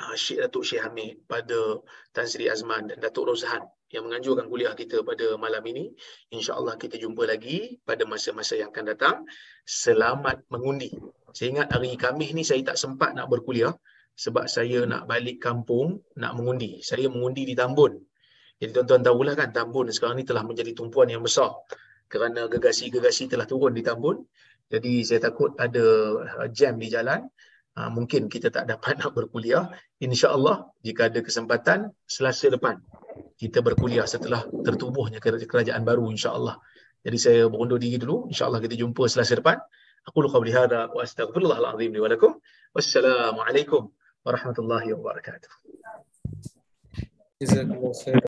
uh, 0.03 0.15
Syekh 0.19 0.43
Datuk 0.43 0.67
Syekh 0.67 0.83
Hamid, 0.83 1.23
pada 1.23 1.79
Tan 2.11 2.27
Sri 2.27 2.51
Azman 2.51 2.91
dan 2.91 2.99
Datuk 2.99 3.31
Rozhan 3.31 3.63
yang 3.87 4.03
menganjurkan 4.03 4.51
kuliah 4.51 4.75
kita 4.75 4.99
pada 5.07 5.39
malam 5.39 5.63
ini. 5.71 5.95
InsyaAllah 6.35 6.75
kita 6.75 6.99
jumpa 6.99 7.23
lagi 7.23 7.79
pada 7.87 8.03
masa-masa 8.03 8.59
yang 8.59 8.75
akan 8.75 8.85
datang. 8.91 9.15
Selamat 9.63 10.43
mengundi. 10.51 10.91
Saya 11.31 11.55
ingat 11.55 11.71
hari 11.71 11.95
Khamis 11.95 12.35
ni 12.35 12.43
saya 12.43 12.59
tak 12.67 12.75
sempat 12.75 13.15
nak 13.15 13.31
berkuliah 13.31 13.71
sebab 14.17 14.49
saya 14.49 14.81
nak 14.89 15.05
balik 15.05 15.37
kampung 15.37 16.01
nak 16.17 16.33
mengundi. 16.33 16.81
Saya 16.81 17.05
mengundi 17.05 17.45
di 17.45 17.53
Tambun. 17.53 17.93
Jadi 18.57 18.73
tuan-tuan 18.73 19.05
tahulah 19.05 19.37
kan 19.37 19.53
Tambun 19.53 19.93
sekarang 19.93 20.17
ni 20.17 20.25
telah 20.25 20.41
menjadi 20.41 20.73
tumpuan 20.73 21.05
yang 21.05 21.21
besar 21.21 21.53
kerana 22.09 22.49
gegasi-gegasi 22.49 23.29
telah 23.29 23.45
turun 23.45 23.77
di 23.77 23.85
Tambun. 23.85 24.25
Jadi 24.73 25.05
saya 25.05 25.29
takut 25.29 25.53
ada 25.61 25.85
uh, 26.17 26.49
jam 26.49 26.81
di 26.81 26.89
jalan. 26.89 27.29
Uh, 27.77 27.93
mungkin 27.93 28.25
kita 28.25 28.49
tak 28.49 28.65
dapat 28.65 28.97
nak 29.05 29.13
berkuliah. 29.13 29.69
InsyaAllah 30.01 30.65
jika 30.81 31.13
ada 31.13 31.21
kesempatan 31.21 31.93
selasa 32.09 32.49
depan 32.49 32.81
kita 33.37 33.61
berkuliah 33.61 34.09
setelah 34.09 34.49
tertubuhnya 34.65 35.21
kerajaan 35.21 35.85
baru 35.85 36.09
insya-Allah. 36.09 36.57
Jadi 37.05 37.17
saya 37.21 37.41
berundur 37.45 37.77
diri 37.77 38.01
dulu. 38.01 38.25
Insya-Allah 38.33 38.65
kita 38.65 38.73
jumpa 38.73 39.05
selasa 39.05 39.37
depan. 39.37 39.61
Aku 40.09 40.25
lu 40.25 40.29
qabli 40.33 40.57
hada 40.57 40.89
wa 40.89 41.05
astaghfirullahal 41.05 41.77
azim 41.77 41.93
li 41.93 42.01
wa 42.01 42.09
ورحمة 44.27 44.55
الله 44.59 44.93
وبركاته. 44.93 45.49
جزاك 47.41 47.65
الله 47.65 47.93
خير. 48.05 48.21